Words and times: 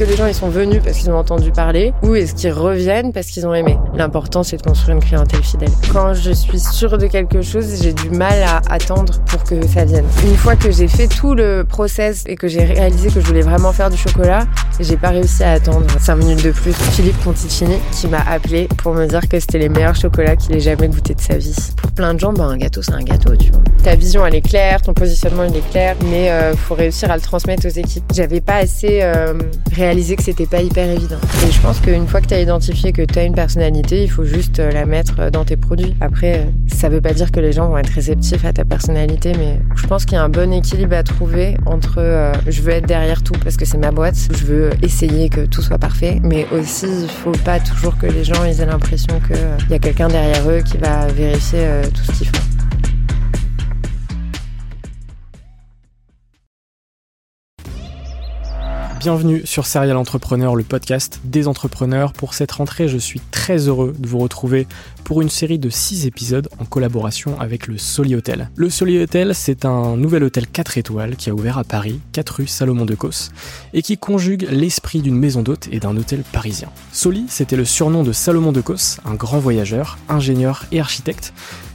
Que 0.00 0.04
les 0.06 0.16
gens 0.16 0.26
ils 0.26 0.34
sont 0.34 0.48
venus 0.48 0.80
parce 0.82 0.96
qu'ils 0.96 1.10
ont 1.10 1.18
entendu 1.18 1.50
parler 1.50 1.92
ou 2.02 2.14
est-ce 2.14 2.34
qu'ils 2.34 2.52
reviennent 2.52 3.12
parce 3.12 3.26
qu'ils 3.26 3.46
ont 3.46 3.52
aimé 3.52 3.76
L'important 3.94 4.42
c'est 4.42 4.56
de 4.56 4.62
construire 4.62 4.96
une 4.96 5.02
clientèle 5.02 5.42
fidèle. 5.42 5.68
Quand 5.92 6.14
je 6.14 6.30
suis 6.30 6.58
sûre 6.58 6.96
de 6.96 7.06
quelque 7.06 7.42
chose, 7.42 7.82
j'ai 7.82 7.92
du 7.92 8.08
mal 8.08 8.42
à 8.42 8.62
attendre 8.70 9.20
pour 9.26 9.44
que 9.44 9.66
ça 9.66 9.84
vienne. 9.84 10.06
Une 10.24 10.36
fois 10.36 10.56
que 10.56 10.70
j'ai 10.70 10.88
fait 10.88 11.06
tout 11.06 11.34
le 11.34 11.64
process 11.68 12.24
et 12.26 12.36
que 12.36 12.48
j'ai 12.48 12.64
réalisé 12.64 13.10
que 13.10 13.20
je 13.20 13.26
voulais 13.26 13.42
vraiment 13.42 13.72
faire 13.72 13.90
du 13.90 13.98
chocolat, 13.98 14.46
j'ai 14.78 14.96
pas 14.96 15.10
réussi 15.10 15.44
à 15.44 15.52
attendre 15.52 15.84
5 16.00 16.16
minutes 16.16 16.44
de 16.46 16.52
plus. 16.52 16.72
Philippe 16.72 17.22
Conticini 17.22 17.76
qui 17.92 18.06
m'a 18.06 18.20
appelé 18.20 18.68
pour 18.78 18.94
me 18.94 19.06
dire 19.06 19.28
que 19.28 19.38
c'était 19.38 19.58
les 19.58 19.68
meilleurs 19.68 19.96
chocolats 19.96 20.36
qu'il 20.36 20.56
ait 20.56 20.60
jamais 20.60 20.88
goûté 20.88 21.14
de 21.14 21.20
sa 21.20 21.36
vie. 21.36 21.54
Pour 21.76 21.90
plein 21.90 22.14
de 22.14 22.20
gens, 22.20 22.32
ben, 22.32 22.48
un 22.48 22.56
gâteau 22.56 22.80
c'est 22.80 22.94
un 22.94 23.02
gâteau, 23.02 23.36
tu 23.36 23.50
vois. 23.50 23.60
Ta 23.84 23.96
vision 23.96 24.24
elle 24.24 24.36
est 24.36 24.40
claire, 24.40 24.80
ton 24.80 24.94
positionnement 24.94 25.44
il 25.44 25.54
est 25.54 25.70
clair, 25.70 25.94
mais 26.06 26.30
euh, 26.30 26.56
faut 26.56 26.74
réussir 26.74 27.10
à 27.10 27.16
le 27.16 27.22
transmettre 27.22 27.66
aux 27.66 27.70
équipes. 27.70 28.04
J'avais 28.14 28.40
pas 28.40 28.56
assez 28.56 29.00
euh, 29.02 29.34
réalisé 29.76 29.89
que 29.90 30.22
c'était 30.22 30.46
pas 30.46 30.62
hyper 30.62 30.88
évident. 30.88 31.16
Et 31.46 31.50
je 31.50 31.60
pense 31.60 31.80
qu'une 31.80 32.06
fois 32.06 32.20
que 32.20 32.26
tu 32.26 32.34
as 32.34 32.40
identifié 32.40 32.92
que 32.92 33.02
tu 33.02 33.18
as 33.18 33.24
une 33.24 33.34
personnalité, 33.34 34.04
il 34.04 34.10
faut 34.10 34.24
juste 34.24 34.60
euh, 34.60 34.70
la 34.70 34.86
mettre 34.86 35.30
dans 35.30 35.44
tes 35.44 35.56
produits. 35.56 35.94
Après, 36.00 36.48
ça 36.68 36.88
veut 36.88 37.00
pas 37.00 37.12
dire 37.12 37.32
que 37.32 37.40
les 37.40 37.52
gens 37.52 37.68
vont 37.68 37.78
être 37.78 37.90
réceptifs 37.90 38.44
à 38.44 38.52
ta 38.52 38.64
personnalité, 38.64 39.32
mais 39.36 39.58
je 39.74 39.86
pense 39.86 40.04
qu'il 40.04 40.14
y 40.14 40.18
a 40.18 40.22
un 40.22 40.28
bon 40.28 40.52
équilibre 40.52 40.94
à 40.94 41.02
trouver 41.02 41.56
entre 41.66 41.98
euh, 41.98 42.32
je 42.46 42.62
veux 42.62 42.72
être 42.72 42.86
derrière 42.86 43.22
tout 43.22 43.34
parce 43.42 43.56
que 43.56 43.64
c'est 43.64 43.78
ma 43.78 43.90
boîte, 43.90 44.16
je 44.32 44.44
veux 44.44 44.70
essayer 44.82 45.28
que 45.28 45.44
tout 45.46 45.62
soit 45.62 45.78
parfait, 45.78 46.20
mais 46.22 46.46
aussi 46.52 46.86
il 46.86 47.10
faut 47.10 47.32
pas 47.44 47.58
toujours 47.58 47.98
que 47.98 48.06
les 48.06 48.22
gens 48.22 48.44
aient 48.44 48.64
l'impression 48.64 49.20
qu'il 49.26 49.36
euh, 49.36 49.56
y 49.70 49.74
a 49.74 49.78
quelqu'un 49.78 50.08
derrière 50.08 50.48
eux 50.48 50.60
qui 50.60 50.78
va 50.78 51.06
vérifier 51.08 51.66
tout 51.92 52.04
ce 52.04 52.18
qu'ils 52.18 52.28
font. 52.28 52.49
Bienvenue 59.00 59.40
sur 59.46 59.64
Serial 59.64 59.96
Entrepreneur, 59.96 60.54
le 60.54 60.62
podcast 60.62 61.22
des 61.24 61.48
entrepreneurs. 61.48 62.12
Pour 62.12 62.34
cette 62.34 62.52
rentrée, 62.52 62.86
je 62.86 62.98
suis 62.98 63.18
très 63.30 63.66
heureux 63.66 63.94
de 63.98 64.06
vous 64.06 64.18
retrouver 64.18 64.66
pour 65.04 65.22
une 65.22 65.30
série 65.30 65.58
de 65.58 65.70
6 65.70 66.04
épisodes 66.04 66.50
en 66.58 66.66
collaboration 66.66 67.40
avec 67.40 67.66
le 67.66 67.78
Soli 67.78 68.14
Hotel. 68.14 68.50
Le 68.56 68.68
Soli 68.68 68.98
Hotel, 68.98 69.34
c'est 69.34 69.64
un 69.64 69.96
nouvel 69.96 70.22
hôtel 70.22 70.46
4 70.46 70.76
étoiles 70.76 71.16
qui 71.16 71.30
a 71.30 71.34
ouvert 71.34 71.56
à 71.56 71.64
Paris, 71.64 71.98
4 72.12 72.28
rue 72.28 72.46
Salomon 72.46 72.84
de 72.84 72.94
Causse, 72.94 73.30
et 73.72 73.80
qui 73.80 73.96
conjugue 73.96 74.46
l'esprit 74.50 75.00
d'une 75.00 75.16
maison 75.16 75.40
d'hôte 75.42 75.70
et 75.72 75.80
d'un 75.80 75.96
hôtel 75.96 76.22
parisien. 76.30 76.68
Soli, 76.92 77.24
c'était 77.28 77.56
le 77.56 77.64
surnom 77.64 78.02
de 78.02 78.12
Salomon 78.12 78.52
de 78.52 78.60
Causse, 78.60 78.98
un 79.06 79.14
grand 79.14 79.38
voyageur, 79.38 79.96
ingénieur 80.10 80.66
et 80.72 80.80
architecte, 80.80 81.32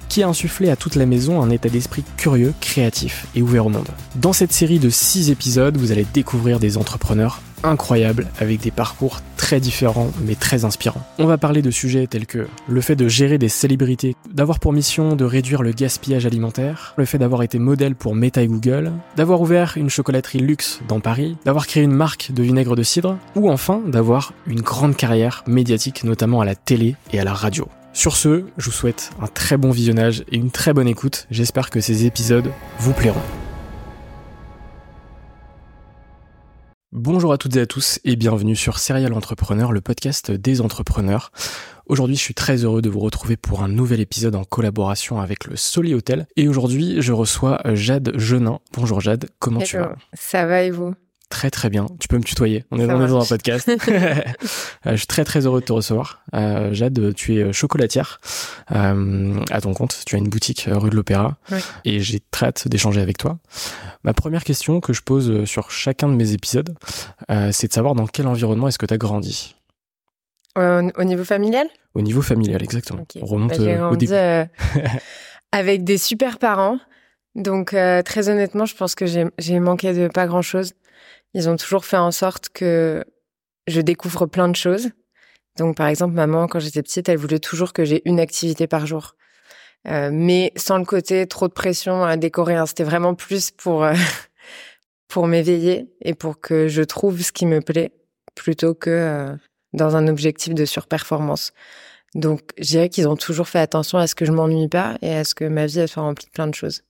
qui 0.08 0.24
a 0.24 0.28
insufflé 0.28 0.70
à 0.70 0.76
toute 0.76 0.96
la 0.96 1.06
maison 1.06 1.42
un 1.42 1.50
état 1.50 1.70
d'esprit 1.70 2.04
curieux, 2.18 2.54
créatif 2.62 3.28
et 3.36 3.42
ouvert 3.42 3.66
au 3.66 3.70
monde. 3.70 3.88
Dans 4.16 4.34
cette 4.34 4.54
série 4.54 4.80
de 4.80 4.90
6 4.90 5.30
épisodes, 5.30 5.78
vous 5.78 5.92
allez 5.92 6.06
découvrir 6.14 6.60
des 6.60 6.78
entrepreneurs 6.78 7.42
incroyables 7.66 8.28
avec 8.40 8.62
des 8.62 8.72
parcours 8.72 9.22
très 9.38 9.60
différents 9.60 10.12
mais 10.26 10.36
très 10.36 10.66
inspirants. 10.66 11.02
On 11.20 11.26
va 11.26 11.38
parler 11.38 11.62
de 11.62 11.72
sujets 11.72 12.08
tels 12.08 12.26
que 12.26 12.48
le 12.68 12.82
fait 12.82 12.96
de 12.96 13.08
gérer 13.08 13.38
des 13.38 13.50
célébrités, 13.50 14.16
d'avoir 14.32 14.60
pour 14.60 14.74
mission 14.74 15.16
de 15.16 15.26
réduire 15.26 15.62
le 15.62 15.72
gaspillage 15.72 16.26
alimentaire, 16.26 16.94
le 16.98 17.06
fait 17.06 17.18
d'avoir 17.18 17.44
été 17.44 17.60
modèle 17.60 17.96
pour 17.96 18.16
Meta 18.16 18.42
et 18.42 18.48
Google, 18.48 18.92
d'avoir 19.16 19.42
ouvert 19.42 19.74
une 19.76 19.90
chocolaterie 19.90 20.40
luxe 20.40 20.80
dans 20.88 21.00
Paris, 21.00 21.38
d'avoir 21.46 21.68
créé 21.68 21.84
une 21.84 21.92
marque 21.92 22.32
de 22.32 22.44
vinaigre 22.44 22.76
de 22.76 22.84
cidre, 22.84 23.18
ou 23.36 23.50
enfin 23.50 23.82
d'avoir 23.86 24.34
une 24.48 24.62
grande 24.62 24.96
carrière 24.96 25.44
médiatique 25.48 26.04
notamment 26.04 26.42
à 26.42 26.46
la 26.46 26.56
télé 26.56 26.96
et 27.12 27.20
à 27.20 27.24
la 27.24 27.34
radio. 27.34 27.68
Sur 27.96 28.18
ce, 28.18 28.44
je 28.58 28.66
vous 28.66 28.72
souhaite 28.74 29.12
un 29.22 29.28
très 29.28 29.56
bon 29.56 29.72
visionnage 29.72 30.26
et 30.30 30.36
une 30.36 30.52
très 30.52 30.74
bonne 30.74 30.90
écoute. 30.90 31.28
J'espère 31.32 31.70
que 31.70 31.80
ces 31.80 32.06
épisodes 32.06 32.52
vous 32.78 32.92
plairont. 32.92 33.22
Bonjour 36.92 37.32
à 37.32 37.38
toutes 37.38 37.56
et 37.56 37.62
à 37.62 37.66
tous 37.66 38.02
et 38.04 38.18
bienvenue 38.18 38.58
sur 38.58 38.80
Serial 38.80 39.14
Entrepreneur, 39.14 39.72
le 39.72 39.80
podcast 39.80 40.30
des 40.30 40.60
entrepreneurs. 40.60 41.32
Aujourd'hui, 41.86 42.18
je 42.18 42.22
suis 42.22 42.34
très 42.34 42.66
heureux 42.66 42.82
de 42.82 42.90
vous 42.90 43.00
retrouver 43.00 43.38
pour 43.38 43.64
un 43.64 43.70
nouvel 43.70 44.02
épisode 44.02 44.36
en 44.36 44.44
collaboration 44.44 45.22
avec 45.22 45.46
le 45.46 45.56
Soli 45.56 45.94
Hotel. 45.94 46.28
Et 46.36 46.50
aujourd'hui, 46.50 47.02
je 47.02 47.14
reçois 47.14 47.62
Jade 47.76 48.12
Genin. 48.18 48.59
Bonjour 48.74 49.00
Jade, 49.00 49.30
comment 49.40 49.62
tu 49.62 49.78
vas? 49.78 49.96
Ça 50.14 50.46
va 50.46 50.64
et 50.64 50.72
vous? 50.72 50.96
Très 51.30 51.50
très 51.50 51.70
bien. 51.70 51.88
Tu 52.00 52.08
peux 52.08 52.18
me 52.18 52.24
tutoyer. 52.24 52.66
On 52.72 52.80
est, 52.80 52.88
dans 52.88 53.22
un 53.22 53.26
podcast. 53.26 53.72
Euh, 54.86 54.92
je 54.92 54.98
suis 54.98 55.08
très 55.08 55.24
très 55.24 55.48
heureux 55.48 55.62
de 55.62 55.66
te 55.66 55.74
recevoir. 55.74 56.24
Euh, 56.36 56.72
Jade, 56.72 57.16
tu 57.16 57.38
es 57.38 57.52
chocolatière 57.52 58.20
euh, 58.72 59.40
à 59.50 59.60
ton 59.60 59.74
compte. 59.74 60.04
Tu 60.06 60.16
as 60.16 60.20
une 60.20 60.30
boutique 60.30 60.70
rue 60.72 60.92
de 60.92 60.96
l'Opéra 60.96 61.38
et 61.86 62.02
j'ai 62.02 62.22
très 62.30 62.48
hâte 62.48 62.68
d'échanger 62.68 63.02
avec 63.02 63.18
toi. 63.18 63.40
Ma 64.04 64.14
première 64.14 64.44
question 64.44 64.82
que 64.82 64.94
je 64.94 65.02
pose 65.02 65.46
sur 65.46 65.72
chacun 65.72 66.08
de 66.08 66.14
mes 66.14 66.34
épisodes, 66.34 66.76
c'est 67.52 67.68
de 67.68 67.74
savoir 67.74 67.96
dans 67.96 68.06
quel 68.06 68.28
environnement 68.28 68.68
est-ce 68.68 68.78
que 68.78 68.86
tu 68.86 68.94
as 68.94 68.98
grandi. 68.98 69.56
au 70.56 71.04
niveau 71.04 71.24
familial? 71.24 71.68
Au 71.96 72.02
niveau 72.02 72.22
familial, 72.22 72.62
exactement. 72.62 73.08
On 73.20 73.26
remonte 73.26 73.58
bah, 73.58 73.90
au 73.90 73.96
début. 73.96 74.14
avec 75.52 75.84
des 75.84 75.98
super 75.98 76.38
parents. 76.38 76.78
Donc 77.34 77.76
très 78.06 78.30
honnêtement, 78.30 78.66
je 78.66 78.76
pense 78.76 78.94
que 78.94 79.08
j'ai 79.08 79.60
manqué 79.60 79.94
de 79.94 80.10
pas 80.10 80.28
grand-chose. 80.28 80.74
Ils 81.35 81.49
ont 81.49 81.58
toujours 81.58 81.85
fait 81.85 81.97
en 81.97 82.11
sorte 82.11 82.49
que 82.49 83.03
je 83.67 83.82
découvre 83.82 84.26
plein 84.26 84.47
de 84.47 84.55
choses. 84.55 84.90
Donc, 85.58 85.76
par 85.76 85.87
exemple, 85.87 86.16
maman, 86.16 86.47
quand 86.47 86.59
j'étais 86.59 86.82
petite, 86.82 87.09
elle 87.09 87.17
voulait 87.17 87.40
toujours 87.40 87.73
que 87.73 87.85
j'ai 87.85 88.02
une 88.05 88.20
activité 88.20 88.67
par 88.67 88.87
jour. 88.87 89.16
Euh, 89.87 90.09
mais 90.11 90.52
sans 90.55 90.78
le 90.78 90.85
côté 90.85 91.28
trop 91.28 91.47
de 91.47 91.53
pression 91.53 92.03
à 92.03 92.17
décorer. 92.17 92.55
Hein. 92.55 92.66
C'était 92.66 92.85
vraiment 92.85 93.14
plus 93.14 93.52
pour 93.52 93.84
euh, 93.84 93.93
pour 95.08 95.28
m'éveiller 95.28 95.87
et 96.02 96.16
pour 96.16 96.40
que 96.40 96.67
je 96.67 96.82
trouve 96.82 97.22
ce 97.22 97.32
qui 97.32 97.46
me 97.46 97.61
plaît 97.61 97.91
plutôt 98.34 98.73
que 98.73 98.90
euh, 98.90 99.35
dans 99.73 99.96
un 99.96 100.08
objectif 100.08 100.55
de 100.55 100.66
surperformance. 100.66 101.53
Donc, 102.16 102.52
je 102.58 102.64
dirais 102.64 102.90
qu'ils 102.90 103.09
ont 103.09 103.17
toujours 103.17 103.49
fait 103.49 103.59
attention 103.59 103.97
à 103.97 104.08
ce 104.08 104.16
que 104.16 104.23
je 104.23 104.31
m'ennuie 104.31 104.70
pas 104.70 104.97
et 105.02 105.14
à 105.14 105.26
ce 105.26 105.35
que 105.35 105.43
ma 105.43 105.66
vie 105.66 105.79
elle 105.79 105.90
soit 105.90 106.02
remplie 106.02 106.26
de 106.26 106.31
plein 106.31 106.47
de 106.47 106.55
choses. 106.55 106.81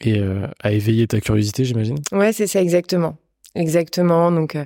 Et 0.00 0.18
euh, 0.18 0.46
à 0.62 0.72
éveiller 0.72 1.06
ta 1.06 1.20
curiosité, 1.20 1.64
j'imagine? 1.64 1.98
Ouais, 2.12 2.32
c'est 2.32 2.46
ça 2.46 2.62
exactement. 2.62 3.18
Exactement. 3.54 4.30
Donc, 4.32 4.56
euh, 4.56 4.64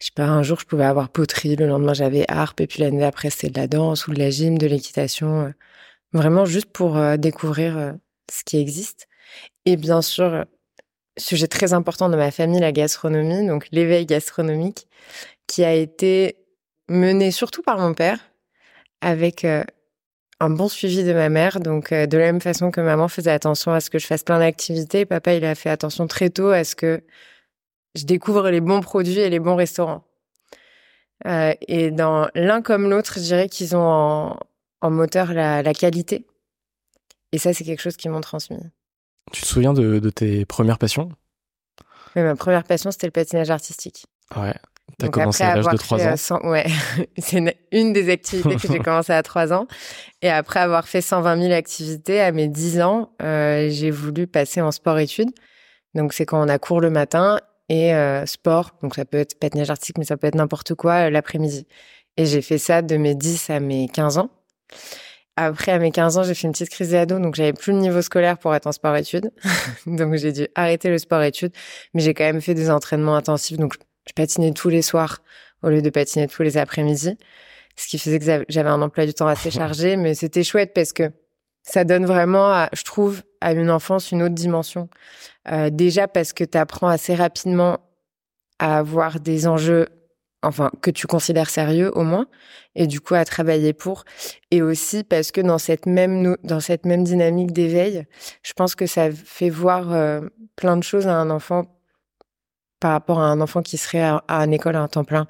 je 0.00 0.06
sais 0.06 0.12
pas, 0.14 0.26
un 0.26 0.42
jour 0.42 0.58
je 0.60 0.66
pouvais 0.66 0.84
avoir 0.84 1.08
poterie, 1.10 1.56
le 1.56 1.66
lendemain 1.66 1.94
j'avais 1.94 2.24
harpe, 2.28 2.60
et 2.60 2.66
puis 2.66 2.82
l'année 2.82 3.00
d'après 3.00 3.30
c'était 3.30 3.50
de 3.50 3.58
la 3.60 3.66
danse 3.66 4.06
ou 4.06 4.12
de 4.14 4.18
la 4.18 4.30
gym, 4.30 4.58
de 4.58 4.66
l'équitation. 4.66 5.52
vraiment 6.12 6.44
juste 6.46 6.68
pour 6.72 6.98
découvrir 7.18 7.94
ce 8.30 8.44
qui 8.44 8.58
existe. 8.58 9.08
Et 9.66 9.76
bien 9.76 10.02
sûr, 10.02 10.44
sujet 11.18 11.48
très 11.48 11.72
important 11.74 12.08
de 12.08 12.16
ma 12.16 12.30
famille, 12.30 12.60
la 12.60 12.72
gastronomie, 12.72 13.46
donc 13.46 13.68
l'éveil 13.72 14.06
gastronomique, 14.06 14.86
qui 15.46 15.64
a 15.64 15.74
été 15.74 16.36
mené 16.88 17.30
surtout 17.30 17.62
par 17.62 17.78
mon 17.78 17.94
père, 17.94 18.20
avec 19.00 19.44
euh, 19.44 19.64
un 20.40 20.50
bon 20.50 20.68
suivi 20.68 21.04
de 21.04 21.12
ma 21.12 21.28
mère. 21.28 21.60
Donc, 21.60 21.92
euh, 21.92 22.06
de 22.06 22.18
la 22.18 22.26
même 22.26 22.40
façon 22.40 22.70
que 22.70 22.80
maman 22.80 23.08
faisait 23.08 23.30
attention 23.32 23.72
à 23.72 23.80
ce 23.80 23.90
que 23.90 23.98
je 23.98 24.06
fasse 24.06 24.24
plein 24.24 24.38
d'activités, 24.40 25.06
papa, 25.06 25.34
il 25.34 25.44
a 25.44 25.54
fait 25.54 25.70
attention 25.70 26.06
très 26.06 26.30
tôt 26.30 26.50
à 26.50 26.64
ce 26.64 26.76
que 26.76 27.02
je 27.94 28.04
découvre 28.04 28.50
les 28.50 28.60
bons 28.60 28.80
produits 28.80 29.18
et 29.18 29.30
les 29.30 29.40
bons 29.40 29.56
restaurants. 29.56 30.04
Euh, 31.26 31.52
et 31.66 31.90
dans 31.90 32.28
l'un 32.34 32.62
comme 32.62 32.88
l'autre, 32.88 33.14
je 33.16 33.22
dirais 33.22 33.48
qu'ils 33.48 33.74
ont 33.76 34.36
en, 34.80 34.90
moteur 34.90 35.32
la, 35.32 35.62
la 35.62 35.74
qualité. 35.74 36.26
Et 37.32 37.38
ça, 37.38 37.52
c'est 37.52 37.64
quelque 37.64 37.82
chose 37.82 37.96
qu'ils 37.96 38.10
m'ont 38.10 38.20
transmis. 38.20 38.58
Tu 39.32 39.42
te 39.42 39.46
souviens 39.46 39.72
de, 39.72 40.10
tes 40.10 40.44
premières 40.44 40.78
passions? 40.78 41.10
Ma 42.16 42.34
première 42.34 42.64
passion, 42.64 42.90
c'était 42.90 43.06
le 43.06 43.12
patinage 43.12 43.50
artistique. 43.50 44.06
Ouais. 44.36 44.54
T'as 44.98 45.08
commencé 45.08 45.44
à 45.44 45.54
l'âge 45.54 45.68
de 45.68 45.76
3 45.76 46.32
ans 46.32 46.40
Ouais, 46.48 46.66
c'est 47.18 47.54
une, 47.70 47.92
des 47.92 48.10
activités 48.10 48.56
que 48.56 48.66
j'ai 48.66 48.78
commencé 48.84 49.12
à 49.12 49.22
3 49.22 49.52
ans. 49.52 49.68
Et 50.22 50.30
après 50.30 50.60
avoir 50.60 50.88
fait 50.88 51.02
120 51.02 51.40
000 51.42 51.52
activités 51.52 52.20
à 52.20 52.32
mes 52.32 52.48
10 52.48 52.80
ans, 52.80 53.12
euh, 53.22 53.68
j'ai 53.70 53.90
voulu 53.90 54.26
passer 54.26 54.60
en 54.60 54.72
sport-études. 54.72 55.30
Donc 55.94 56.12
c'est 56.12 56.26
quand 56.26 56.42
on 56.42 56.48
a 56.48 56.58
cours 56.58 56.80
le 56.80 56.90
matin 56.90 57.38
et 57.68 57.94
euh, 57.94 58.26
sport. 58.26 58.72
Donc 58.82 58.94
ça 58.94 59.04
peut 59.04 59.18
être 59.18 59.38
patinage 59.38 59.70
artistique, 59.70 59.98
mais 59.98 60.04
ça 60.04 60.16
peut 60.16 60.26
être 60.26 60.34
n'importe 60.34 60.74
quoi 60.74 61.06
euh, 61.06 61.10
l'après-midi. 61.10 61.66
Et 62.16 62.26
j'ai 62.26 62.42
fait 62.42 62.58
ça 62.58 62.82
de 62.82 62.96
mes 62.96 63.14
10 63.14 63.50
à 63.50 63.60
mes 63.60 63.88
15 63.88 64.18
ans. 64.18 64.30
Après, 65.36 65.70
à 65.70 65.78
mes 65.78 65.92
15 65.92 66.18
ans, 66.18 66.22
j'ai 66.24 66.34
fait 66.34 66.48
une 66.48 66.52
petite 66.52 66.70
crise 66.70 66.90
d'ado, 66.90 67.20
donc 67.20 67.36
j'avais 67.36 67.52
plus 67.52 67.72
le 67.72 67.78
niveau 67.78 68.02
scolaire 68.02 68.38
pour 68.38 68.52
être 68.56 68.66
en 68.66 68.72
sport-études. 68.72 69.30
donc 69.86 70.16
j'ai 70.16 70.32
dû 70.32 70.48
arrêter 70.56 70.90
le 70.90 70.98
sport-études, 70.98 71.52
mais 71.94 72.00
j'ai 72.00 72.12
quand 72.12 72.24
même 72.24 72.40
fait 72.40 72.54
des 72.54 72.70
entraînements 72.70 73.14
intensifs. 73.14 73.56
Donc 73.56 73.74
je 74.08 74.12
patinais 74.14 74.52
tous 74.52 74.68
les 74.68 74.82
soirs 74.82 75.22
au 75.62 75.68
lieu 75.68 75.80
de 75.80 75.90
patiner 75.90 76.26
tous 76.26 76.42
les 76.42 76.56
après-midi, 76.56 77.16
ce 77.76 77.86
qui 77.86 77.98
faisait 77.98 78.18
que 78.18 78.44
j'avais 78.48 78.68
un 78.68 78.82
emploi 78.82 79.06
du 79.06 79.14
temps 79.14 79.28
assez 79.28 79.50
chargé, 79.52 79.96
mais 79.96 80.14
c'était 80.14 80.42
chouette 80.42 80.72
parce 80.74 80.92
que 80.92 81.12
ça 81.62 81.84
donne 81.84 82.06
vraiment, 82.06 82.66
je 82.72 82.82
trouve, 82.82 83.22
à 83.40 83.52
une 83.52 83.70
enfance 83.70 84.12
une 84.12 84.22
autre 84.22 84.34
dimension. 84.34 84.88
Euh, 85.50 85.70
déjà 85.70 86.08
parce 86.08 86.32
que 86.32 86.44
tu 86.44 86.58
apprends 86.58 86.88
assez 86.88 87.14
rapidement 87.14 87.78
à 88.58 88.78
avoir 88.78 89.20
des 89.20 89.46
enjeux 89.46 89.86
enfin 90.42 90.70
que 90.82 90.90
tu 90.90 91.06
considères 91.06 91.50
sérieux 91.50 91.90
au 91.96 92.04
moins 92.04 92.26
et 92.76 92.86
du 92.86 93.00
coup 93.00 93.14
à 93.14 93.24
travailler 93.24 93.72
pour 93.72 94.04
et 94.50 94.62
aussi 94.62 95.02
parce 95.02 95.32
que 95.32 95.40
dans 95.40 95.58
cette 95.58 95.86
même 95.86 96.36
dans 96.44 96.60
cette 96.60 96.86
même 96.86 97.02
dynamique 97.02 97.52
d'éveil 97.52 98.06
je 98.42 98.52
pense 98.52 98.74
que 98.74 98.86
ça 98.86 99.10
fait 99.10 99.50
voir 99.50 99.92
euh, 99.92 100.20
plein 100.54 100.76
de 100.76 100.84
choses 100.84 101.08
à 101.08 101.14
un 101.14 101.30
enfant 101.30 101.64
par 102.78 102.92
rapport 102.92 103.18
à 103.18 103.26
un 103.26 103.40
enfant 103.40 103.62
qui 103.62 103.76
serait 103.76 104.02
à, 104.02 104.22
une 104.28 104.52
école 104.52 104.76
à 104.76 104.80
un 104.80 104.88
temps 104.88 105.04
plein 105.04 105.26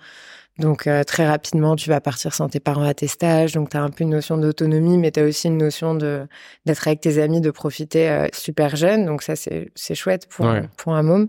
donc 0.59 0.89
euh, 0.89 1.05
très 1.05 1.27
rapidement, 1.27 1.77
tu 1.77 1.89
vas 1.89 2.01
partir 2.01 2.35
sans 2.35 2.49
tes 2.49 2.59
parents 2.59 2.85
à 2.85 2.93
tes 2.93 3.07
stages, 3.07 3.53
donc 3.53 3.71
tu 3.71 3.77
as 3.77 3.83
un 3.83 3.91
peu 3.91 4.03
une 4.03 4.11
notion 4.11 4.37
d'autonomie, 4.37 4.99
mais 4.99 5.13
tu 5.13 5.21
as 5.21 5.25
aussi 5.25 5.47
une 5.47 5.57
notion 5.57 5.95
de 5.95 6.27
d'être 6.67 6.89
avec 6.89 7.01
tes 7.01 7.23
amis, 7.23 7.41
de 7.41 7.53
profiter 7.53 8.11
euh, 8.11 8.27
super 8.33 8.75
jeune, 8.75 9.07
donc 9.07 9.23
ça 9.23 9.37
c'est 9.37 9.71
c'est 9.77 9.95
chouette 9.95 10.27
pour 10.29 10.47
pour 10.77 10.95
un 10.95 11.03
môme. 11.05 11.29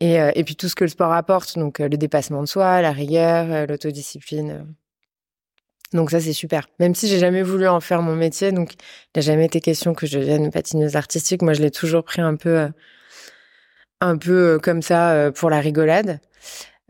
Et, 0.00 0.20
euh, 0.20 0.32
et 0.34 0.44
puis 0.44 0.56
tout 0.56 0.68
ce 0.68 0.74
que 0.74 0.84
le 0.84 0.90
sport 0.90 1.12
apporte, 1.12 1.58
donc 1.58 1.78
le 1.78 1.90
dépassement 1.90 2.40
de 2.42 2.48
soi, 2.48 2.82
la 2.82 2.90
rigueur, 2.90 3.66
l'autodiscipline. 3.68 4.66
Donc 5.92 6.10
ça 6.10 6.20
c'est 6.20 6.32
super. 6.32 6.66
Même 6.80 6.94
si 6.94 7.08
j'ai 7.08 7.18
jamais 7.18 7.42
voulu 7.42 7.68
en 7.68 7.80
faire 7.80 8.02
mon 8.02 8.16
métier, 8.16 8.50
donc 8.52 8.74
il 8.74 8.78
n'a 9.18 9.22
jamais 9.22 9.46
été 9.46 9.60
question 9.60 9.94
que 9.94 10.06
je 10.06 10.18
devienne 10.18 10.50
patineuse 10.50 10.96
artistique. 10.96 11.42
Moi 11.42 11.52
je 11.52 11.62
l'ai 11.62 11.70
toujours 11.70 12.04
pris 12.04 12.22
un 12.22 12.36
peu 12.36 12.68
un 14.00 14.16
peu 14.18 14.58
comme 14.62 14.82
ça 14.82 15.30
pour 15.34 15.50
la 15.50 15.60
rigolade. 15.60 16.20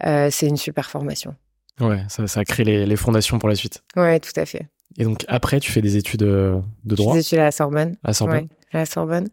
c'est 0.02 0.46
une 0.46 0.56
super 0.56 0.88
formation. 0.90 1.34
Ouais, 1.80 2.04
ça, 2.08 2.26
ça 2.26 2.40
a 2.40 2.44
créé 2.44 2.64
les, 2.64 2.86
les, 2.86 2.96
fondations 2.96 3.38
pour 3.38 3.48
la 3.48 3.54
suite. 3.54 3.82
Ouais, 3.96 4.20
tout 4.20 4.32
à 4.36 4.44
fait. 4.44 4.68
Et 4.98 5.04
donc 5.04 5.24
après, 5.28 5.60
tu 5.60 5.72
fais 5.72 5.80
des 5.80 5.96
études 5.96 6.22
euh, 6.22 6.60
de 6.84 6.94
droit 6.94 7.14
Des 7.14 7.20
études 7.20 7.38
à 7.38 7.44
la 7.44 7.52
Sorbonne. 7.52 7.96
À 8.04 8.12
Sorbonne. 8.12 8.48
à 8.72 8.78
la 8.78 8.86
Sorbonne. 8.86 9.28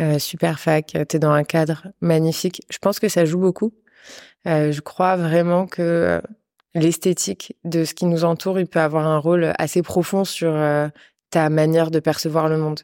Euh, 0.00 0.18
super 0.18 0.60
fac, 0.60 0.96
t'es 1.08 1.18
dans 1.18 1.30
un 1.30 1.44
cadre 1.44 1.86
magnifique. 2.00 2.62
Je 2.68 2.78
pense 2.78 2.98
que 2.98 3.08
ça 3.08 3.24
joue 3.24 3.38
beaucoup. 3.38 3.72
Euh, 4.46 4.70
je 4.72 4.80
crois 4.80 5.16
vraiment 5.16 5.66
que 5.66 5.82
euh, 5.82 6.20
l'esthétique 6.74 7.56
de 7.64 7.84
ce 7.84 7.94
qui 7.94 8.06
nous 8.06 8.24
entoure, 8.24 8.60
il 8.60 8.66
peut 8.66 8.80
avoir 8.80 9.06
un 9.06 9.18
rôle 9.18 9.52
assez 9.58 9.82
profond 9.82 10.24
sur 10.24 10.52
euh, 10.54 10.88
ta 11.30 11.50
manière 11.50 11.90
de 11.90 11.98
percevoir 11.98 12.48
le 12.48 12.58
monde. 12.58 12.80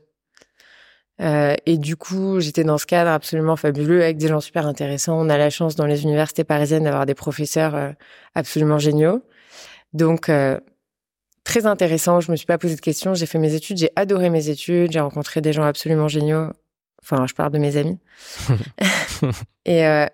Euh, 1.21 1.55
et 1.67 1.79
du 1.79 1.97
coup, 1.97 2.41
j'étais 2.41 2.65
dans 2.65 2.79
ce 2.79 2.87
cadre 2.87 3.11
absolument 3.11 3.57
fabuleux 3.57 4.03
avec 4.03 4.17
des 4.17 4.29
gens 4.29 4.41
super 4.41 4.67
intéressants. 4.67 5.19
On 5.19 5.29
a 5.29 5.39
la 5.39 5.51
chance 5.51 5.77
dans 5.77 5.87
les 5.87 6.03
universités 6.03 6.45
parisiennes 6.45 6.85
d'avoir 6.85 7.07
des 7.07 7.15
professeurs 7.15 7.75
euh, 7.75 7.91
absolument 8.35 8.79
géniaux. 8.79 9.23
Donc, 9.93 10.29
euh, 10.29 10.59
très 11.45 11.67
intéressant. 11.67 12.21
Je 12.21 12.31
me 12.31 12.37
suis 12.37 12.47
pas 12.47 12.59
posé 12.59 12.77
de 12.77 12.81
questions. 12.81 13.15
J'ai 13.15 13.27
fait 13.27 13.39
mes 13.39 13.55
études. 13.55 13.77
J'ai 13.77 13.91
adoré 13.95 14.31
mes 14.31 14.49
études. 14.49 14.93
J'ai 14.93 15.01
rencontré 15.01 15.41
des 15.41 15.53
gens 15.53 15.65
absolument 15.65 16.09
géniaux. 16.09 16.49
Enfin, 17.03 17.27
je 17.27 17.35
parle 17.35 17.53
de 17.53 17.59
mes 17.59 17.77
amis. 17.77 17.99
et, 19.67 20.07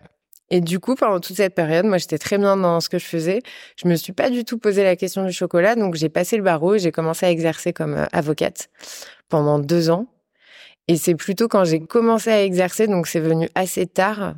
et 0.49 0.61
du 0.63 0.81
coup, 0.81 0.95
pendant 0.95 1.21
toute 1.21 1.37
cette 1.37 1.55
période, 1.55 1.85
moi, 1.85 1.99
j'étais 1.99 2.17
très 2.17 2.39
bien 2.39 2.57
dans 2.57 2.81
ce 2.81 2.89
que 2.89 2.99
je 2.99 3.05
faisais. 3.05 3.43
Je 3.77 3.87
me 3.89 3.95
suis 3.95 4.15
pas 4.15 4.31
du 4.31 4.45
tout 4.45 4.57
posé 4.57 4.83
la 4.83 4.97
question 4.97 5.27
du 5.27 5.33
chocolat. 5.33 5.75
Donc, 5.77 5.97
j'ai 5.97 6.09
passé 6.09 6.39
le 6.39 6.43
barreau 6.43 6.77
et 6.77 6.79
j'ai 6.79 6.91
commencé 6.91 7.27
à 7.27 7.31
exercer 7.31 7.75
comme 7.75 8.07
avocate 8.11 8.71
pendant 9.29 9.59
deux 9.59 9.91
ans. 9.91 10.07
Et 10.89 10.97
c'est 10.97 11.15
plutôt 11.15 11.49
quand 11.49 11.65
j'ai 11.65 11.81
commencé 11.81 12.31
à 12.31 12.43
exercer, 12.43 12.87
donc 12.87 13.07
c'est 13.07 13.21
venu 13.21 13.49
assez 13.55 13.87
tard, 13.87 14.35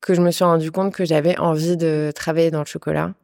que 0.00 0.14
je 0.14 0.22
me 0.22 0.30
suis 0.30 0.44
rendu 0.44 0.70
compte 0.70 0.94
que 0.94 1.04
j'avais 1.04 1.38
envie 1.38 1.76
de 1.76 2.10
travailler 2.14 2.50
dans 2.50 2.60
le 2.60 2.66
chocolat. 2.66 3.14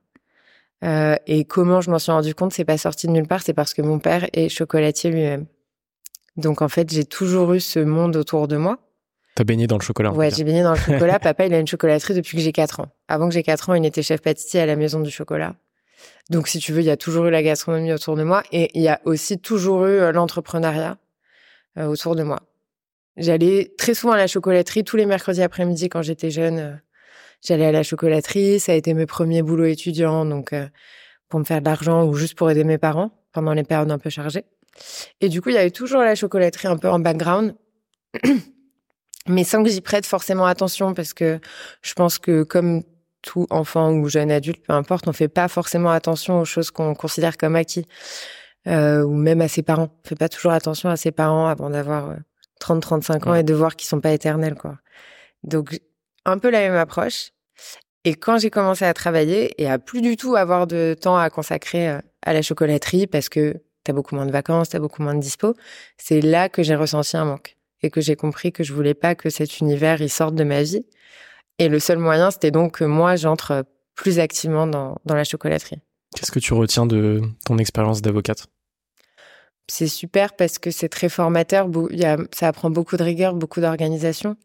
Euh, 0.85 1.17
et 1.27 1.45
comment 1.45 1.81
je 1.81 1.91
m'en 1.91 1.99
suis 1.99 2.13
rendu 2.13 2.35
compte, 2.35 2.53
c'est 2.53 2.65
pas 2.65 2.77
sorti 2.77 3.07
de 3.07 3.13
nulle 3.13 3.27
part, 3.27 3.43
c'est 3.43 3.55
parce 3.55 3.73
que 3.73 3.81
mon 3.81 3.99
père 3.99 4.29
est 4.35 4.51
chocolatier 4.51 5.11
lui-même. 5.11 5.47
Donc 6.37 6.63
en 6.63 6.69
fait, 6.69 6.93
j'ai 6.93 7.05
toujours 7.05 7.55
eu 7.55 7.61
ce 7.61 7.79
monde 7.79 8.17
autour 8.17 8.49
de 8.49 8.57
moi. 8.57 8.79
T'as 9.37 9.45
baigné 9.45 9.67
dans 9.67 9.79
le 9.79 9.83
chocolat. 9.83 10.13
Ouais, 10.13 10.31
j'ai 10.31 10.45
baigné 10.45 10.63
dans 10.63 10.73
le 10.73 10.79
chocolat. 10.87 11.19
Papa, 11.19 11.47
il 11.47 11.55
a 11.55 11.59
une 11.59 11.67
chocolaterie 11.67 12.15
depuis 12.15 12.37
que 12.37 12.43
j'ai 12.43 12.53
4 12.53 12.81
ans. 12.81 12.89
Avant 13.09 13.29
que 13.29 13.35
j'ai 13.35 13.43
4 13.43 13.71
ans, 13.71 13.75
il 13.75 13.85
était 13.87 14.03
chef 14.03 14.21
pâtissier 14.21 14.61
à 14.61 14.67
la 14.67 14.77
Maison 14.77 15.01
du 15.01 15.11
Chocolat. 15.11 15.55
Donc 16.31 16.49
si 16.49 16.59
tu 16.59 16.73
veux, 16.73 16.81
il 16.81 16.87
y 16.87 16.91
a 16.91 16.97
toujours 16.97 17.27
eu 17.27 17.31
la 17.31 17.43
gastronomie 17.43 17.93
autour 17.93 18.17
de 18.17 18.23
moi 18.23 18.43
et 18.53 18.71
il 18.75 18.83
y 18.83 18.89
a 18.89 19.01
aussi 19.05 19.39
toujours 19.39 19.87
eu 19.87 19.91
euh, 19.91 20.13
l'entrepreneuriat 20.13 20.99
euh, 21.79 21.87
autour 21.87 22.17
de 22.17 22.23
moi. 22.23 22.41
J'allais 23.17 23.73
très 23.79 23.95
souvent 23.95 24.13
à 24.15 24.17
la 24.17 24.27
chocolaterie 24.27 24.85
tous 24.85 24.97
les 24.97 25.07
mercredis 25.07 25.43
après-midi 25.43 25.89
quand 25.89 26.03
j'étais 26.03 26.31
jeune. 26.31 26.59
Euh, 26.59 26.73
j'allais 27.43 27.67
à 27.67 27.73
la 27.73 27.83
chocolaterie, 27.83 28.59
ça 28.59 28.73
a 28.73 28.75
été 28.75 28.95
mes 28.95 29.07
premiers 29.07 29.43
boulots 29.43 29.67
étudiants, 29.67 30.25
donc 30.25 30.53
euh, 30.53 30.67
pour 31.29 31.39
me 31.39 31.45
faire 31.45 31.61
de 31.61 31.67
l'argent 31.67 32.05
ou 32.05 32.15
juste 32.15 32.37
pour 32.37 32.51
aider 32.51 32.65
mes 32.65 32.79
parents 32.79 33.11
pendant 33.33 33.53
les 33.53 33.63
périodes 33.63 33.91
un 33.91 33.99
peu 33.99 34.11
chargées. 34.11 34.45
Et 35.21 35.29
du 35.29 35.41
coup, 35.41 35.51
il 35.51 35.55
y 35.55 35.59
avait 35.59 35.71
toujours 35.71 36.01
la 36.01 36.15
chocolaterie 36.15 36.69
un 36.69 36.77
peu 36.77 36.89
en 36.89 36.99
background, 36.99 37.55
mais 39.29 39.45
sans 39.45 39.63
que 39.63 39.71
j'y 39.71 39.81
prête 39.81 40.07
forcément 40.07 40.47
attention 40.47 40.95
parce 40.95 41.15
que 41.15 41.39
je 41.83 41.95
pense 41.95 42.19
que 42.19 42.43
comme 42.43 42.83
tout 43.23 43.47
enfant 43.51 43.93
ou 43.93 44.09
jeune 44.09 44.31
adulte, 44.31 44.65
peu 44.67 44.73
importe, 44.73 45.09
on 45.09 45.13
fait 45.13 45.29
pas 45.29 45.49
forcément 45.49 45.91
attention 45.91 46.41
aux 46.41 46.45
choses 46.45 46.71
qu'on 46.71 46.95
considère 46.95 47.37
comme 47.37 47.57
acquis 47.57 47.87
ou 48.67 49.15
même 49.15 49.41
à 49.41 49.49
ses 49.49 49.63
parents. 49.63 49.89
On 50.05 50.09
fait 50.09 50.17
pas 50.17 50.29
toujours 50.29 50.53
attention 50.53 50.89
à 50.89 50.97
ses 50.97 51.13
parents 51.13 51.47
avant 51.47 51.71
d'avoir 51.71 52.15
30-35 52.61 53.29
euh, 53.29 53.31
ans 53.31 53.35
et 53.35 53.43
de 53.43 53.55
voir 53.55 53.77
qu'ils 53.77 53.89
sont 53.89 54.01
pas 54.01 54.13
éternels, 54.13 54.55
quoi. 54.55 54.79
Donc, 55.43 55.79
un 56.25 56.39
peu 56.39 56.51
la 56.51 56.61
même 56.61 56.75
approche. 56.75 57.31
Et 58.05 58.15
quand 58.15 58.39
j'ai 58.39 58.51
commencé 58.51 58.85
à 58.85 58.93
travailler 58.95 59.61
et 59.63 59.69
à 59.69 59.79
plus 59.79 60.01
du 60.01 60.17
tout 60.17 60.37
avoir 60.37 60.67
de 60.67 60.97
temps 60.99 61.17
à 61.17 61.31
consacrer 61.31 61.89
euh, 61.89 61.99
à 62.23 62.33
la 62.33 62.43
chocolaterie 62.43 63.07
parce 63.07 63.29
que 63.29 63.63
t'as 63.83 63.93
beaucoup 63.93 64.15
moins 64.15 64.27
de 64.27 64.33
vacances, 64.33 64.71
t'as 64.71 64.79
beaucoup 64.79 65.03
moins 65.03 65.15
de 65.15 65.21
dispo, 65.21 65.55
c'est 65.99 66.21
là 66.21 66.49
que 66.49 66.63
j'ai 66.63 66.75
ressenti 66.75 67.17
un 67.17 67.27
manque 67.27 67.57
et 67.83 67.91
que 67.91 68.01
j'ai 68.01 68.17
compris 68.17 68.51
que 68.51 68.65
je 68.65 68.73
voulais 68.73 68.95
pas 68.95 69.15
que 69.15 69.29
cet 69.29 69.61
univers 69.61 70.01
il 70.01 70.11
sorte 70.11 70.35
de 70.35 70.45
ma 70.45 70.63
vie. 70.63 70.87
Et 71.59 71.69
le 71.69 71.79
seul 71.79 71.99
moyen, 71.99 72.31
c'était 72.31 72.51
donc 72.51 72.79
que 72.79 72.85
moi, 72.85 73.17
j'entre 73.17 73.65
plus 73.95 74.19
activement 74.19 74.67
dans, 74.67 74.97
dans 75.05 75.15
la 75.15 75.25
chocolaterie. 75.25 75.79
Qu'est-ce 76.17 76.33
que 76.33 76.41
tu 76.41 76.55
retiens 76.55 76.87
de 76.87 77.23
ton 77.45 77.59
expérience 77.59 78.03
d'avocate? 78.03 78.47
C'est 79.69 79.89
super 79.89 80.35
parce 80.35 80.59
que 80.59 80.71
c'est 80.71 80.89
très 80.89 81.09
formateur. 81.09 81.69
ça 82.33 82.49
apprend 82.49 82.71
beaucoup 82.71 82.97
de 82.97 83.03
rigueur, 83.03 83.35
beaucoup 83.35 83.61
d'organisation. 83.61 84.37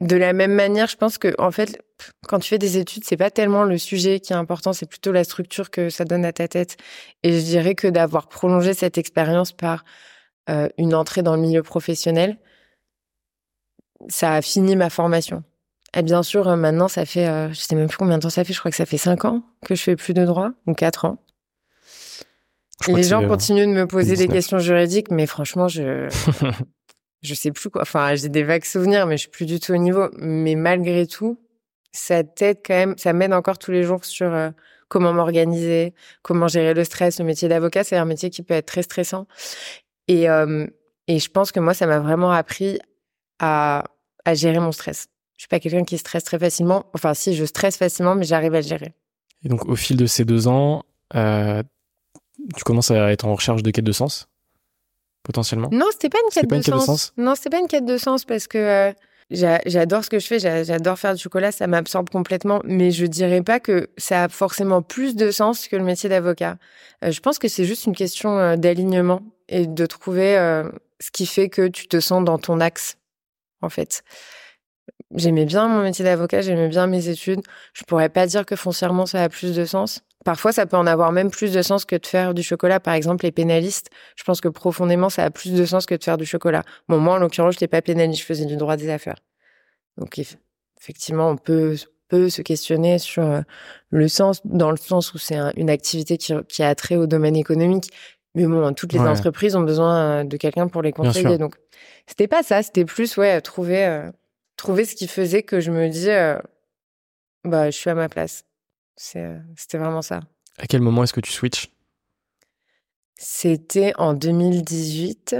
De 0.00 0.16
la 0.16 0.32
même 0.32 0.54
manière, 0.54 0.86
je 0.86 0.96
pense 0.96 1.18
que 1.18 1.34
en 1.38 1.50
fait, 1.50 1.82
quand 2.26 2.38
tu 2.38 2.48
fais 2.48 2.58
des 2.58 2.78
études, 2.78 3.04
c'est 3.04 3.18
pas 3.18 3.30
tellement 3.30 3.64
le 3.64 3.76
sujet 3.76 4.18
qui 4.20 4.32
est 4.32 4.36
important, 4.36 4.72
c'est 4.72 4.86
plutôt 4.86 5.12
la 5.12 5.24
structure 5.24 5.70
que 5.70 5.90
ça 5.90 6.06
donne 6.06 6.24
à 6.24 6.32
ta 6.32 6.48
tête. 6.48 6.78
Et 7.22 7.32
je 7.38 7.44
dirais 7.44 7.74
que 7.74 7.86
d'avoir 7.86 8.28
prolongé 8.28 8.72
cette 8.72 8.96
expérience 8.96 9.52
par 9.52 9.84
euh, 10.48 10.68
une 10.78 10.94
entrée 10.94 11.22
dans 11.22 11.36
le 11.36 11.42
milieu 11.42 11.62
professionnel, 11.62 12.38
ça 14.08 14.34
a 14.34 14.42
fini 14.42 14.74
ma 14.74 14.88
formation. 14.88 15.44
Et 15.94 16.02
bien 16.02 16.22
sûr, 16.22 16.48
euh, 16.48 16.56
maintenant, 16.56 16.88
ça 16.88 17.04
fait, 17.04 17.28
euh, 17.28 17.50
je 17.50 17.60
sais 17.60 17.74
même 17.74 17.88
plus 17.88 17.98
combien 17.98 18.16
de 18.16 18.22
temps 18.22 18.30
ça 18.30 18.44
fait, 18.44 18.54
je 18.54 18.58
crois 18.58 18.70
que 18.70 18.78
ça 18.78 18.86
fait 18.86 18.96
cinq 18.96 19.26
ans 19.26 19.42
que 19.66 19.74
je 19.74 19.82
fais 19.82 19.96
plus 19.96 20.14
de 20.14 20.24
droit, 20.24 20.50
ou 20.66 20.72
quatre 20.72 21.04
ans. 21.04 21.18
Les 22.88 23.02
gens 23.02 23.26
continuent 23.26 23.66
de 23.66 23.80
me 23.80 23.86
poser 23.86 24.16
des 24.16 24.28
questions 24.28 24.58
juridiques, 24.58 25.10
mais 25.10 25.26
franchement, 25.26 25.68
je, 25.68 26.08
je 27.22 27.34
sais 27.34 27.50
plus 27.50 27.70
quoi. 27.70 27.82
Enfin, 27.82 28.14
j'ai 28.14 28.28
des 28.28 28.42
vagues 28.42 28.64
souvenirs, 28.64 29.06
mais 29.06 29.16
je 29.16 29.22
suis 29.22 29.30
plus 29.30 29.46
du 29.46 29.60
tout 29.60 29.72
au 29.72 29.76
niveau. 29.76 30.08
Mais 30.18 30.54
malgré 30.54 31.06
tout, 31.06 31.38
ça 31.92 32.24
t'aide 32.24 32.58
quand 32.64 32.74
même, 32.74 32.94
ça 32.98 33.12
m'aide 33.12 33.32
encore 33.32 33.58
tous 33.58 33.70
les 33.70 33.82
jours 33.82 34.04
sur 34.04 34.32
euh, 34.32 34.50
comment 34.88 35.12
m'organiser, 35.12 35.94
comment 36.22 36.48
gérer 36.48 36.74
le 36.74 36.84
stress. 36.84 37.18
Le 37.18 37.24
métier 37.24 37.48
d'avocat, 37.48 37.84
c'est 37.84 37.96
un 37.96 38.04
métier 38.04 38.30
qui 38.30 38.42
peut 38.42 38.54
être 38.54 38.66
très 38.66 38.82
stressant. 38.82 39.26
Et, 40.08 40.28
euh, 40.28 40.66
et 41.06 41.18
je 41.18 41.28
pense 41.30 41.52
que 41.52 41.60
moi, 41.60 41.74
ça 41.74 41.86
m'a 41.86 41.98
vraiment 41.98 42.32
appris 42.32 42.78
à, 43.38 43.84
à 44.24 44.34
gérer 44.34 44.60
mon 44.60 44.72
stress. 44.72 45.08
Je 45.36 45.42
suis 45.42 45.48
pas 45.48 45.60
quelqu'un 45.60 45.84
qui 45.84 45.96
stresse 45.98 46.24
très 46.24 46.38
facilement. 46.38 46.84
Enfin, 46.92 47.14
si, 47.14 47.34
je 47.34 47.44
stresse 47.44 47.76
facilement, 47.76 48.14
mais 48.14 48.24
j'arrive 48.24 48.54
à 48.54 48.60
le 48.60 48.66
gérer. 48.66 48.92
Et 49.42 49.48
donc, 49.48 49.64
au 49.66 49.76
fil 49.76 49.96
de 49.96 50.06
ces 50.06 50.24
deux 50.24 50.48
ans, 50.48 50.84
euh, 51.14 51.62
tu 52.56 52.64
commences 52.64 52.90
à 52.90 53.12
être 53.12 53.24
en 53.26 53.34
recherche 53.34 53.62
de 53.62 53.70
quête 53.70 53.84
de 53.84 53.92
sens 53.92 54.28
potentiellement 55.22 55.68
Non, 55.72 55.86
c'était 55.92 56.08
pas 56.08 56.18
une 56.24 56.30
quête, 56.30 56.50
de, 56.50 56.80
sens. 56.80 57.12
Non, 57.16 57.34
c'était 57.34 57.50
pas 57.50 57.60
une 57.60 57.68
quête 57.68 57.84
de 57.84 57.98
sens 57.98 58.24
parce 58.24 58.46
que 58.46 58.58
euh, 58.58 58.92
j'adore 59.30 60.04
ce 60.04 60.10
que 60.10 60.18
je 60.18 60.26
fais, 60.26 60.38
j'adore 60.38 60.98
faire 60.98 61.14
du 61.14 61.22
chocolat, 61.22 61.52
ça 61.52 61.66
m'absorbe 61.66 62.08
complètement, 62.10 62.60
mais 62.64 62.90
je 62.90 63.06
dirais 63.06 63.42
pas 63.42 63.60
que 63.60 63.90
ça 63.96 64.24
a 64.24 64.28
forcément 64.28 64.82
plus 64.82 65.14
de 65.16 65.30
sens 65.30 65.68
que 65.68 65.76
le 65.76 65.84
métier 65.84 66.08
d'avocat. 66.08 66.56
Euh, 67.04 67.10
je 67.10 67.20
pense 67.20 67.38
que 67.38 67.48
c'est 67.48 67.64
juste 67.64 67.86
une 67.86 67.94
question 67.94 68.38
euh, 68.38 68.56
d'alignement 68.56 69.20
et 69.48 69.66
de 69.66 69.86
trouver 69.86 70.36
ce 71.00 71.10
qui 71.10 71.26
fait 71.26 71.48
que 71.48 71.66
tu 71.66 71.88
te 71.88 71.98
sens 71.98 72.24
dans 72.24 72.38
ton 72.38 72.60
axe, 72.60 72.96
en 73.62 73.68
fait. 73.68 74.04
J'aimais 75.14 75.44
bien 75.44 75.66
mon 75.66 75.82
métier 75.82 76.04
d'avocat, 76.04 76.40
j'aimais 76.40 76.68
bien 76.68 76.86
mes 76.86 77.08
études. 77.08 77.40
Je 77.72 77.82
pourrais 77.82 78.08
pas 78.08 78.26
dire 78.26 78.46
que 78.46 78.54
foncièrement 78.54 79.06
ça 79.06 79.24
a 79.24 79.28
plus 79.28 79.56
de 79.56 79.64
sens. 79.64 80.04
Parfois, 80.24 80.52
ça 80.52 80.66
peut 80.66 80.76
en 80.76 80.86
avoir 80.86 81.12
même 81.12 81.30
plus 81.30 81.52
de 81.52 81.62
sens 81.62 81.86
que 81.86 81.96
de 81.96 82.06
faire 82.06 82.34
du 82.34 82.42
chocolat. 82.42 82.78
Par 82.78 82.92
exemple, 82.92 83.24
les 83.24 83.32
pénalistes, 83.32 83.88
je 84.16 84.24
pense 84.24 84.40
que 84.40 84.48
profondément, 84.48 85.08
ça 85.08 85.24
a 85.24 85.30
plus 85.30 85.52
de 85.52 85.64
sens 85.64 85.86
que 85.86 85.94
de 85.94 86.04
faire 86.04 86.18
du 86.18 86.26
chocolat. 86.26 86.62
Bon, 86.88 86.98
moi, 86.98 87.14
en 87.14 87.18
l'occurrence, 87.18 87.54
je 87.54 87.56
n'étais 87.56 87.68
pas 87.68 87.80
pénaliste, 87.80 88.20
je 88.20 88.26
faisais 88.26 88.44
du 88.44 88.56
droit 88.56 88.76
des 88.76 88.90
affaires. 88.90 89.18
Donc, 89.96 90.20
effectivement, 90.78 91.30
on 91.30 91.36
peut, 91.36 91.76
peut 92.08 92.28
se 92.28 92.42
questionner 92.42 92.98
sur 92.98 93.22
euh, 93.22 93.40
le 93.88 94.08
sens, 94.08 94.42
dans 94.44 94.70
le 94.70 94.76
sens 94.76 95.14
où 95.14 95.18
c'est 95.18 95.38
une 95.56 95.70
activité 95.70 96.18
qui, 96.18 96.34
qui, 96.48 96.62
a 96.62 96.74
trait 96.74 96.96
au 96.96 97.06
domaine 97.06 97.36
économique. 97.36 97.90
Mais 98.34 98.46
bon, 98.46 98.74
toutes 98.74 98.92
les 98.92 99.00
entreprises 99.00 99.56
ont 99.56 99.62
besoin 99.62 100.20
euh, 100.20 100.24
de 100.24 100.36
quelqu'un 100.36 100.68
pour 100.68 100.82
les 100.82 100.92
conseiller. 100.92 101.38
Donc, 101.38 101.54
c'était 102.06 102.28
pas 102.28 102.42
ça, 102.42 102.62
c'était 102.62 102.84
plus, 102.84 103.16
ouais, 103.16 103.40
trouver, 103.40 103.86
euh, 103.86 104.10
trouver 104.56 104.84
ce 104.84 104.94
qui 104.94 105.08
faisait 105.08 105.42
que 105.42 105.60
je 105.60 105.70
me 105.70 105.88
dis, 105.88 106.10
bah, 107.44 107.70
je 107.70 107.76
suis 107.76 107.88
à 107.88 107.94
ma 107.94 108.10
place. 108.10 108.44
Euh, 109.16 109.38
c'était 109.56 109.78
vraiment 109.78 110.02
ça. 110.02 110.20
À 110.58 110.66
quel 110.66 110.80
moment 110.80 111.02
est-ce 111.04 111.12
que 111.12 111.20
tu 111.20 111.32
switches? 111.32 111.70
C'était 113.16 113.92
en 113.96 114.14
2018. 114.14 115.36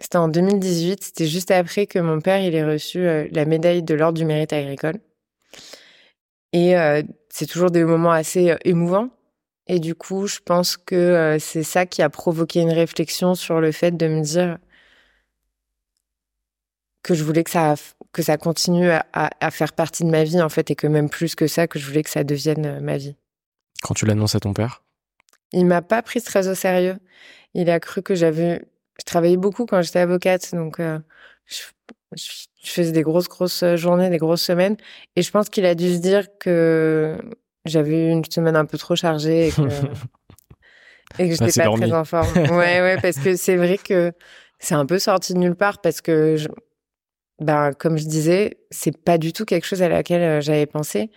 C'était 0.00 0.18
en 0.18 0.28
2018. 0.28 1.02
C'était 1.02 1.26
juste 1.26 1.50
après 1.50 1.86
que 1.86 1.98
mon 1.98 2.20
père 2.20 2.40
il 2.40 2.54
ait 2.54 2.64
reçu 2.64 3.06
euh, 3.06 3.28
la 3.32 3.44
médaille 3.44 3.82
de 3.82 3.94
l'ordre 3.94 4.18
du 4.18 4.24
mérite 4.24 4.52
agricole. 4.52 4.98
Et 6.52 6.76
euh, 6.76 7.02
c'est 7.28 7.46
toujours 7.46 7.70
des 7.70 7.84
moments 7.84 8.12
assez 8.12 8.54
émouvants. 8.64 9.10
Et 9.66 9.80
du 9.80 9.94
coup, 9.94 10.26
je 10.28 10.38
pense 10.44 10.76
que 10.76 11.36
c'est 11.40 11.64
ça 11.64 11.86
qui 11.86 12.00
a 12.00 12.08
provoqué 12.08 12.60
une 12.60 12.70
réflexion 12.70 13.34
sur 13.34 13.60
le 13.60 13.72
fait 13.72 13.96
de 13.96 14.06
me 14.06 14.22
dire 14.22 14.58
que 17.06 17.14
je 17.14 17.22
voulais 17.22 17.44
que 17.44 17.50
ça 17.50 17.76
que 18.12 18.20
ça 18.20 18.36
continue 18.36 18.90
à, 18.90 19.50
faire 19.52 19.72
partie 19.72 20.02
de 20.02 20.10
ma 20.10 20.24
vie 20.24 20.40
en 20.42 20.48
fait 20.48 20.72
et 20.72 20.74
que 20.74 20.88
même 20.88 21.08
plus 21.08 21.36
que 21.36 21.46
ça 21.46 21.68
que 21.68 21.78
je 21.78 21.86
voulais 21.86 22.02
que 22.02 22.10
ça 22.10 22.24
devienne 22.24 22.66
euh, 22.66 22.80
ma 22.80 22.96
vie. 22.96 23.14
Quand 23.82 23.94
tu 23.94 24.06
l'annonces 24.06 24.34
à 24.34 24.40
ton 24.40 24.52
père? 24.52 24.82
Il 25.52 25.66
m'a 25.66 25.82
pas 25.82 26.02
pris 26.02 26.20
très 26.20 26.48
au 26.48 26.54
sérieux. 26.54 26.96
Il 27.54 27.70
a 27.70 27.78
cru 27.78 28.02
que 28.02 28.16
j'avais 28.16 28.66
je 28.98 29.04
travaillais 29.04 29.36
beaucoup 29.36 29.66
quand 29.66 29.80
j'étais 29.82 30.00
avocate 30.00 30.52
donc 30.52 30.80
euh, 30.80 30.98
je, 31.46 31.62
faisais 32.64 32.90
des 32.90 33.02
grosses 33.02 33.28
grosses 33.28 33.62
journées, 33.76 34.10
des 34.10 34.18
grosses 34.18 34.42
semaines 34.42 34.76
et 35.14 35.22
je 35.22 35.30
pense 35.30 35.48
qu'il 35.48 35.64
a 35.64 35.76
dû 35.76 35.94
se 35.94 36.00
dire 36.00 36.26
que 36.40 37.16
j'avais 37.66 38.08
eu 38.08 38.10
une 38.10 38.24
semaine 38.24 38.56
un 38.56 38.64
peu 38.64 38.78
trop 38.78 38.96
chargée 38.96 39.48
et 39.48 39.52
que 39.52 39.62
et 41.20 41.28
que 41.28 41.36
j'étais 41.36 41.62
pas 41.62 41.76
très 41.76 41.92
en 41.92 42.04
forme. 42.04 42.32
Ouais 42.50 42.80
ouais 42.80 42.98
parce 43.00 43.18
que 43.18 43.36
c'est 43.36 43.56
vrai 43.56 43.78
que 43.78 44.12
c'est 44.58 44.74
un 44.74 44.86
peu 44.86 44.98
sorti 44.98 45.34
de 45.34 45.38
nulle 45.38 45.54
part 45.54 45.80
parce 45.80 46.00
que 46.00 46.36
je, 46.36 46.48
ben, 47.38 47.72
comme 47.72 47.98
je 47.98 48.06
disais, 48.06 48.58
c'est 48.70 48.96
pas 48.96 49.18
du 49.18 49.32
tout 49.32 49.44
quelque 49.44 49.66
chose 49.66 49.82
à 49.82 49.88
laquelle 49.88 50.40
j'avais 50.42 50.66
pensé. 50.66 51.10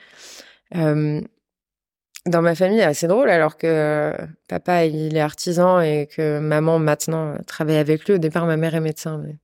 Dans 0.74 2.42
ma 2.42 2.54
famille, 2.54 2.86
c'est 2.94 3.08
drôle, 3.08 3.30
alors 3.30 3.58
que 3.58 4.14
papa, 4.48 4.86
il 4.86 5.16
est 5.16 5.22
artisan 5.22 5.80
et 5.80 6.08
que 6.08 6.40
maman, 6.40 6.78
maintenant, 6.78 7.36
travaille 7.48 7.78
avec 7.78 8.06
lui. 8.06 8.16
Au 8.16 8.18
départ, 8.18 8.46
ma 8.46 8.58
mère 8.58 8.76
est 8.76 8.82
médecin, 8.82 9.18
mais 9.18 9.38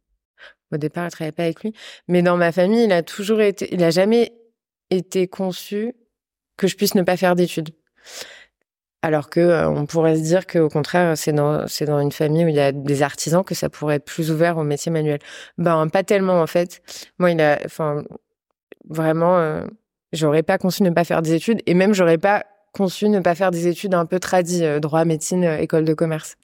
au 0.72 0.78
départ, 0.78 1.06
elle 1.06 1.12
travaillait 1.12 1.32
pas 1.32 1.44
avec 1.44 1.64
lui. 1.64 1.74
Mais 2.08 2.22
dans 2.22 2.38
ma 2.38 2.52
famille, 2.52 2.84
il 2.84 2.92
a 2.92 3.02
toujours 3.02 3.42
été, 3.42 3.74
il 3.74 3.92
jamais 3.92 4.34
été 4.90 5.28
conçu 5.28 5.94
que 6.58 6.68
je 6.68 6.76
puisse 6.76 6.96
ne 6.96 7.02
pas 7.04 7.18
faire 7.18 7.36
d'études. 7.36 7.70
Alors 9.06 9.30
que 9.30 9.40
euh, 9.40 9.70
on 9.70 9.86
pourrait 9.86 10.16
se 10.16 10.22
dire 10.24 10.48
qu'au 10.48 10.68
contraire, 10.68 11.16
c'est 11.16 11.32
dans 11.32 11.68
c'est 11.68 11.86
dans 11.86 12.00
une 12.00 12.12
famille 12.12 12.44
où 12.44 12.48
il 12.48 12.56
y 12.56 12.60
a 12.60 12.72
des 12.72 13.04
artisans 13.04 13.44
que 13.44 13.54
ça 13.54 13.70
pourrait 13.70 13.98
être 13.98 14.06
plus 14.06 14.32
ouvert 14.32 14.58
au 14.58 14.64
métier 14.64 14.92
manuel. 14.92 15.20
Ben 15.60 15.88
pas 15.90 16.02
tellement 16.02 16.42
en 16.42 16.48
fait. 16.48 16.82
Moi, 17.20 17.30
il 17.30 17.40
a, 17.40 17.60
enfin 17.66 18.04
vraiment, 18.90 19.38
euh, 19.38 19.64
j'aurais 20.12 20.42
pas 20.42 20.58
conçu 20.58 20.82
ne 20.82 20.90
pas 20.90 21.04
faire 21.04 21.22
des 21.22 21.36
études 21.36 21.62
et 21.68 21.76
même 21.76 21.94
j'aurais 21.94 22.18
pas 22.18 22.46
conçu 22.74 23.08
ne 23.08 23.20
pas 23.20 23.36
faire 23.36 23.52
des 23.52 23.68
études 23.68 23.94
un 23.94 24.08
peu 24.08 24.20
tradies, 24.20 24.66
euh, 24.66 24.80
droit, 24.80 25.06
médecine, 25.06 25.44
école 25.44 25.86
de 25.86 25.94
commerce. 25.94 26.36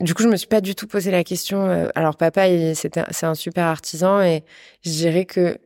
du 0.00 0.14
coup, 0.14 0.24
je 0.24 0.28
me 0.28 0.36
suis 0.36 0.48
pas 0.48 0.60
du 0.60 0.74
tout 0.74 0.88
posé 0.88 1.12
la 1.12 1.22
question. 1.22 1.90
alors 1.94 2.16
papa, 2.16 2.46
c'est 2.74 3.24
un 3.24 3.34
super 3.36 3.66
artisan 3.66 4.20
et 4.20 4.42
je 4.84 4.90
dirais 4.90 5.26
que 5.26 5.58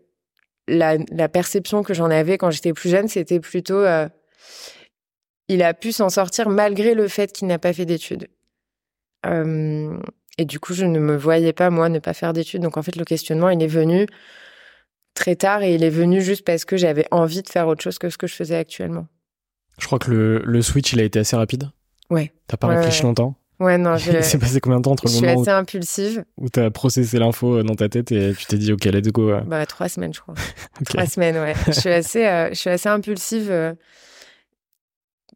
la 0.69 1.29
perception 1.31 1.83
que 1.83 1.95
j'en 1.95 2.11
avais 2.11 2.37
quand 2.37 2.51
j'étais 2.51 2.75
plus 2.75 2.91
jeune, 2.91 3.09
c'était 3.09 3.41
plutôt 3.41 3.83
il 5.49 5.63
a 5.63 5.75
pu 5.75 5.93
s'en 5.93 6.09
sortir 6.09 6.49
malgré 6.49 6.95
le 6.95 7.09
fait 7.09 7.33
qu'il 7.33 7.47
n'a 7.49 7.59
pas 7.59 7.73
fait 7.73 7.87
d'études. 7.87 8.29
Euh, 9.27 9.97
et 10.39 10.45
du 10.45 10.61
coup, 10.61 10.75
je 10.75 10.85
ne 10.85 10.99
me 10.99 11.17
voyais 11.17 11.53
pas, 11.53 11.71
moi, 11.71 11.89
ne 11.89 11.99
pas 11.99 12.15
faire 12.15 12.33
d'études. 12.33 12.63
Donc, 12.63 12.77
en 12.77 12.83
fait, 12.83 12.97
le 12.97 13.05
questionnement, 13.05 13.49
il 13.49 13.63
est 13.63 13.69
venu 13.69 14.07
très 15.15 15.37
tard 15.37 15.63
et 15.63 15.75
il 15.75 15.83
est 15.83 15.91
venu 15.91 16.21
juste 16.21 16.45
parce 16.45 16.65
que 16.65 16.77
j'avais 16.77 17.07
envie 17.11 17.43
de 17.43 17.49
faire 17.49 17.69
autre 17.69 17.83
chose 17.83 17.99
que 17.99 18.11
ce 18.11 18.19
que 18.19 18.27
je 18.27 18.35
faisais 18.35 18.57
actuellement. 18.57 19.07
Je 19.79 19.87
crois 19.87 19.99
que 19.99 20.11
le, 20.11 20.43
le 20.45 20.63
switch, 20.63 20.93
il 20.93 21.01
a 21.01 21.05
été 21.05 21.19
assez 21.19 21.37
rapide. 21.37 21.71
Ouais. 22.11 22.33
T'as 22.47 22.57
pas 22.57 22.69
réfléchi 22.69 23.03
longtemps 23.03 23.37
Ouais, 23.59 23.79
non. 23.79 23.97
Il 24.07 24.23
s'est 24.23 24.39
passé 24.39 24.61
combien 24.61 24.79
de 24.79 24.83
temps 24.83 24.93
entre 24.93 25.07
le 25.07 25.13
moment 25.13 25.27
Je 25.27 25.29
suis 25.31 25.41
assez 25.41 25.51
impulsive. 25.51 26.25
Où 26.37 26.51
t'as 26.51 26.69
processé 26.71 27.19
l'info 27.19 27.57
euh, 27.57 27.63
dans 27.63 27.75
ta 27.75 27.89
tête 27.89 28.13
et 28.13 28.35
tu 28.39 28.45
t'es 28.45 28.59
dit, 28.59 28.73
OK, 28.73 28.85
let's 28.85 29.09
go. 29.09 29.33
Bah, 29.47 29.65
trois 29.65 29.89
semaines, 29.89 30.13
je 30.13 30.21
crois. 30.21 30.35
Trois 30.85 31.07
semaines, 31.07 31.37
ouais. 31.39 31.55
je 31.67 31.73
suis 31.73 31.89
assez, 31.89 32.27
euh, 32.27 32.51
je 32.51 32.55
suis 32.55 32.69
assez 32.69 32.89
impulsive 32.91 33.51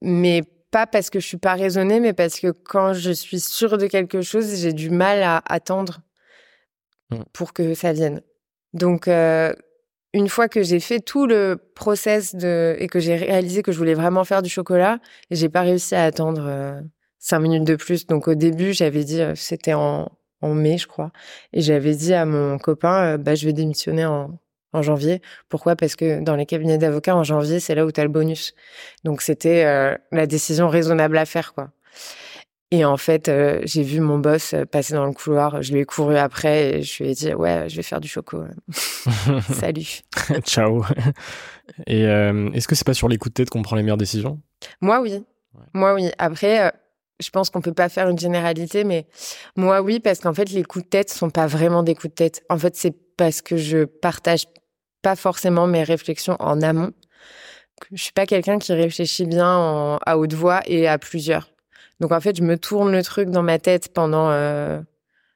mais 0.02 0.42
pas 0.71 0.87
parce 0.87 1.11
que 1.11 1.21
je 1.21 1.26
suis 1.26 1.37
pas 1.37 1.54
raisonnée, 1.54 2.00
mais 2.00 2.12
parce 2.12 2.38
que 2.40 2.50
quand 2.50 2.92
je 2.92 3.11
suis 3.11 3.40
sûre 3.40 3.76
de 3.78 3.87
quelque 3.87 4.23
chose, 4.23 4.54
j'ai 4.57 4.73
du 4.73 4.90
mal 4.90 5.23
à 5.23 5.42
attendre 5.47 6.00
mmh. 7.11 7.16
pour 7.33 7.52
que 7.52 7.75
ça 7.75 7.92
vienne. 7.92 8.23
Donc, 8.73 9.09
euh, 9.09 9.52
une 10.12 10.28
fois 10.28 10.49
que 10.49 10.62
j'ai 10.62 10.80
fait 10.80 11.00
tout 11.00 11.26
le 11.26 11.57
process 11.75 12.35
de 12.35 12.76
et 12.78 12.87
que 12.88 13.00
j'ai 13.00 13.16
réalisé 13.16 13.62
que 13.62 13.73
je 13.73 13.78
voulais 13.78 13.95
vraiment 13.95 14.25
faire 14.25 14.42
du 14.42 14.50
chocolat, 14.50 14.99
j'ai 15.30 15.49
pas 15.49 15.62
réussi 15.62 15.95
à 15.95 16.04
attendre 16.04 16.42
euh, 16.47 16.80
cinq 17.19 17.40
minutes 17.40 17.64
de 17.64 17.76
plus. 17.76 18.07
Donc, 18.07 18.28
au 18.28 18.35
début, 18.35 18.73
j'avais 18.73 19.04
dit, 19.04 19.21
euh, 19.21 19.35
c'était 19.35 19.75
en, 19.75 20.11
en 20.40 20.54
mai, 20.54 20.78
je 20.78 20.87
crois, 20.87 21.11
et 21.52 21.62
j'avais 21.62 21.95
dit 21.95 22.14
à 22.14 22.26
mon 22.26 22.59
copain, 22.59 23.19
bah, 23.19 23.35
je 23.35 23.47
vais 23.47 23.52
démissionner 23.52 24.04
en 24.07 24.38
en 24.72 24.82
janvier. 24.82 25.20
Pourquoi? 25.48 25.76
Parce 25.76 25.96
que 25.96 26.20
dans 26.20 26.36
les 26.36 26.46
cabinets 26.46 26.78
d'avocats, 26.78 27.16
en 27.16 27.24
janvier, 27.24 27.60
c'est 27.60 27.74
là 27.74 27.84
où 27.84 27.92
tu 27.92 28.00
as 28.00 28.04
le 28.04 28.10
bonus. 28.10 28.54
Donc 29.04 29.22
c'était 29.22 29.64
euh, 29.64 29.96
la 30.12 30.26
décision 30.26 30.68
raisonnable 30.68 31.18
à 31.18 31.26
faire, 31.26 31.54
quoi. 31.54 31.70
Et 32.72 32.84
en 32.84 32.96
fait, 32.96 33.28
euh, 33.28 33.60
j'ai 33.64 33.82
vu 33.82 33.98
mon 33.98 34.18
boss 34.18 34.54
euh, 34.54 34.64
passer 34.64 34.94
dans 34.94 35.04
le 35.04 35.12
couloir, 35.12 35.60
je 35.60 35.72
lui 35.72 35.80
ai 35.80 35.84
couru 35.84 36.16
après 36.16 36.76
et 36.76 36.82
je 36.82 37.02
lui 37.02 37.10
ai 37.10 37.14
dit 37.14 37.34
ouais, 37.34 37.68
je 37.68 37.74
vais 37.74 37.82
faire 37.82 38.00
du 38.00 38.06
choco. 38.06 38.44
Salut. 39.52 40.02
Ciao. 40.44 40.84
Et 41.86 42.02
est-ce 42.02 42.66
que 42.66 42.74
c'est 42.74 42.86
pas 42.86 42.94
sur 42.94 43.08
les 43.08 43.16
coups 43.16 43.32
de 43.32 43.42
tête 43.42 43.50
qu'on 43.50 43.62
prend 43.62 43.76
les 43.76 43.82
meilleures 43.82 43.96
décisions? 43.96 44.40
Moi 44.80 45.00
oui. 45.00 45.24
Moi 45.72 45.94
oui. 45.94 46.10
Après 46.18 46.72
je 47.20 47.30
pense 47.30 47.50
qu'on 47.50 47.60
peut 47.60 47.72
pas 47.72 47.88
faire 47.88 48.08
une 48.08 48.18
généralité 48.18 48.82
mais 48.82 49.06
moi 49.56 49.80
oui 49.80 50.00
parce 50.00 50.18
qu'en 50.18 50.34
fait 50.34 50.50
les 50.50 50.64
coups 50.64 50.84
de 50.84 50.90
tête 50.90 51.10
sont 51.10 51.30
pas 51.30 51.46
vraiment 51.46 51.82
des 51.84 51.94
coups 51.94 52.10
de 52.10 52.14
tête. 52.14 52.42
En 52.48 52.58
fait, 52.58 52.76
c'est 52.76 52.94
parce 53.20 53.42
que 53.42 53.58
je 53.58 53.84
partage 53.84 54.46
pas 55.02 55.16
forcément 55.16 55.66
mes 55.66 55.83
réflexions 55.83 56.37
en 56.38 56.61
amont. 56.62 56.92
Je 57.92 58.02
suis 58.02 58.12
pas 58.12 58.26
quelqu'un 58.26 58.59
qui 58.59 58.73
réfléchit 58.73 59.25
bien 59.25 59.99
à 60.04 60.19
haute 60.19 60.35
voix 60.35 60.61
et 60.66 60.87
à 60.87 60.99
plusieurs. 60.99 61.50
Donc 62.00 62.12
en 62.12 62.21
fait, 62.21 62.37
je 62.37 62.42
me 62.42 62.59
tourne 62.59 62.92
le 62.92 63.02
truc 63.02 63.30
dans 63.30 63.42
ma 63.42 63.59
tête 63.59 63.92
pendant 63.92 64.28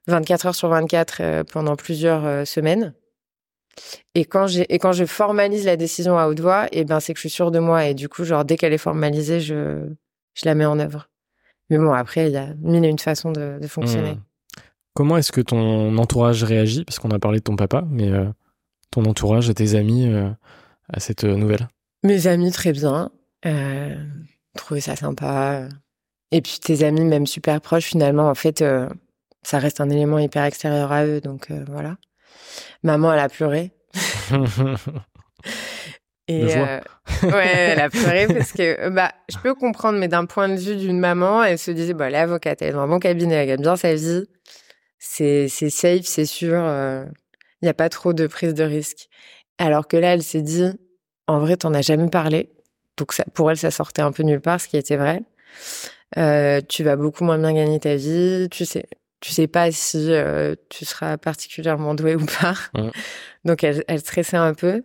24 0.07 0.47
heures 0.47 0.55
sur 0.55 0.69
24 0.69 1.45
pendant 1.45 1.77
plusieurs 1.77 2.47
semaines. 2.47 2.95
Et 4.15 4.25
quand 4.25 4.47
j'ai 4.47 4.73
et 4.73 4.79
quand 4.79 4.93
je 4.93 5.05
formalise 5.05 5.65
la 5.65 5.77
décision 5.77 6.19
à 6.19 6.29
haute 6.29 6.41
voix, 6.41 6.67
et 6.67 6.81
eh 6.81 6.85
ben 6.85 7.01
c'est 7.01 7.13
que 7.13 7.19
je 7.19 7.23
suis 7.23 7.31
sûre 7.31 7.51
de 7.51 7.59
moi 7.59 7.87
et 7.87 7.95
du 7.95 8.09
coup 8.09 8.25
genre 8.25 8.45
dès 8.45 8.57
qu'elle 8.57 8.73
est 8.73 8.79
formalisée, 8.79 9.41
je 9.41 9.89
je 10.35 10.43
la 10.45 10.55
mets 10.55 10.67
en 10.67 10.79
œuvre. 10.79 11.09
Mais 11.71 11.79
bon 11.79 11.93
après 11.93 12.29
il 12.29 12.33
y 12.33 12.37
a 12.37 12.49
mille 12.61 12.85
et 12.85 12.89
une 12.89 12.99
façons 12.99 13.33
de, 13.33 13.59
de 13.61 13.67
fonctionner. 13.67 14.13
Mmh. 14.13 14.23
Comment 14.95 15.17
est-ce 15.17 15.33
que 15.33 15.41
ton 15.41 15.97
entourage 15.99 16.45
réagit? 16.45 16.85
Parce 16.85 17.01
qu'on 17.01 17.11
a 17.11 17.19
parlé 17.19 17.39
de 17.39 17.45
ton 17.45 17.57
papa, 17.57 17.85
mais 17.91 18.11
euh, 18.13 18.27
ton 18.95 19.05
entourage 19.05 19.51
et 19.51 19.55
tes 19.55 19.75
amis 19.75 20.07
euh, 20.07 20.31
à 20.93 21.01
cette 21.01 21.25
euh, 21.25 21.37
nouvelle? 21.37 21.69
Mes 22.03 22.27
amis 22.27 22.53
très 22.53 22.73
bien, 22.73 23.11
euh, 23.47 23.97
trouvaient 24.57 24.81
ça 24.81 24.97
sympa. 24.97 25.69
Et 26.31 26.41
puis 26.41 26.59
tes 26.61 26.85
amis 26.85 27.05
même 27.05 27.27
super 27.27 27.61
proches 27.61 27.85
finalement 27.85 28.29
en 28.29 28.35
fait 28.35 28.65
ça 29.43 29.59
reste 29.59 29.81
un 29.81 29.89
élément 29.89 30.19
hyper 30.19 30.45
extérieur 30.45 30.91
à 30.91 31.07
eux 31.07 31.21
donc 31.21 31.53
voilà. 31.69 31.97
Maman, 32.83 33.13
elle 33.13 33.21
a 33.21 33.29
pleuré. 33.29 33.71
Et 36.27 36.57
euh, 36.57 36.81
ouais, 37.23 37.47
elle 37.47 37.81
a 37.81 37.91
pleuré 37.91 38.27
parce 38.27 38.53
que 38.53 38.89
bah 38.89 39.13
je 39.31 39.37
peux 39.39 39.55
comprendre, 39.55 39.99
mais 39.99 40.09
d'un 40.09 40.25
point 40.25 40.49
de 40.49 40.57
vue 40.57 40.77
d'une 40.77 40.99
maman, 40.99 41.45
elle 41.45 41.59
se 41.59 41.71
disait 41.71 41.93
bah 41.93 42.09
l'avocate, 42.09 42.63
elle 42.63 42.71
est 42.71 42.73
dans 42.73 42.81
un 42.81 42.89
bon 42.89 42.99
cabinet, 42.99 43.35
elle 43.35 43.49
gagne 43.49 43.61
bien 43.61 43.77
sa 43.77 43.95
vie, 43.95 44.25
c'est 44.99 45.49
c'est 45.49 45.69
safe, 45.69 46.07
c'est 46.07 46.25
sûr, 46.25 46.63
il 47.65 47.67
n'y 47.67 47.71
a 47.71 47.75
pas 47.75 47.89
trop 47.89 48.13
de 48.13 48.27
prise 48.27 48.53
de 48.53 48.63
risque. 48.63 49.09
Alors 49.57 49.89
que 49.89 49.97
là, 49.97 50.13
elle 50.13 50.23
s'est 50.23 50.43
dit 50.43 50.71
en 51.27 51.39
vrai, 51.39 51.57
t'en 51.57 51.73
as 51.73 51.81
jamais 51.81 52.11
parlé, 52.11 52.51
donc 52.99 53.15
ça, 53.15 53.25
pour 53.33 53.51
elle, 53.51 53.57
ça 53.57 53.71
sortait 53.71 54.03
un 54.03 54.13
peu 54.13 54.23
nulle 54.23 54.43
part, 54.43 54.61
ce 54.61 54.69
qui 54.69 54.77
était 54.77 54.97
vrai. 54.97 55.23
Euh, 56.19 56.61
tu 56.69 56.85
vas 56.85 56.97
beaucoup 56.97 57.25
moins 57.25 57.39
bien 57.39 57.55
gagner 57.55 57.81
ta 57.81 57.97
vie, 57.97 58.49
tu 58.51 58.67
sais, 58.67 58.85
tu 59.21 59.33
sais 59.33 59.47
pas 59.47 59.73
si 59.73 60.13
euh, 60.13 60.55
tu 60.69 60.85
seras 60.85 61.17
particulièrement 61.17 61.95
doué 61.95 62.15
ou 62.17 62.27
pas. 62.27 62.55
Donc 63.45 63.65
elle, 63.65 63.83
elle, 63.89 64.01
stressait 64.01 64.37
un 64.37 64.55
peu. 64.55 64.85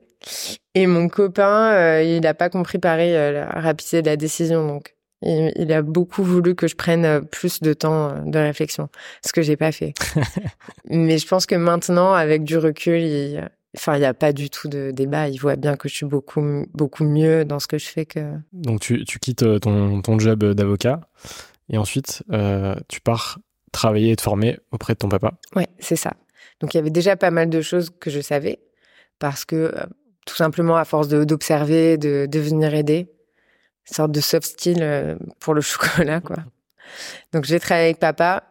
Et 0.75 0.87
mon 0.87 1.09
copain, 1.09 1.73
euh, 1.73 2.03
il 2.03 2.21
n'a 2.21 2.33
pas 2.33 2.49
compris 2.49 2.79
pareil 2.79 3.13
la 3.13 3.47
rapidité 3.47 4.01
de 4.01 4.07
la 4.07 4.15
décision. 4.15 4.65
Donc 4.65 4.95
il, 5.21 5.51
il, 5.55 5.71
a 5.73 5.81
beaucoup 5.81 6.23
voulu 6.23 6.55
que 6.55 6.67
je 6.67 6.75
prenne 6.75 7.25
plus 7.25 7.61
de 7.61 7.73
temps 7.73 8.23
de 8.25 8.39
réflexion, 8.39 8.89
ce 9.25 9.33
que 9.33 9.41
j'ai 9.41 9.57
pas 9.57 9.71
fait. 9.71 9.93
Mais 10.89 11.17
je 11.17 11.27
pense 11.27 11.45
que 11.45 11.55
maintenant, 11.55 12.13
avec 12.13 12.43
du 12.43 12.57
recul, 12.57 13.01
il, 13.01 13.49
enfin 13.75 13.95
il 13.95 13.99
n'y 13.99 14.05
a 14.05 14.13
pas 14.13 14.33
du 14.33 14.49
tout 14.49 14.67
de 14.67 14.91
débat. 14.91 15.29
Il 15.29 15.39
voit 15.39 15.55
bien 15.55 15.75
que 15.75 15.89
je 15.89 15.95
suis 15.95 16.05
beaucoup 16.05 16.65
beaucoup 16.73 17.03
mieux 17.03 17.45
dans 17.45 17.59
ce 17.59 17.67
que 17.67 17.77
je 17.77 17.87
fais 17.87 18.05
que. 18.05 18.33
Donc 18.53 18.79
tu, 18.79 19.03
tu 19.05 19.19
quittes 19.19 19.59
ton, 19.59 20.01
ton 20.01 20.19
job 20.19 20.43
d'avocat 20.43 21.01
et 21.69 21.77
ensuite 21.77 22.23
tu 22.87 23.01
pars 23.01 23.39
travailler 23.71 24.11
et 24.11 24.15
te 24.15 24.21
former 24.21 24.57
auprès 24.71 24.93
de 24.93 24.99
ton 24.99 25.09
papa. 25.09 25.33
Ouais, 25.55 25.67
c'est 25.79 25.95
ça. 25.95 26.13
Donc 26.59 26.73
il 26.73 26.77
y 26.77 26.79
avait 26.79 26.89
déjà 26.89 27.15
pas 27.15 27.31
mal 27.31 27.49
de 27.49 27.61
choses 27.61 27.89
que 27.99 28.09
je 28.09 28.19
savais 28.19 28.59
parce 29.19 29.45
que 29.45 29.55
euh, 29.55 29.85
tout 30.25 30.35
simplement 30.35 30.77
à 30.77 30.85
force 30.85 31.07
d'observer, 31.07 31.97
de, 31.97 32.27
de, 32.29 32.39
venir 32.39 32.73
aider, 32.73 33.07
une 33.89 33.95
sorte 33.95 34.11
de 34.11 34.21
soft 34.21 34.47
skill 34.47 34.79
euh, 34.81 35.15
pour 35.39 35.53
le 35.53 35.61
chocolat 35.61 36.21
quoi. 36.21 36.37
Donc 37.33 37.45
j'ai 37.45 37.59
travaillé 37.59 37.87
avec 37.87 37.99
papa. 37.99 38.43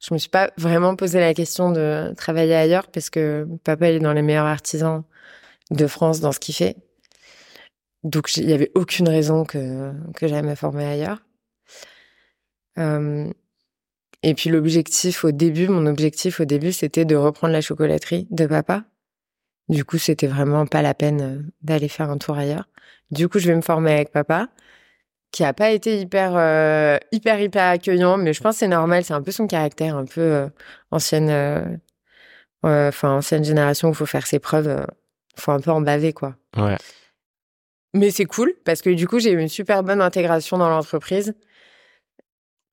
Je 0.00 0.14
me 0.14 0.18
suis 0.18 0.30
pas 0.30 0.50
vraiment 0.56 0.96
posé 0.96 1.20
la 1.20 1.34
question 1.34 1.72
de 1.72 2.14
travailler 2.16 2.54
ailleurs 2.54 2.86
parce 2.86 3.10
que 3.10 3.46
papa 3.64 3.90
il 3.90 3.96
est 3.96 4.00
dans 4.00 4.12
les 4.12 4.22
meilleurs 4.22 4.46
artisans 4.46 5.02
de 5.70 5.86
France 5.86 6.20
dans 6.20 6.32
ce 6.32 6.40
qu'il 6.40 6.54
fait. 6.54 6.76
Donc 8.02 8.34
il 8.36 8.48
y 8.48 8.52
avait 8.52 8.70
aucune 8.74 9.08
raison 9.08 9.44
que 9.44 9.92
que 10.14 10.26
j'aille 10.26 10.42
me 10.42 10.54
former 10.54 10.86
ailleurs. 10.86 11.22
Euh, 12.78 13.30
et 14.22 14.34
puis 14.34 14.50
l'objectif 14.50 15.24
au 15.24 15.32
début, 15.32 15.68
mon 15.68 15.86
objectif 15.86 16.40
au 16.40 16.44
début, 16.44 16.72
c'était 16.72 17.04
de 17.04 17.16
reprendre 17.16 17.52
la 17.52 17.60
chocolaterie 17.60 18.26
de 18.30 18.46
papa. 18.46 18.84
Du 19.68 19.84
coup, 19.84 19.98
c'était 19.98 20.26
vraiment 20.26 20.66
pas 20.66 20.82
la 20.82 20.94
peine 20.94 21.20
euh, 21.20 21.42
d'aller 21.62 21.88
faire 21.88 22.10
un 22.10 22.18
tour 22.18 22.36
ailleurs. 22.36 22.68
Du 23.10 23.28
coup, 23.28 23.38
je 23.38 23.48
vais 23.48 23.54
me 23.54 23.62
former 23.62 23.92
avec 23.92 24.10
papa, 24.10 24.48
qui 25.32 25.44
a 25.44 25.52
pas 25.52 25.70
été 25.70 26.00
hyper, 26.00 26.32
euh, 26.34 26.98
hyper, 27.12 27.40
hyper 27.40 27.68
accueillant, 27.68 28.16
mais 28.16 28.32
je 28.32 28.40
pense 28.40 28.56
que 28.56 28.58
c'est 28.60 28.68
normal. 28.68 29.04
C'est 29.04 29.14
un 29.14 29.22
peu 29.22 29.30
son 29.30 29.46
caractère, 29.46 29.96
un 29.96 30.04
peu 30.04 30.20
euh, 30.20 30.48
ancienne, 30.90 31.80
enfin 32.62 33.16
ancienne 33.16 33.44
génération 33.44 33.88
où 33.88 33.92
il 33.92 33.96
faut 33.96 34.06
faire 34.06 34.26
ses 34.26 34.38
preuves, 34.38 34.86
faut 35.36 35.52
un 35.52 35.60
peu 35.60 35.70
en 35.70 35.80
baver 35.80 36.12
quoi. 36.12 36.36
Ouais. 36.56 36.76
Mais 37.94 38.10
c'est 38.10 38.24
cool 38.24 38.54
parce 38.64 38.82
que 38.82 38.90
du 38.90 39.08
coup, 39.08 39.18
j'ai 39.18 39.32
eu 39.32 39.40
une 39.40 39.48
super 39.48 39.82
bonne 39.82 40.00
intégration 40.00 40.58
dans 40.58 40.68
l'entreprise 40.68 41.34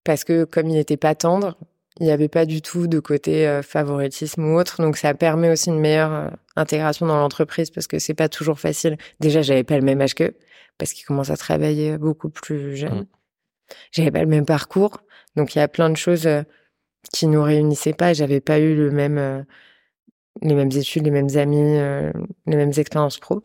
parce 0.03 0.23
que 0.23 0.43
comme 0.43 0.67
il 0.67 0.75
n'était 0.75 0.97
pas 0.97 1.15
tendre, 1.15 1.57
il 1.99 2.05
n'y 2.05 2.11
avait 2.11 2.27
pas 2.27 2.45
du 2.45 2.61
tout 2.61 2.87
de 2.87 2.99
côté 2.99 3.47
euh, 3.47 3.63
favoritisme 3.63 4.45
ou 4.45 4.57
autre. 4.57 4.81
Donc 4.81 4.97
ça 4.97 5.13
permet 5.13 5.49
aussi 5.49 5.69
une 5.69 5.79
meilleure 5.79 6.13
euh, 6.13 6.27
intégration 6.55 7.07
dans 7.07 7.17
l'entreprise 7.17 7.71
parce 7.71 7.87
que 7.87 7.97
c'est 7.99 8.13
pas 8.13 8.29
toujours 8.29 8.59
facile. 8.59 8.97
Déjà, 9.19 9.41
j'avais 9.41 9.63
pas 9.63 9.77
le 9.77 9.83
même 9.83 10.01
âge 10.01 10.13
qu'eux 10.13 10.35
parce 10.77 10.93
qu'ils 10.93 11.05
commencent 11.05 11.29
à 11.29 11.37
travailler 11.37 11.97
beaucoup 11.97 12.29
plus 12.29 12.75
jeunes. 12.75 13.01
Mmh. 13.01 13.07
J'avais 13.91 14.11
pas 14.11 14.21
le 14.21 14.27
même 14.27 14.45
parcours, 14.45 15.01
donc 15.35 15.55
il 15.55 15.59
y 15.59 15.61
a 15.61 15.67
plein 15.67 15.89
de 15.89 15.97
choses 15.97 16.27
euh, 16.27 16.43
qui 17.11 17.27
nous 17.27 17.43
réunissaient 17.43 17.93
pas. 17.93 18.13
J'avais 18.13 18.41
pas 18.41 18.59
eu 18.59 18.75
le 18.75 18.91
même 18.91 19.45
les 20.41 20.53
mêmes 20.53 20.71
études, 20.71 21.03
les 21.03 21.11
mêmes 21.11 21.35
amis, 21.35 21.79
les 22.45 22.55
mêmes 22.55 22.73
expériences 22.77 23.17
pro. 23.17 23.41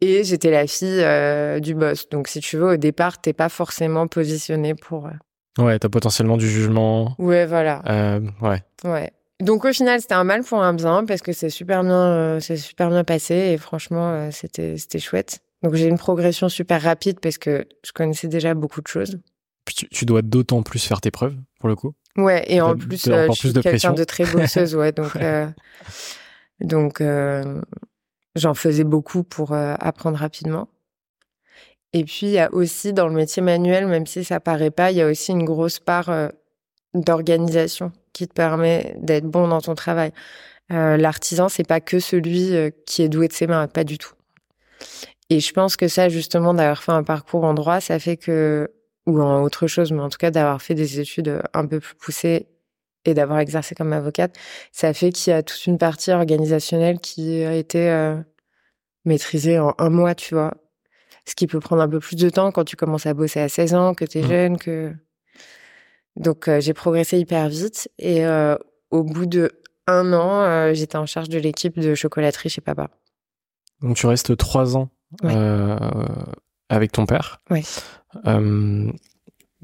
Et 0.00 0.24
j'étais 0.24 0.50
la 0.50 0.66
fille 0.66 1.60
du 1.60 1.74
boss. 1.74 2.08
Donc 2.08 2.28
si 2.28 2.40
tu 2.40 2.56
veux, 2.56 2.74
au 2.74 2.76
départ, 2.76 3.20
t'es 3.20 3.32
pas 3.32 3.48
forcément 3.48 4.06
positionné 4.06 4.74
pour 4.74 5.08
Ouais, 5.58 5.78
t'as 5.78 5.88
potentiellement 5.88 6.36
du 6.36 6.48
jugement. 6.48 7.14
Ouais, 7.18 7.44
voilà. 7.44 7.82
Euh, 7.88 8.20
ouais. 8.40 8.62
Ouais. 8.84 9.12
Donc 9.40 9.64
au 9.64 9.72
final, 9.72 10.00
c'était 10.00 10.14
un 10.14 10.24
mal 10.24 10.44
pour 10.44 10.62
un 10.62 10.72
bien 10.72 11.04
parce 11.04 11.20
que 11.20 11.32
c'est 11.32 11.50
super 11.50 11.82
bien, 11.82 11.94
euh, 11.94 12.40
c'est 12.40 12.56
super 12.56 12.90
bien 12.90 13.04
passé 13.04 13.34
et 13.34 13.58
franchement, 13.58 14.10
euh, 14.10 14.28
c'était 14.30 14.76
c'était 14.76 15.00
chouette. 15.00 15.40
Donc 15.62 15.74
j'ai 15.74 15.86
une 15.86 15.98
progression 15.98 16.48
super 16.48 16.82
rapide 16.82 17.20
parce 17.20 17.38
que 17.38 17.66
je 17.84 17.92
connaissais 17.92 18.28
déjà 18.28 18.54
beaucoup 18.54 18.80
de 18.80 18.86
choses. 18.86 19.18
Puis 19.64 19.74
tu, 19.74 19.88
tu 19.88 20.04
dois 20.04 20.22
d'autant 20.22 20.62
plus 20.62 20.84
faire 20.84 21.00
tes 21.00 21.10
preuves 21.10 21.36
pour 21.58 21.68
le 21.68 21.76
coup. 21.76 21.94
Ouais, 22.16 22.44
et 22.48 22.60
en 22.60 22.76
plus, 22.76 23.04
je 23.06 23.32
suis 23.32 23.52
quelqu'un 23.52 23.92
de 23.92 24.04
très 24.04 24.24
bosseuse, 24.24 24.74
ouais. 24.74 24.92
Donc 24.92 25.16
donc 26.60 27.02
j'en 28.34 28.54
faisais 28.54 28.84
beaucoup 28.84 29.24
pour 29.24 29.52
apprendre 29.52 30.18
rapidement. 30.18 30.68
Et 31.92 32.04
puis, 32.04 32.26
il 32.26 32.32
y 32.32 32.38
a 32.38 32.52
aussi 32.52 32.92
dans 32.92 33.08
le 33.08 33.14
métier 33.14 33.42
manuel, 33.42 33.86
même 33.86 34.06
si 34.06 34.24
ça 34.24 34.40
paraît 34.40 34.70
pas, 34.70 34.90
il 34.90 34.98
y 34.98 35.02
a 35.02 35.06
aussi 35.06 35.32
une 35.32 35.44
grosse 35.44 35.80
part 35.80 36.10
euh, 36.10 36.28
d'organisation 36.94 37.92
qui 38.12 38.28
te 38.28 38.34
permet 38.34 38.94
d'être 38.98 39.24
bon 39.24 39.48
dans 39.48 39.60
ton 39.60 39.74
travail. 39.74 40.12
Euh, 40.70 40.98
L'artisan, 40.98 41.48
c'est 41.48 41.66
pas 41.66 41.80
que 41.80 41.98
celui 41.98 42.54
euh, 42.54 42.70
qui 42.84 43.02
est 43.02 43.08
doué 43.08 43.28
de 43.28 43.32
ses 43.32 43.46
mains, 43.46 43.68
pas 43.68 43.84
du 43.84 43.96
tout. 43.96 44.12
Et 45.30 45.40
je 45.40 45.52
pense 45.52 45.76
que 45.76 45.88
ça, 45.88 46.08
justement, 46.08 46.54
d'avoir 46.54 46.82
fait 46.82 46.92
un 46.92 47.02
parcours 47.02 47.44
en 47.44 47.54
droit, 47.54 47.80
ça 47.80 47.98
fait 47.98 48.16
que, 48.16 48.70
ou 49.06 49.20
en 49.20 49.42
autre 49.42 49.66
chose, 49.66 49.92
mais 49.92 50.00
en 50.00 50.08
tout 50.08 50.18
cas 50.18 50.30
d'avoir 50.30 50.62
fait 50.62 50.74
des 50.74 51.00
études 51.00 51.42
un 51.52 51.66
peu 51.66 51.80
plus 51.80 51.94
poussées 51.96 52.48
et 53.04 53.14
d'avoir 53.14 53.38
exercé 53.38 53.74
comme 53.74 53.92
avocate, 53.92 54.34
ça 54.72 54.92
fait 54.92 55.12
qu'il 55.12 55.30
y 55.32 55.34
a 55.34 55.42
toute 55.42 55.66
une 55.66 55.78
partie 55.78 56.12
organisationnelle 56.12 56.98
qui 56.98 57.42
a 57.44 57.54
été 57.54 57.90
euh, 57.90 58.16
maîtrisée 59.04 59.58
en 59.58 59.74
un 59.78 59.90
mois, 59.90 60.14
tu 60.14 60.34
vois 60.34 60.54
ce 61.26 61.34
qui 61.34 61.46
peut 61.46 61.60
prendre 61.60 61.82
un 61.82 61.88
peu 61.88 62.00
plus 62.00 62.16
de 62.16 62.30
temps 62.30 62.52
quand 62.52 62.64
tu 62.64 62.74
commences 62.74 63.04
à 63.04 63.12
bosser 63.12 63.40
à 63.40 63.50
16 63.50 63.74
ans, 63.74 63.94
que 63.94 64.06
tu 64.06 64.18
es 64.18 64.22
mmh. 64.22 64.28
jeune, 64.28 64.56
que 64.58 64.94
donc 66.16 66.48
euh, 66.48 66.58
j'ai 66.58 66.72
progressé 66.72 67.18
hyper 67.18 67.50
vite 67.50 67.90
et 67.98 68.24
euh, 68.24 68.56
au 68.90 69.04
bout 69.04 69.26
de 69.26 69.52
un 69.86 70.14
an, 70.14 70.72
j'étais 70.72 70.96
en 70.96 71.04
charge 71.04 71.28
de 71.28 71.38
l'équipe 71.38 71.78
de 71.78 71.94
chocolaterie 71.94 72.48
chez 72.48 72.60
papa. 72.62 72.88
Donc 73.82 73.96
tu 73.96 74.06
restes 74.06 74.36
trois 74.36 74.76
ans 74.76 74.90
avec 76.68 76.92
ton 76.92 77.06
père. 77.06 77.40
Oui. 77.50 77.64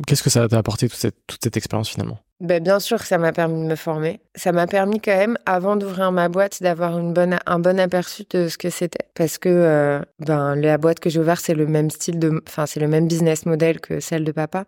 Qu'est-ce 0.07 0.25
que 0.25 0.31
ça 0.31 0.49
t'a 0.49 0.59
apporté 0.59 0.89
toute 0.89 0.99
cette, 0.99 1.17
toute 1.27 1.41
cette 1.43 1.57
expérience 1.57 1.89
finalement? 1.89 2.19
Ben, 2.41 2.63
bien 2.63 2.81
sûr 2.81 2.99
que 2.99 3.07
ça 3.07 3.17
m'a 3.17 3.33
permis 3.33 3.63
de 3.63 3.69
me 3.69 3.77
former. 3.77 4.21
Ça 4.35 4.51
m'a 4.51 4.67
permis 4.67 5.01
quand 5.01 5.17
même, 5.17 5.39
avant 5.47 5.77
d'ouvrir 5.77 6.11
ma 6.11 6.29
boîte, 6.29 6.63
d'avoir 6.63 6.99
une 6.99 7.13
bonne, 7.13 7.39
un 7.47 7.59
bon 7.61 7.79
aperçu 7.79 8.25
de 8.31 8.49
ce 8.49 8.59
que 8.59 8.71
c'était. 8.71 9.07
Parce 9.15 9.39
que 9.39 9.49
euh, 9.49 10.01
ben, 10.19 10.57
la 10.57 10.79
boîte 10.79 10.99
que 10.99 11.09
j'ai 11.11 11.21
ouverte, 11.21 11.43
c'est 11.45 11.55
le 11.55 11.67
même 11.67 11.91
style 11.91 12.19
de, 12.19 12.43
enfin, 12.49 12.67
c'est 12.67 12.81
le 12.81 12.89
même 12.89 13.07
business 13.07 13.47
model 13.47 13.81
que 13.81 14.01
celle 14.01 14.25
de 14.25 14.33
papa. 14.33 14.65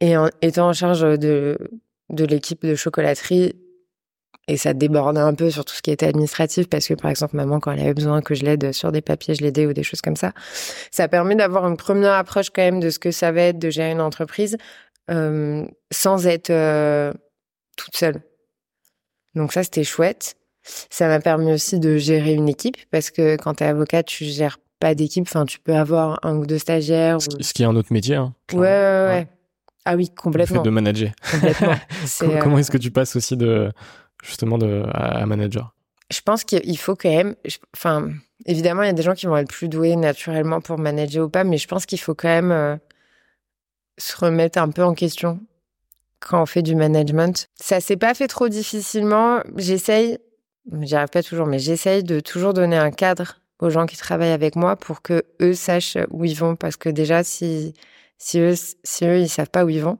Et 0.00 0.18
en 0.18 0.28
étant 0.42 0.68
en 0.68 0.72
charge 0.74 1.00
de, 1.00 1.56
de 2.10 2.24
l'équipe 2.26 2.66
de 2.66 2.74
chocolaterie, 2.74 3.54
et 4.52 4.56
ça 4.56 4.74
débordait 4.74 5.20
un 5.20 5.34
peu 5.34 5.50
sur 5.50 5.64
tout 5.64 5.74
ce 5.74 5.82
qui 5.82 5.90
était 5.90 6.06
administratif 6.06 6.68
parce 6.68 6.86
que 6.86 6.94
par 6.94 7.10
exemple 7.10 7.36
maman 7.36 7.60
quand 7.60 7.72
elle 7.72 7.80
avait 7.80 7.94
besoin 7.94 8.22
que 8.22 8.34
je 8.34 8.44
l'aide 8.44 8.72
sur 8.72 8.92
des 8.92 9.00
papiers 9.00 9.34
je 9.34 9.42
l'aidais 9.42 9.66
ou 9.66 9.72
des 9.72 9.82
choses 9.82 10.00
comme 10.00 10.16
ça 10.16 10.32
ça 10.90 11.08
permet 11.08 11.34
d'avoir 11.34 11.66
une 11.66 11.76
première 11.76 12.12
approche 12.12 12.50
quand 12.50 12.62
même 12.62 12.80
de 12.80 12.90
ce 12.90 12.98
que 12.98 13.10
ça 13.10 13.32
va 13.32 13.42
être 13.42 13.58
de 13.58 13.70
gérer 13.70 13.90
une 13.90 14.00
entreprise 14.00 14.56
euh, 15.10 15.66
sans 15.90 16.26
être 16.26 16.50
euh, 16.50 17.12
toute 17.76 17.96
seule. 17.96 18.22
Donc 19.34 19.52
ça, 19.52 19.62
c'était 19.62 19.84
chouette. 19.84 20.36
Ça 20.90 21.08
m'a 21.08 21.18
permis 21.18 21.52
aussi 21.52 21.80
de 21.80 21.96
gérer 21.96 22.34
une 22.34 22.48
équipe 22.48 22.76
parce 22.90 23.10
que 23.10 23.36
quand 23.36 23.54
tu 23.54 23.64
es 23.64 23.66
avocat, 23.66 24.02
tu 24.02 24.24
gères 24.24 24.58
pas 24.78 24.94
d'équipe. 24.94 25.24
Enfin, 25.26 25.44
tu 25.44 25.58
peux 25.58 25.74
avoir 25.74 26.20
un 26.22 26.36
ou 26.36 26.46
deux 26.46 26.58
stagiaires. 26.58 27.20
Ce, 27.20 27.52
qui 27.52 27.62
est 27.62 27.66
un 27.66 27.74
autre 27.74 27.92
métier. 27.92 28.14
Hein, 28.14 28.32
ouais, 28.52 28.58
ouais, 28.60 29.06
ouais, 29.08 29.26
Ah 29.84 29.96
oui, 29.96 30.08
complètement. 30.14 30.58
Le 30.58 30.62
fait 30.62 30.64
de 30.64 30.70
manager. 30.70 31.10
Complètement. 31.30 31.74
Comment 32.40 32.58
est-ce 32.58 32.70
que 32.70 32.78
tu 32.78 32.92
passes 32.92 33.16
aussi 33.16 33.36
de 33.36 33.72
justement 34.22 34.56
de, 34.56 34.84
à, 34.92 35.26
manager 35.26 35.74
Je 36.10 36.20
pense 36.22 36.44
qu'il 36.44 36.78
faut 36.78 36.96
quand 36.96 37.10
même. 37.10 37.34
Enfin, 37.76 38.10
évidemment, 38.46 38.82
il 38.82 38.86
y 38.86 38.90
a 38.90 38.94
des 38.94 39.02
gens 39.02 39.14
qui 39.14 39.26
vont 39.26 39.36
être 39.36 39.48
plus 39.48 39.68
doués 39.68 39.96
naturellement 39.96 40.60
pour 40.60 40.78
manager 40.78 41.26
ou 41.26 41.28
pas, 41.28 41.44
mais 41.44 41.58
je 41.58 41.68
pense 41.68 41.84
qu'il 41.84 42.00
faut 42.00 42.14
quand 42.14 42.28
même 42.28 42.52
euh, 42.52 42.76
se 43.98 44.16
remettre 44.16 44.58
un 44.58 44.70
peu 44.70 44.82
en 44.82 44.94
question 44.94 45.40
quand 46.20 46.40
on 46.40 46.46
fait 46.46 46.62
du 46.62 46.74
management. 46.74 47.48
Ça 47.56 47.80
s'est 47.80 47.96
pas 47.96 48.14
fait 48.14 48.28
trop 48.28 48.48
difficilement. 48.48 49.42
J'essaye, 49.56 50.18
j'y 50.80 50.94
arrive 50.94 51.08
pas 51.08 51.22
toujours, 51.22 51.46
mais 51.46 51.58
j'essaye 51.58 52.04
de 52.04 52.20
toujours 52.20 52.54
donner 52.54 52.76
un 52.76 52.92
cadre 52.92 53.40
aux 53.58 53.70
gens 53.70 53.86
qui 53.86 53.96
travaillent 53.96 54.30
avec 54.30 54.56
moi 54.56 54.76
pour 54.76 55.02
que 55.02 55.24
eux 55.40 55.54
sachent 55.54 55.98
où 56.10 56.24
ils 56.24 56.36
vont. 56.36 56.56
Parce 56.56 56.76
que 56.76 56.88
déjà, 56.88 57.24
si, 57.24 57.74
si, 58.18 58.38
eux, 58.38 58.54
si 58.84 59.04
eux, 59.04 59.18
ils 59.18 59.28
savent 59.28 59.50
pas 59.50 59.64
où 59.64 59.68
ils 59.68 59.82
vont, 59.82 59.98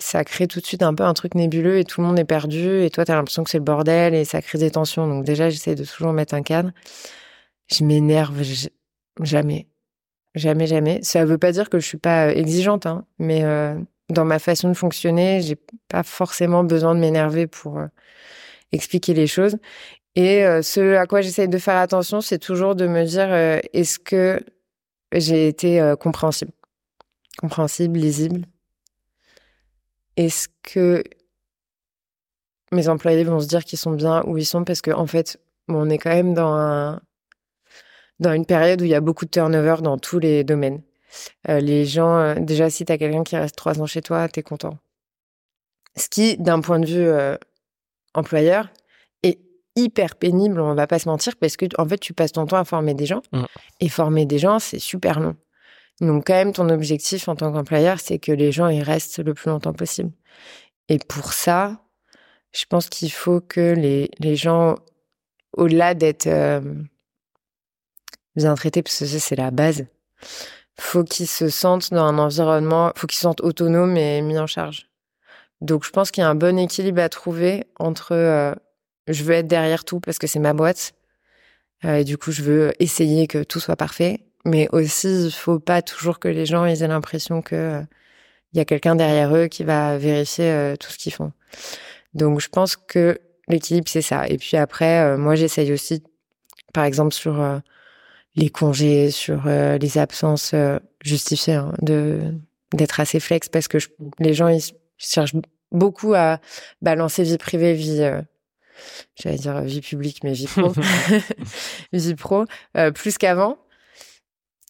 ça 0.00 0.24
crée 0.24 0.48
tout 0.48 0.60
de 0.60 0.66
suite 0.66 0.82
un 0.82 0.94
peu 0.94 1.04
un 1.04 1.14
truc 1.14 1.34
nébuleux 1.34 1.78
et 1.78 1.84
tout 1.84 2.00
le 2.00 2.06
monde 2.06 2.18
est 2.18 2.24
perdu 2.24 2.82
et 2.82 2.90
toi, 2.90 3.04
tu 3.04 3.12
as 3.12 3.16
l'impression 3.16 3.44
que 3.44 3.50
c'est 3.50 3.58
le 3.58 3.64
bordel 3.64 4.14
et 4.14 4.24
ça 4.24 4.42
crée 4.42 4.58
des 4.58 4.70
tensions. 4.70 5.06
Donc 5.06 5.24
déjà, 5.24 5.50
j'essaie 5.50 5.74
de 5.74 5.84
toujours 5.84 6.12
mettre 6.12 6.34
un 6.34 6.42
cadre. 6.42 6.72
Je 7.70 7.84
m'énerve 7.84 8.42
jamais. 9.22 9.68
Jamais, 10.34 10.66
jamais. 10.66 11.00
Ça 11.02 11.24
veut 11.24 11.38
pas 11.38 11.52
dire 11.52 11.68
que 11.70 11.78
je 11.78 11.86
suis 11.86 11.98
pas 11.98 12.28
euh, 12.28 12.34
exigeante, 12.34 12.86
hein, 12.86 13.04
mais 13.18 13.44
euh, 13.44 13.74
dans 14.10 14.24
ma 14.24 14.38
façon 14.38 14.68
de 14.68 14.74
fonctionner, 14.74 15.40
j'ai 15.42 15.56
pas 15.88 16.02
forcément 16.02 16.64
besoin 16.64 16.94
de 16.94 17.00
m'énerver 17.00 17.46
pour 17.46 17.78
euh, 17.78 17.86
expliquer 18.72 19.14
les 19.14 19.26
choses. 19.26 19.56
Et 20.16 20.42
ce 20.62 20.96
à 20.96 21.06
quoi 21.06 21.20
j'essaye 21.20 21.48
de 21.48 21.58
faire 21.58 21.76
attention, 21.76 22.20
c'est 22.20 22.40
toujours 22.40 22.74
de 22.74 22.88
me 22.88 23.04
dire 23.04 23.32
est-ce 23.32 24.00
que 24.00 24.44
j'ai 25.12 25.46
été 25.46 25.94
compréhensible, 26.00 26.50
compréhensible, 27.38 27.96
lisible? 27.96 28.44
Est-ce 30.20 30.48
que 30.62 31.02
mes 32.72 32.88
employés 32.88 33.24
vont 33.24 33.40
se 33.40 33.46
dire 33.46 33.64
qu'ils 33.64 33.78
sont 33.78 33.92
bien 33.92 34.22
où 34.26 34.36
ils 34.36 34.44
sont? 34.44 34.64
Parce 34.64 34.82
qu'en 34.82 35.00
en 35.00 35.06
fait, 35.06 35.40
on 35.66 35.88
est 35.88 35.96
quand 35.96 36.10
même 36.10 36.34
dans 36.34 36.52
un 36.52 37.00
dans 38.18 38.34
une 38.34 38.44
période 38.44 38.82
où 38.82 38.84
il 38.84 38.90
y 38.90 38.94
a 38.94 39.00
beaucoup 39.00 39.24
de 39.24 39.30
turnover 39.30 39.76
dans 39.80 39.96
tous 39.96 40.18
les 40.18 40.44
domaines. 40.44 40.82
Euh, 41.48 41.60
les 41.60 41.86
gens, 41.86 42.18
euh, 42.18 42.34
déjà, 42.34 42.68
si 42.68 42.84
tu 42.84 42.92
as 42.92 42.98
quelqu'un 42.98 43.24
qui 43.24 43.34
reste 43.34 43.56
trois 43.56 43.80
ans 43.80 43.86
chez 43.86 44.02
toi, 44.02 44.28
tu 44.28 44.40
es 44.40 44.42
content. 44.42 44.76
Ce 45.96 46.10
qui, 46.10 46.36
d'un 46.36 46.60
point 46.60 46.80
de 46.80 46.86
vue 46.86 47.08
euh, 47.08 47.38
employeur, 48.12 48.68
est 49.22 49.40
hyper 49.74 50.16
pénible, 50.16 50.60
on 50.60 50.74
va 50.74 50.86
pas 50.86 50.98
se 50.98 51.08
mentir, 51.08 51.34
parce 51.40 51.56
que 51.56 51.64
en 51.78 51.88
fait, 51.88 51.96
tu 51.96 52.12
passes 52.12 52.32
ton 52.32 52.44
temps 52.44 52.58
à 52.58 52.66
former 52.66 52.92
des 52.92 53.06
gens. 53.06 53.22
Mmh. 53.32 53.44
Et 53.80 53.88
former 53.88 54.26
des 54.26 54.38
gens, 54.38 54.58
c'est 54.58 54.78
super 54.78 55.18
long. 55.18 55.34
Donc, 56.00 56.26
quand 56.26 56.34
même, 56.34 56.52
ton 56.52 56.68
objectif 56.70 57.28
en 57.28 57.36
tant 57.36 57.52
qu'employeur, 57.52 58.00
c'est 58.00 58.18
que 58.18 58.32
les 58.32 58.52
gens 58.52 58.68
ils 58.68 58.82
restent 58.82 59.18
le 59.18 59.34
plus 59.34 59.50
longtemps 59.50 59.74
possible. 59.74 60.12
Et 60.88 60.98
pour 60.98 61.32
ça, 61.32 61.82
je 62.52 62.64
pense 62.64 62.88
qu'il 62.88 63.12
faut 63.12 63.40
que 63.40 63.74
les, 63.74 64.10
les 64.18 64.36
gens, 64.36 64.76
au-delà 65.56 65.94
d'être 65.94 66.28
bien 68.36 68.54
traités, 68.54 68.82
parce 68.82 68.98
que 68.98 69.06
ça, 69.06 69.18
c'est 69.18 69.36
la 69.36 69.50
base, 69.50 69.86
faut 70.78 71.04
qu'ils 71.04 71.26
se 71.26 71.48
sentent 71.48 71.92
dans 71.92 72.04
un 72.04 72.18
environnement, 72.18 72.92
faut 72.96 73.06
qu'ils 73.06 73.16
se 73.16 73.22
sentent 73.22 73.42
autonomes 73.42 73.96
et 73.96 74.22
mis 74.22 74.38
en 74.38 74.46
charge. 74.46 74.88
Donc, 75.60 75.84
je 75.84 75.90
pense 75.90 76.10
qu'il 76.10 76.22
y 76.22 76.24
a 76.24 76.28
un 76.28 76.34
bon 76.34 76.58
équilibre 76.58 77.02
à 77.02 77.08
trouver 77.08 77.66
entre 77.78 78.12
euh, 78.12 78.54
je 79.06 79.22
veux 79.24 79.34
être 79.34 79.46
derrière 79.46 79.84
tout 79.84 80.00
parce 80.00 80.18
que 80.18 80.26
c'est 80.26 80.38
ma 80.38 80.54
boîte, 80.54 80.94
euh, 81.84 81.96
et 81.96 82.04
du 82.04 82.16
coup, 82.16 82.32
je 82.32 82.42
veux 82.42 82.72
essayer 82.78 83.26
que 83.26 83.42
tout 83.42 83.60
soit 83.60 83.76
parfait. 83.76 84.20
Mais 84.44 84.68
aussi, 84.72 85.26
il 85.26 85.30
faut 85.30 85.58
pas 85.58 85.82
toujours 85.82 86.18
que 86.18 86.28
les 86.28 86.46
gens 86.46 86.64
aient 86.64 86.86
l'impression 86.86 87.42
que 87.42 87.54
euh, 87.54 87.82
il 88.52 88.58
y 88.58 88.60
a 88.60 88.64
quelqu'un 88.64 88.96
derrière 88.96 89.34
eux 89.36 89.46
qui 89.46 89.64
va 89.64 89.98
vérifier 89.98 90.74
tout 90.80 90.90
ce 90.90 90.98
qu'ils 90.98 91.12
font. 91.12 91.32
Donc, 92.14 92.40
je 92.40 92.48
pense 92.48 92.76
que 92.76 93.20
l'équilibre, 93.48 93.88
c'est 93.88 94.02
ça. 94.02 94.26
Et 94.26 94.38
puis 94.38 94.56
après, 94.56 95.16
moi, 95.16 95.36
j'essaye 95.36 95.72
aussi, 95.72 96.02
par 96.72 96.84
exemple, 96.84 97.14
sur 97.14 97.60
les 98.36 98.50
congés, 98.50 99.10
sur 99.10 99.46
euh, 99.46 99.78
les 99.78 99.98
absences 99.98 100.52
euh, 100.54 100.78
justifiées, 101.02 101.54
hein, 101.54 101.72
de 101.82 102.20
d'être 102.72 103.00
assez 103.00 103.18
flex 103.18 103.48
parce 103.48 103.66
que 103.66 103.78
les 104.20 104.32
gens 104.32 104.46
ils 104.46 104.62
cherchent 104.96 105.34
beaucoup 105.72 106.14
à 106.14 106.38
balancer 106.82 107.24
vie 107.24 107.36
privée, 107.36 107.74
vie, 107.74 108.00
euh, 108.00 108.22
j'allais 109.16 109.38
dire 109.38 109.60
vie 109.62 109.80
publique, 109.80 110.22
mais 110.22 110.32
vie 110.32 110.46
pro, 110.46 110.72
vie 111.92 112.14
pro, 112.14 112.44
plus 112.94 113.18
qu'avant. 113.18 113.58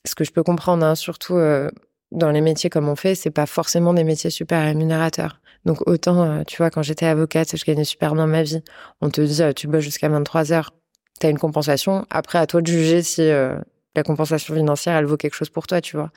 Ce 0.05 0.15
que 0.15 0.25
je 0.25 0.31
peux 0.31 0.43
comprendre, 0.43 0.85
hein, 0.85 0.95
surtout 0.95 1.39
dans 2.11 2.31
les 2.31 2.41
métiers 2.41 2.71
comme 2.71 2.89
on 2.89 2.97
fait, 2.97 3.15
c'est 3.15 3.31
pas 3.31 3.47
forcément 3.47 3.95
des 3.95 4.05
métiers 4.05 4.31
super 4.31 4.63
rémunérateurs. 4.63 5.41
Donc 5.67 5.87
autant, 5.87 6.43
tu 6.45 6.57
vois, 6.57 6.71
quand 6.71 6.83
j'étais 6.83 7.07
avocate, 7.07 7.57
je 7.57 7.65
gagnais 7.65 7.85
super 7.85 8.15
bien 8.15 8.27
ma 8.27 8.43
vie. 8.43 8.63
On 9.01 9.11
te 9.11 9.21
dit, 9.21 9.43
tu 9.55 9.69
bosses 9.69 9.85
jusqu'à 9.85 10.09
23 10.09 10.53
heures 10.53 10.71
tu 11.21 11.27
as 11.27 11.31
une 11.31 11.39
compensation. 11.39 12.07
Après, 12.11 12.39
à 12.39 12.47
toi 12.47 12.63
de 12.63 12.67
juger 12.67 13.03
si 13.03 13.23
euh, 13.23 13.55
la 13.95 14.03
compensation 14.03 14.55
financière, 14.55 14.97
elle 14.97 15.05
vaut 15.05 15.17
quelque 15.17 15.35
chose 15.35 15.51
pour 15.51 15.67
toi, 15.67 15.81
tu 15.81 15.97
vois. 15.97 16.11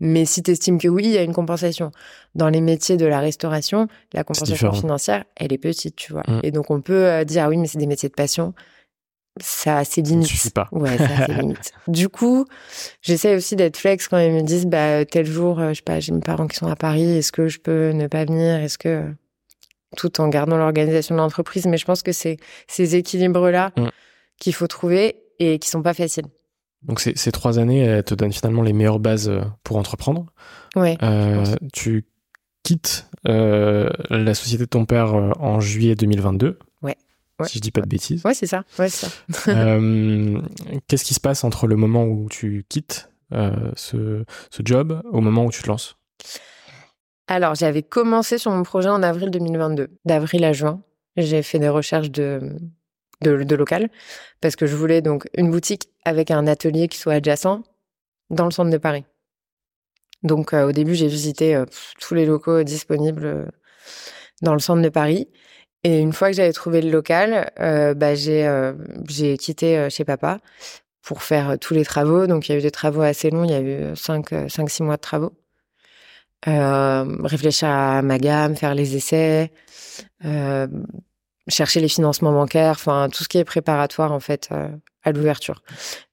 Mais 0.00 0.24
si 0.24 0.42
tu 0.42 0.50
estimes 0.50 0.78
que 0.78 0.88
oui, 0.88 1.04
il 1.04 1.10
y 1.10 1.18
a 1.18 1.22
une 1.22 1.34
compensation. 1.34 1.92
Dans 2.34 2.48
les 2.48 2.60
métiers 2.60 2.96
de 2.96 3.06
la 3.06 3.20
restauration, 3.20 3.88
la 4.12 4.24
compensation 4.24 4.72
financière, 4.72 5.24
elle 5.36 5.52
est 5.52 5.58
petite, 5.58 5.96
tu 5.96 6.12
vois. 6.12 6.24
Mm. 6.26 6.40
Et 6.42 6.50
donc, 6.50 6.70
on 6.70 6.80
peut 6.80 7.06
euh, 7.06 7.24
dire, 7.24 7.44
ah 7.44 7.48
oui, 7.48 7.58
mais 7.58 7.66
c'est 7.66 7.78
des 7.78 7.86
métiers 7.86 8.08
de 8.08 8.14
passion. 8.14 8.54
Ça 9.42 9.78
a 9.78 9.84
ses 9.84 10.02
limites. 10.02 10.28
Ça 10.28 10.32
suffit 10.34 10.50
pas. 10.50 10.68
Ouais, 10.72 10.96
ça 10.96 11.04
a 11.04 11.26
ses 11.26 11.34
limites. 11.40 11.72
Du 11.86 12.08
coup, 12.08 12.46
j'essaie 13.02 13.36
aussi 13.36 13.56
d'être 13.56 13.76
flex 13.76 14.08
quand 14.08 14.18
ils 14.18 14.32
me 14.32 14.42
disent, 14.42 14.66
bah, 14.66 15.04
tel 15.04 15.26
jour, 15.26 15.60
euh, 15.60 15.70
je 15.70 15.76
sais 15.76 15.82
pas, 15.82 16.00
j'ai 16.00 16.12
mes 16.12 16.20
parents 16.20 16.46
qui 16.46 16.56
sont 16.56 16.68
à 16.68 16.76
Paris, 16.76 17.18
est-ce 17.18 17.32
que 17.32 17.48
je 17.48 17.58
peux 17.58 17.90
ne 17.90 18.06
pas 18.06 18.24
venir? 18.24 18.56
Est-ce 18.56 18.78
que, 18.78 19.04
tout 19.96 20.20
en 20.20 20.28
gardant 20.28 20.56
l'organisation 20.56 21.14
de 21.14 21.20
l'entreprise. 21.20 21.66
Mais 21.66 21.78
je 21.78 21.84
pense 21.84 22.02
que 22.02 22.12
c'est 22.12 22.36
ces 22.66 22.96
équilibres-là, 22.96 23.72
mm 23.76 23.88
qu'il 24.38 24.54
faut 24.54 24.66
trouver 24.66 25.16
et 25.38 25.58
qui 25.58 25.68
sont 25.68 25.82
pas 25.82 25.94
faciles. 25.94 26.26
Donc 26.82 27.00
ces, 27.00 27.14
ces 27.16 27.32
trois 27.32 27.58
années, 27.58 27.80
elles 27.80 28.04
te 28.04 28.14
donnent 28.14 28.32
finalement 28.32 28.62
les 28.62 28.72
meilleures 28.72 29.00
bases 29.00 29.28
euh, 29.28 29.42
pour 29.64 29.76
entreprendre. 29.76 30.26
Oui. 30.76 30.96
Euh, 31.02 31.44
tu 31.72 32.06
quittes 32.62 33.08
euh, 33.26 33.90
la 34.10 34.34
société 34.34 34.64
de 34.64 34.68
ton 34.68 34.84
père 34.84 35.14
euh, 35.14 35.32
en 35.40 35.60
juillet 35.60 35.96
2022. 35.96 36.58
Ouais. 37.38 37.46
Si 37.46 37.58
je 37.58 37.62
dis 37.62 37.70
pas 37.70 37.80
de 37.80 37.88
bêtises. 37.88 38.24
Ouais, 38.24 38.34
c'est 38.34 38.46
ça. 38.46 38.64
Ouais, 38.78 38.88
ça. 38.88 39.08
euh, 39.48 40.40
Qu'est-ce 40.88 41.04
qui 41.04 41.14
se 41.14 41.20
passe 41.20 41.44
entre 41.44 41.66
le 41.66 41.76
moment 41.76 42.04
où 42.04 42.28
tu 42.28 42.64
quittes 42.68 43.10
euh, 43.32 43.70
ce, 43.76 44.24
ce 44.50 44.62
job 44.64 45.02
au 45.12 45.20
moment 45.20 45.44
où 45.44 45.50
tu 45.50 45.62
te 45.62 45.68
lances? 45.68 45.96
Alors, 47.28 47.54
j'avais 47.54 47.82
commencé 47.82 48.38
sur 48.38 48.50
mon 48.50 48.62
projet 48.62 48.88
en 48.88 49.02
avril 49.02 49.30
2022, 49.30 49.88
d'avril 50.04 50.44
à 50.44 50.52
juin. 50.52 50.82
J'ai 51.16 51.42
fait 51.42 51.58
des 51.58 51.68
recherches 51.68 52.10
de 52.10 52.56
de, 53.20 53.56
local, 53.56 53.90
parce 54.40 54.56
que 54.56 54.66
je 54.66 54.76
voulais 54.76 55.02
donc 55.02 55.28
une 55.36 55.50
boutique 55.50 55.88
avec 56.04 56.30
un 56.30 56.46
atelier 56.46 56.88
qui 56.88 56.98
soit 56.98 57.14
adjacent 57.14 57.62
dans 58.30 58.44
le 58.44 58.50
centre 58.50 58.70
de 58.70 58.78
Paris. 58.78 59.04
Donc 60.22 60.52
euh, 60.52 60.68
au 60.68 60.72
début, 60.72 60.94
j'ai 60.94 61.08
visité 61.08 61.54
euh, 61.54 61.64
tous 62.00 62.14
les 62.14 62.26
locaux 62.26 62.62
disponibles 62.62 63.24
euh, 63.24 63.46
dans 64.42 64.52
le 64.52 64.58
centre 64.58 64.82
de 64.82 64.88
Paris. 64.88 65.28
Et 65.84 65.98
une 65.98 66.12
fois 66.12 66.28
que 66.28 66.36
j'avais 66.36 66.52
trouvé 66.52 66.82
le 66.82 66.90
local, 66.90 67.50
bah, 67.96 68.14
j'ai 68.14 68.72
j'ai 69.08 69.36
quitté 69.36 69.88
chez 69.90 70.04
papa 70.04 70.38
pour 71.02 71.22
faire 71.22 71.58
tous 71.58 71.74
les 71.74 71.84
travaux. 71.84 72.26
Donc 72.26 72.48
il 72.48 72.52
y 72.52 72.54
a 72.54 72.58
eu 72.58 72.62
des 72.62 72.70
travaux 72.70 73.02
assez 73.02 73.30
longs, 73.30 73.44
il 73.44 73.50
y 73.50 73.54
a 73.54 73.60
eu 73.60 73.96
5 73.96 74.28
cinq, 74.48 74.70
six 74.70 74.82
mois 74.82 74.96
de 74.96 75.00
travaux. 75.00 75.32
réfléchir 76.44 77.68
à 77.68 78.02
ma 78.02 78.18
gamme, 78.18 78.56
faire 78.56 78.74
les 78.74 78.96
essais, 78.96 79.52
chercher 81.48 81.80
les 81.80 81.88
financements 81.88 82.32
bancaires, 82.32 82.72
enfin 82.72 83.08
tout 83.12 83.24
ce 83.24 83.28
qui 83.28 83.38
est 83.38 83.44
préparatoire 83.44 84.12
en 84.12 84.20
fait 84.20 84.48
euh, 84.52 84.68
à 85.02 85.12
l'ouverture. 85.12 85.62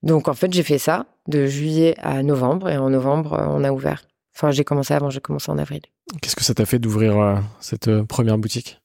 Donc 0.03 0.27
en 0.27 0.33
fait 0.33 0.51
j'ai 0.53 0.63
fait 0.63 0.77
ça 0.77 1.05
de 1.27 1.45
juillet 1.45 1.95
à 2.01 2.23
novembre 2.23 2.69
et 2.69 2.77
en 2.77 2.89
novembre 2.89 3.33
euh, 3.33 3.45
on 3.47 3.63
a 3.63 3.71
ouvert. 3.71 4.03
Enfin 4.35 4.51
j'ai 4.51 4.63
commencé 4.63 4.93
avant, 4.93 5.09
j'ai 5.09 5.21
commencé 5.21 5.51
en 5.51 5.57
avril. 5.57 5.81
Qu'est-ce 6.21 6.35
que 6.35 6.43
ça 6.43 6.53
t'a 6.53 6.65
fait 6.65 6.79
d'ouvrir 6.79 7.17
euh, 7.19 7.35
cette 7.59 8.01
première 8.03 8.37
boutique? 8.37 8.79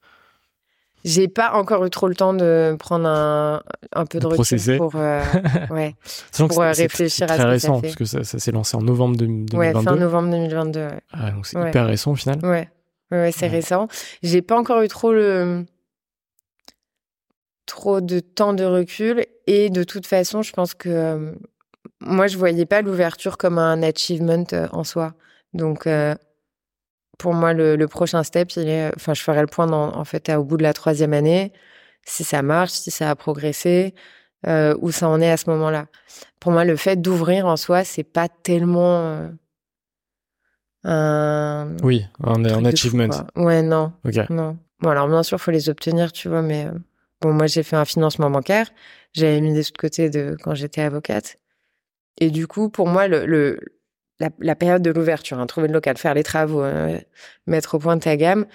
J'ai 1.04 1.28
pas 1.28 1.52
encore 1.52 1.84
eu 1.84 1.90
trop 1.90 2.08
le 2.08 2.14
temps 2.14 2.34
de 2.34 2.76
prendre 2.78 3.08
un, 3.08 3.62
un 3.92 4.06
peu 4.06 4.18
de, 4.18 4.26
recul 4.26 4.76
pour 4.76 4.94
ouais 5.70 5.94
pour 6.36 6.58
réfléchir 6.58 7.30
à 7.30 7.38
ce 7.38 7.42
récent 7.42 7.80
que 7.80 7.86
parce 7.86 7.94
que 7.94 8.04
ça, 8.04 8.24
s'est 8.24 8.52
lancé 8.52 8.76
en 8.76 8.82
novembre 8.82 9.16
2022. 9.16 9.56
Ouais 9.56 9.72
fin 9.72 9.96
novembre 9.96 10.30
2022. 10.30 10.88
Ah, 11.12 11.30
donc 11.30 11.46
c'est 11.46 11.58
hyper 11.58 11.86
récent 11.86 12.12
au 12.12 12.16
final. 12.16 12.38
Ouais 12.44 12.68
ouais, 13.10 13.32
c'est 13.32 13.48
récent. 13.48 13.88
J'ai 14.22 14.42
pas 14.42 14.58
encore 14.58 14.82
eu 14.82 14.88
trop 14.88 15.12
le 15.12 15.64
trop 17.66 18.00
de 18.00 18.18
temps 18.20 18.52
de 18.52 18.64
recul 18.64 19.24
et 19.46 19.70
de 19.70 19.84
toute 19.84 20.06
façon, 20.06 20.42
je 20.42 20.52
pense 20.52 20.74
que 20.74 20.88
euh, 20.88 21.32
moi, 22.00 22.26
je 22.26 22.36
voyais 22.36 22.66
pas 22.66 22.82
l'ouverture 22.82 23.38
comme 23.38 23.58
un 23.58 23.82
achievement 23.82 24.44
euh, 24.52 24.66
en 24.72 24.84
soi. 24.84 25.14
Donc, 25.54 25.86
euh, 25.86 26.14
pour 27.20 27.34
moi, 27.34 27.52
le, 27.52 27.86
prochain 27.86 28.22
step, 28.22 28.50
il 28.56 28.66
est, 28.66 28.90
enfin, 28.96 29.12
je 29.12 29.22
ferai 29.22 29.42
le 29.42 29.46
point 29.46 29.70
en 29.70 30.04
fait 30.04 30.30
au 30.30 30.42
bout 30.42 30.56
de 30.56 30.62
la 30.62 30.72
troisième 30.72 31.12
année. 31.12 31.52
si 32.02 32.24
ça 32.24 32.40
marche, 32.40 32.70
si 32.70 32.90
ça 32.90 33.10
a 33.10 33.14
progressé, 33.14 33.94
euh, 34.46 34.74
où 34.80 34.90
ça 34.90 35.06
en 35.06 35.20
est 35.20 35.30
à 35.30 35.36
ce 35.36 35.50
moment-là. 35.50 35.86
Pour 36.40 36.50
moi, 36.50 36.64
le 36.64 36.76
fait 36.76 36.96
d'ouvrir 36.96 37.44
en 37.46 37.58
soi, 37.58 37.84
c'est 37.84 38.04
pas 38.04 38.28
tellement 38.30 39.00
euh, 39.02 39.28
un. 40.84 41.76
Oui, 41.82 42.06
un, 42.24 42.42
un 42.42 42.64
achievement. 42.64 43.10
ouais, 43.36 43.60
non. 43.60 43.92
Ok. 44.06 44.30
Non. 44.30 44.56
Bon, 44.80 44.88
alors 44.88 45.06
bien 45.06 45.22
sûr, 45.22 45.38
faut 45.38 45.50
les 45.50 45.68
obtenir, 45.68 46.12
tu 46.12 46.30
vois, 46.30 46.40
mais 46.40 46.64
euh, 46.64 46.72
bon, 47.20 47.34
moi, 47.34 47.46
j'ai 47.48 47.62
fait 47.62 47.76
un 47.76 47.84
financement 47.84 48.30
bancaire. 48.30 48.70
J'avais 49.12 49.42
mis 49.42 49.52
des 49.52 49.62
sous 49.62 49.72
de 49.72 49.78
côté 49.78 50.08
de 50.08 50.38
quand 50.42 50.54
j'étais 50.54 50.80
avocate. 50.80 51.36
Et 52.18 52.30
du 52.30 52.46
coup, 52.46 52.70
pour 52.70 52.88
moi, 52.88 53.08
le, 53.08 53.26
le 53.26 53.60
la, 54.20 54.30
la, 54.38 54.54
période 54.54 54.82
de 54.82 54.90
l'ouverture, 54.90 55.38
hein, 55.38 55.46
trouver 55.46 55.66
le 55.66 55.74
local, 55.74 55.96
faire 55.96 56.14
les 56.14 56.22
travaux, 56.22 56.62
euh, 56.62 56.98
mettre 57.46 57.74
au 57.74 57.78
point 57.78 57.98
ta 57.98 58.16
gamme, 58.16 58.46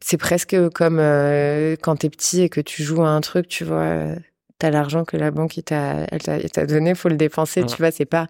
c'est 0.00 0.18
presque 0.18 0.56
comme 0.70 0.98
euh, 0.98 1.76
quand 1.80 1.96
t'es 1.96 2.10
petit 2.10 2.42
et 2.42 2.48
que 2.48 2.60
tu 2.60 2.82
joues 2.82 3.02
à 3.02 3.08
un 3.08 3.20
truc, 3.20 3.48
tu 3.48 3.64
vois, 3.64 4.06
t'as 4.58 4.70
l'argent 4.70 5.04
que 5.04 5.16
la 5.16 5.30
banque 5.30 5.58
t'a 5.64 6.06
t'a 6.06 6.66
donné, 6.66 6.94
faut 6.94 7.08
le 7.08 7.16
dépenser, 7.16 7.64
tu 7.64 7.76
vois, 7.76 7.90
c'est 7.90 8.04
pas 8.04 8.26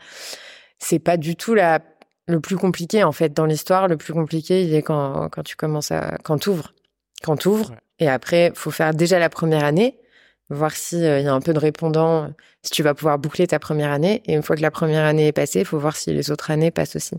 c'est 0.78 0.98
pas 0.98 1.16
du 1.16 1.36
tout 1.36 1.54
la 1.54 1.80
le 2.28 2.40
plus 2.40 2.56
compliqué 2.56 3.02
en 3.02 3.12
fait 3.12 3.32
dans 3.32 3.46
l'histoire. 3.46 3.88
Le 3.88 3.96
plus 3.96 4.12
compliqué, 4.12 4.62
il 4.62 4.74
est 4.74 4.82
quand 4.82 5.28
quand 5.30 5.42
tu 5.42 5.56
commences 5.56 5.90
à 5.90 6.18
quand 6.22 6.38
t'ouvres, 6.38 6.74
quand 7.22 7.36
t'ouvres, 7.36 7.72
et 7.98 8.08
après 8.08 8.52
faut 8.54 8.70
faire 8.70 8.94
déjà 8.94 9.18
la 9.18 9.28
première 9.28 9.64
année, 9.64 9.98
voir 10.52 10.72
s'il 10.72 11.04
euh, 11.04 11.20
y 11.20 11.26
a 11.26 11.34
un 11.34 11.40
peu 11.40 11.52
de 11.52 11.58
répondants, 11.58 12.32
si 12.62 12.70
tu 12.70 12.82
vas 12.82 12.94
pouvoir 12.94 13.18
boucler 13.18 13.46
ta 13.46 13.58
première 13.58 13.90
année. 13.90 14.22
Et 14.26 14.34
une 14.34 14.42
fois 14.42 14.56
que 14.56 14.62
la 14.62 14.70
première 14.70 15.04
année 15.04 15.28
est 15.28 15.32
passée, 15.32 15.60
il 15.60 15.64
faut 15.64 15.78
voir 15.78 15.96
si 15.96 16.12
les 16.12 16.30
autres 16.30 16.50
années 16.50 16.70
passent 16.70 16.96
aussi. 16.96 17.16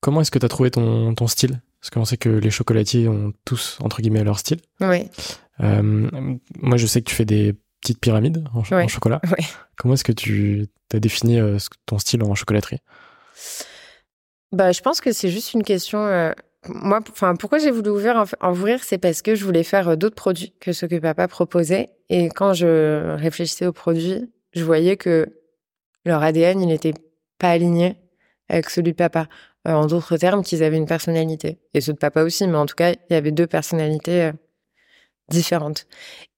Comment 0.00 0.20
est-ce 0.20 0.30
que 0.30 0.38
tu 0.38 0.46
as 0.46 0.48
trouvé 0.48 0.70
ton, 0.70 1.14
ton 1.14 1.26
style? 1.26 1.60
Parce 1.80 1.90
qu'on 1.90 2.04
sait 2.04 2.16
que 2.16 2.28
les 2.28 2.50
chocolatiers 2.50 3.08
ont 3.08 3.32
tous, 3.44 3.78
entre 3.80 4.00
guillemets, 4.00 4.24
leur 4.24 4.38
style. 4.38 4.58
Oui. 4.80 5.08
Euh, 5.60 6.08
moi, 6.60 6.76
je 6.76 6.86
sais 6.86 7.00
que 7.00 7.08
tu 7.08 7.14
fais 7.14 7.24
des 7.24 7.54
petites 7.80 8.00
pyramides 8.00 8.44
en, 8.54 8.88
chocolat. 8.88 9.20
Comment 9.76 9.94
est-ce 9.94 10.04
que 10.04 10.12
tu 10.12 10.66
as 10.92 10.98
défini 10.98 11.38
euh, 11.38 11.58
ton 11.86 11.98
style 11.98 12.22
en 12.22 12.34
chocolaterie? 12.34 12.80
Bah, 14.52 14.72
Je 14.72 14.80
pense 14.80 15.00
que 15.00 15.12
c'est 15.12 15.30
juste 15.30 15.54
une 15.54 15.62
question 15.62 16.32
moi, 16.68 17.00
enfin, 17.10 17.34
pourquoi 17.36 17.58
j'ai 17.58 17.70
voulu 17.70 17.90
ouvrir, 17.90 18.24
en, 18.40 18.50
ouvrir, 18.50 18.82
c'est 18.84 18.98
parce 18.98 19.22
que 19.22 19.34
je 19.34 19.44
voulais 19.44 19.62
faire 19.62 19.88
euh, 19.88 19.96
d'autres 19.96 20.14
produits 20.14 20.54
que 20.60 20.72
ceux 20.72 20.88
que 20.88 20.98
papa 20.98 21.28
proposait. 21.28 21.90
Et 22.08 22.28
quand 22.28 22.52
je 22.52 23.14
réfléchissais 23.16 23.66
aux 23.66 23.72
produits, 23.72 24.30
je 24.52 24.64
voyais 24.64 24.96
que 24.96 25.26
leur 26.04 26.22
ADN, 26.22 26.60
il 26.60 26.68
n'était 26.68 26.94
pas 27.38 27.50
aligné 27.50 27.96
avec 28.48 28.70
celui 28.70 28.92
de 28.92 28.96
papa. 28.96 29.28
Euh, 29.66 29.72
en 29.72 29.86
d'autres 29.86 30.16
termes, 30.16 30.42
qu'ils 30.42 30.62
avaient 30.62 30.76
une 30.76 30.86
personnalité. 30.86 31.58
Et 31.74 31.80
ceux 31.80 31.92
de 31.92 31.98
papa 31.98 32.22
aussi, 32.22 32.46
mais 32.46 32.56
en 32.56 32.66
tout 32.66 32.76
cas, 32.76 32.92
il 32.92 33.12
y 33.12 33.14
avait 33.14 33.32
deux 33.32 33.46
personnalités 33.46 34.22
euh, 34.24 34.32
différentes. 35.28 35.86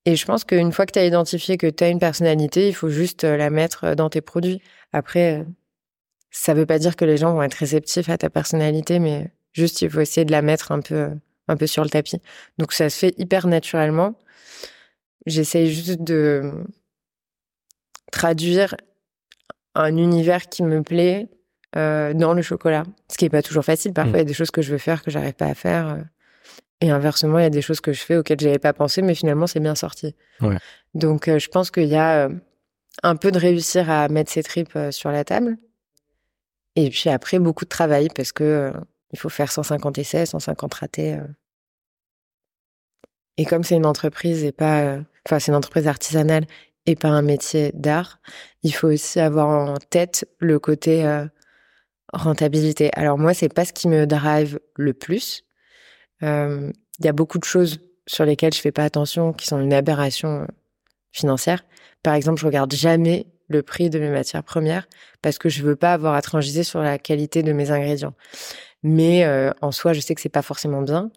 Et 0.05 0.15
je 0.15 0.25
pense 0.25 0.43
qu'une 0.43 0.71
fois 0.71 0.85
que 0.85 0.93
tu 0.93 0.99
as 0.99 1.05
identifié 1.05 1.57
que 1.57 1.67
tu 1.67 1.83
as 1.83 1.89
une 1.89 1.99
personnalité, 1.99 2.67
il 2.67 2.73
faut 2.73 2.89
juste 2.89 3.23
la 3.23 3.49
mettre 3.49 3.95
dans 3.95 4.09
tes 4.09 4.21
produits. 4.21 4.61
Après, 4.91 5.45
ça 6.31 6.53
veut 6.53 6.65
pas 6.65 6.79
dire 6.79 6.95
que 6.95 7.05
les 7.05 7.17
gens 7.17 7.33
vont 7.33 7.43
être 7.43 7.55
réceptifs 7.55 8.09
à 8.09 8.17
ta 8.17 8.29
personnalité, 8.29 8.99
mais 8.99 9.31
Juste, 9.53 9.81
il 9.81 9.89
faut 9.89 9.99
essayer 9.99 10.25
de 10.25 10.31
la 10.31 10.41
mettre 10.41 10.71
un 10.71 10.79
peu, 10.79 11.09
un 11.47 11.57
peu 11.57 11.67
sur 11.67 11.83
le 11.83 11.89
tapis. 11.89 12.21
Donc, 12.57 12.73
ça 12.73 12.89
se 12.89 12.97
fait 12.97 13.13
hyper 13.17 13.47
naturellement. 13.47 14.15
J'essaye 15.25 15.71
juste 15.71 16.01
de 16.01 16.51
traduire 18.11 18.75
un 19.75 19.95
univers 19.97 20.49
qui 20.49 20.63
me 20.63 20.81
plaît 20.81 21.27
euh, 21.75 22.13
dans 22.13 22.33
le 22.33 22.41
chocolat. 22.41 22.83
Ce 23.11 23.17
qui 23.17 23.25
n'est 23.25 23.29
pas 23.29 23.41
toujours 23.41 23.63
facile. 23.63 23.93
Parfois, 23.93 24.17
il 24.17 24.17
y 24.17 24.21
a 24.21 24.23
mmh. 24.23 24.27
des 24.27 24.33
choses 24.33 24.51
que 24.51 24.61
je 24.61 24.71
veux 24.71 24.77
faire 24.77 25.03
que 25.03 25.11
j'arrive 25.11 25.33
pas 25.33 25.47
à 25.47 25.55
faire. 25.55 25.87
Euh. 25.87 26.01
Et 26.81 26.91
inversement, 26.91 27.39
il 27.39 27.43
y 27.43 27.45
a 27.45 27.49
des 27.49 27.61
choses 27.61 27.81
que 27.81 27.91
je 27.91 28.01
fais 28.01 28.15
auxquelles 28.15 28.39
j'avais 28.39 28.59
pas 28.59 28.73
pensé, 28.73 29.01
mais 29.01 29.13
finalement, 29.13 29.47
c'est 29.47 29.59
bien 29.59 29.75
sorti. 29.75 30.15
Donc, 30.93 31.27
euh, 31.27 31.37
je 31.37 31.49
pense 31.49 31.71
qu'il 31.71 31.87
y 31.87 31.97
a 31.97 32.29
un 33.03 33.15
peu 33.15 33.31
de 33.31 33.37
réussir 33.37 33.89
à 33.89 34.07
mettre 34.07 34.31
ses 34.31 34.43
tripes 34.43 34.77
sur 34.91 35.11
la 35.11 35.23
table. 35.23 35.57
Et 36.75 36.89
puis 36.89 37.09
après, 37.09 37.39
beaucoup 37.39 37.65
de 37.65 37.69
travail 37.69 38.07
parce 38.15 38.31
que 38.31 38.71
il 39.11 39.19
faut 39.19 39.29
faire 39.29 39.51
150 39.51 39.97
essais, 39.97 40.25
150 40.25 40.73
ratés. 40.73 41.13
Euh. 41.15 41.27
Et 43.37 43.45
comme 43.45 43.63
c'est 43.63 43.75
une 43.75 43.85
entreprise 43.85 44.43
et 44.43 44.51
pas, 44.51 44.81
euh, 44.81 45.01
enfin, 45.25 45.39
c'est 45.39 45.51
une 45.51 45.57
entreprise 45.57 45.87
artisanale 45.87 46.45
et 46.85 46.95
pas 46.95 47.09
un 47.09 47.21
métier 47.21 47.71
d'art, 47.73 48.19
il 48.63 48.73
faut 48.73 48.87
aussi 48.87 49.19
avoir 49.19 49.47
en 49.49 49.77
tête 49.77 50.27
le 50.39 50.59
côté 50.59 51.05
euh, 51.05 51.25
rentabilité. 52.13 52.89
Alors 52.93 53.17
moi, 53.17 53.33
c'est 53.33 53.53
pas 53.53 53.65
ce 53.65 53.73
qui 53.73 53.87
me 53.87 54.05
drive 54.05 54.59
le 54.75 54.93
plus. 54.93 55.43
Il 56.21 57.05
y 57.05 57.07
a 57.07 57.13
beaucoup 57.13 57.37
de 57.37 57.45
choses 57.45 57.79
sur 58.07 58.25
lesquelles 58.25 58.53
je 58.53 58.59
fais 58.59 58.71
pas 58.73 58.83
attention, 58.83 59.31
qui 59.31 59.47
sont 59.47 59.59
une 59.59 59.73
aberration 59.73 60.47
financière. 61.11 61.63
Par 62.03 62.13
exemple, 62.13 62.41
je 62.41 62.45
regarde 62.45 62.73
jamais 62.73 63.27
le 63.49 63.63
prix 63.63 63.89
de 63.89 63.99
mes 63.99 64.09
matières 64.09 64.43
premières 64.43 64.87
parce 65.21 65.37
que 65.37 65.49
je 65.49 65.63
veux 65.63 65.75
pas 65.75 65.93
avoir 65.93 66.13
à 66.13 66.21
transiger 66.21 66.63
sur 66.63 66.81
la 66.81 66.97
qualité 66.97 67.43
de 67.43 67.51
mes 67.51 67.71
ingrédients. 67.71 68.13
Mais 68.83 69.25
euh, 69.25 69.51
en 69.61 69.71
soi, 69.71 69.93
je 69.93 69.99
sais 69.99 70.15
que 70.15 70.21
c'est 70.21 70.29
pas 70.29 70.41
forcément 70.41 70.81
bien. 70.81 71.11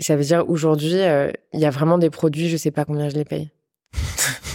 Ça 0.00 0.16
veut 0.16 0.24
dire 0.24 0.48
aujourd'hui, 0.48 1.00
euh, 1.00 1.30
il 1.52 1.60
y 1.60 1.64
a 1.64 1.70
vraiment 1.70 1.98
des 1.98 2.10
produits, 2.10 2.48
je 2.48 2.56
sais 2.56 2.70
pas 2.70 2.84
combien 2.84 3.08
je 3.08 3.14
les 3.14 3.24
paye. 3.24 3.50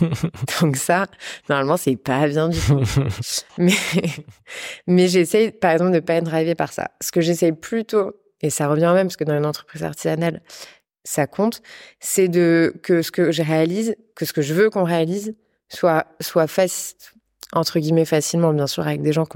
Donc 0.62 0.76
ça, 0.76 1.08
normalement, 1.50 1.78
c'est 1.78 1.96
pas 1.96 2.28
bien 2.28 2.50
du 2.50 2.60
tout. 2.60 2.82
mais 3.58 3.74
mais 4.88 5.08
j'essaye, 5.08 5.52
par 5.52 5.72
exemple, 5.72 5.92
de 5.92 6.00
pas 6.00 6.16
être 6.16 6.26
drivé 6.26 6.56
par 6.56 6.74
ça. 6.74 6.92
Ce 7.02 7.12
que 7.12 7.22
j'essaye 7.22 7.54
plutôt, 7.54 8.14
et 8.42 8.50
ça 8.50 8.68
revient 8.68 8.92
même 8.94 9.08
parce 9.08 9.18
que 9.18 9.24
dans 9.24 9.38
une 9.38 9.46
entreprise 9.46 9.84
artisanale, 9.84 10.42
ça 11.04 11.26
compte, 11.26 11.62
c'est 12.00 12.28
de 12.28 12.74
que 12.84 13.02
ce 13.02 13.12
que 13.12 13.32
je 13.32 13.42
réalise, 13.42 13.96
que 14.16 14.26
ce 14.26 14.34
que 14.34 14.42
je 14.42 14.54
veux 14.54 14.70
qu'on 14.70 14.84
réalise, 14.84 15.36
soit 15.70 16.06
soit 16.20 16.48
facile 16.48 16.98
entre 17.54 17.80
guillemets 17.80 18.06
facilement, 18.06 18.54
bien 18.54 18.68
sûr, 18.68 18.86
avec 18.88 19.02
des 19.02 19.14
gens 19.14 19.28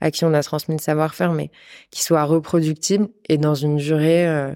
à 0.00 0.10
qui 0.10 0.24
on 0.24 0.34
a 0.34 0.42
transmis 0.42 0.76
le 0.76 0.80
savoir-faire, 0.80 1.32
mais 1.32 1.50
qui 1.90 2.02
soient 2.02 2.24
reproductibles 2.24 3.08
et 3.28 3.38
dans 3.38 3.54
une 3.54 3.76
durée 3.76 4.26
euh, 4.26 4.52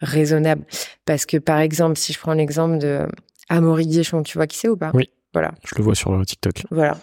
raisonnable. 0.00 0.64
Parce 1.04 1.26
que, 1.26 1.36
par 1.36 1.58
exemple, 1.58 1.98
si 1.98 2.12
je 2.12 2.18
prends 2.18 2.34
l'exemple 2.34 2.78
de 2.78 3.06
Amaury 3.48 3.86
Guichon, 3.86 4.22
tu 4.22 4.38
vois 4.38 4.46
qui 4.46 4.58
c'est 4.58 4.68
ou 4.68 4.76
pas? 4.76 4.90
Oui. 4.94 5.10
Voilà. 5.32 5.54
Je 5.64 5.76
le 5.76 5.84
vois 5.84 5.94
sur 5.94 6.20
TikTok. 6.26 6.64
Voilà. 6.72 6.96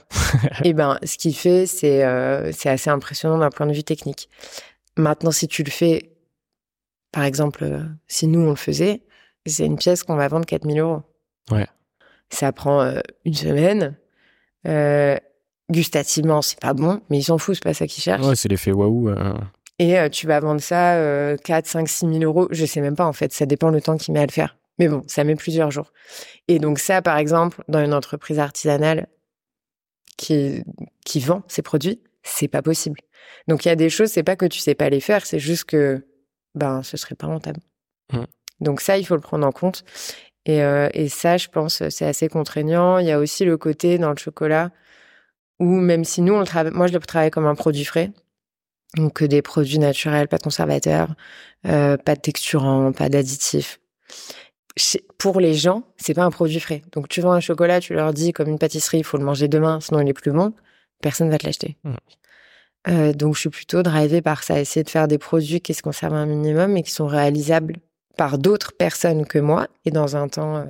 et 0.44 0.48
eh 0.70 0.74
ben, 0.74 1.00
ce 1.04 1.18
qu'il 1.18 1.34
fait, 1.34 1.66
c'est 1.66 2.04
euh, 2.04 2.52
c'est 2.52 2.68
assez 2.68 2.90
impressionnant 2.90 3.38
d'un 3.38 3.50
point 3.50 3.66
de 3.66 3.72
vue 3.72 3.86
technique. 3.86 4.28
Maintenant, 4.98 5.32
si 5.32 5.48
tu 5.48 5.64
le 5.64 5.72
fais, 5.72 6.12
par 7.14 7.24
exemple, 7.24 7.64
euh, 7.64 7.84
si 8.08 8.28
nous 8.28 8.42
on 8.42 8.50
le 8.50 8.58
faisait, 8.58 9.02
c'est 9.46 9.66
une 9.66 9.78
pièce 9.78 10.04
qu'on 10.04 10.18
va 10.18 10.28
vendre 10.28 10.46
4000 10.46 10.78
euros. 10.78 11.04
Ouais. 11.52 11.68
Ça 12.30 12.52
prend 12.52 12.94
une 13.24 13.34
semaine 13.34 13.96
euh, 14.66 15.18
gustativement, 15.70 16.42
c'est 16.42 16.60
pas 16.60 16.74
bon, 16.74 17.02
mais 17.10 17.20
ils 17.20 17.24
s'en 17.24 17.38
foutent, 17.38 17.56
c'est 17.56 17.64
pas 17.64 17.74
ça 17.74 17.88
qu'ils 17.88 18.04
cherchent. 18.04 18.26
Ouais, 18.26 18.36
c'est 18.36 18.50
l'effet 18.50 18.72
waouh. 18.72 19.10
Euh. 19.10 19.34
Et 19.80 20.00
euh, 20.00 20.10
tu 20.10 20.26
vas 20.26 20.40
vendre 20.40 20.62
ça 20.62 21.36
4, 21.44 21.68
5, 21.68 21.88
6 21.88 22.08
000 22.08 22.20
euros. 22.24 22.48
Je 22.52 22.66
sais 22.66 22.82
même 22.82 22.96
pas, 22.96 23.06
en 23.06 23.14
fait. 23.14 23.32
Ça 23.32 23.46
dépend 23.46 23.70
le 23.70 23.82
temps 23.82 23.98
qu'il 23.98 24.14
met 24.14 24.22
à 24.22 24.26
le 24.26 24.32
faire. 24.32 24.58
Mais 24.80 24.88
bon, 24.88 25.04
ça 25.08 25.24
met 25.24 25.36
plusieurs 25.36 25.72
jours. 25.72 25.92
Et 26.48 26.60
donc 26.60 26.80
ça, 26.80 27.02
par 27.02 27.18
exemple, 27.18 27.64
dans 27.68 27.84
une 27.84 27.94
entreprise 27.94 28.40
artisanale 28.40 29.08
qui, 30.18 30.64
qui 31.06 31.20
vend 31.20 31.44
ses 31.48 31.62
produits, 31.62 32.02
c'est 32.24 32.48
pas 32.48 32.62
possible. 32.62 33.00
Donc 33.48 33.66
il 33.66 33.70
y 33.70 33.72
a 33.72 33.76
des 33.76 33.90
choses, 33.90 34.10
c'est 34.10 34.24
pas 34.24 34.36
que 34.36 34.46
tu 34.46 34.60
sais 34.60 34.76
pas 34.76 34.90
les 34.90 35.00
faire, 35.00 35.26
c'est 35.26 35.40
juste 35.40 35.66
que 35.66 36.06
ben 36.56 36.84
ce 36.84 36.98
serait 36.98 37.16
pas 37.16 37.28
rentable. 37.28 37.60
Mmh. 38.12 38.24
Donc 38.60 38.82
ça, 38.82 38.98
il 38.98 39.06
faut 39.06 39.16
le 39.16 39.22
prendre 39.22 39.46
en 39.46 39.52
compte. 39.52 39.84
Et, 40.48 40.64
euh, 40.64 40.88
et 40.94 41.10
ça, 41.10 41.38
je 41.38 41.50
pense, 41.50 41.88
c'est 41.90 42.06
assez 42.06 42.30
contraignant. 42.30 42.98
Il 43.00 43.06
y 43.06 43.12
a 43.12 43.20
aussi 43.20 43.44
le 43.46 43.58
côté 43.58 43.98
dans 43.98 44.12
le 44.12 44.18
chocolat 44.18 44.72
où 45.60 45.66
même 45.66 46.06
si 46.06 46.22
nous, 46.22 46.34
on 46.34 46.40
le 46.40 46.46
travaille, 46.46 46.72
moi, 46.72 46.88
je 46.88 46.94
le 46.94 47.00
travaille 47.00 47.32
comme 47.32 47.46
un 47.46 47.56
produit 47.56 47.84
frais. 47.84 48.12
Donc, 48.96 49.22
des 49.22 49.42
produits 49.42 49.80
naturels, 49.80 50.30
pas 50.30 50.38
de 50.38 50.44
conservateurs, 50.44 51.14
euh, 51.66 51.98
pas 51.98 52.16
de 52.16 52.22
texturants, 52.22 52.94
pas 52.94 53.10
d'additifs. 53.10 53.80
Pour 55.18 55.42
les 55.42 55.54
gens, 55.54 55.84
c'est 55.98 56.14
pas 56.14 56.24
un 56.24 56.32
produit 56.32 56.62
frais. 56.62 56.82
Donc, 56.94 57.10
tu 57.10 57.20
vends 57.20 57.34
un 57.34 57.42
chocolat, 57.42 57.82
tu 57.82 57.94
leur 57.94 58.14
dis, 58.14 58.32
comme 58.32 58.48
une 58.48 58.60
pâtisserie, 58.60 59.00
il 59.00 59.04
faut 59.04 59.18
le 59.18 59.26
manger 59.26 59.50
demain, 59.50 59.82
sinon 59.82 60.00
il 60.00 60.08
est 60.08 60.14
plus 60.14 60.32
bon. 60.32 60.54
Personne 61.02 61.30
va 61.30 61.38
te 61.38 61.46
l'acheter. 61.46 61.76
Mmh. 61.84 61.94
Euh, 62.88 63.14
donc, 63.14 63.36
je 63.36 63.42
suis 63.42 63.50
plutôt 63.50 63.84
drivée 63.84 64.22
par 64.22 64.44
ça, 64.44 64.60
essayer 64.62 64.84
de 64.84 64.90
faire 64.90 65.10
des 65.10 65.18
produits 65.18 65.60
qui 65.60 65.74
se 65.74 65.82
conservent 65.82 66.14
un 66.14 66.26
minimum 66.26 66.78
et 66.78 66.84
qui 66.84 66.92
sont 66.92 67.08
réalisables 67.08 67.78
par 68.18 68.38
d'autres 68.38 68.74
personnes 68.78 69.26
que 69.26 69.40
moi 69.40 69.68
et 69.86 69.92
dans 69.92 70.18
un 70.18 70.28
temps 70.28 70.58
euh, 70.58 70.66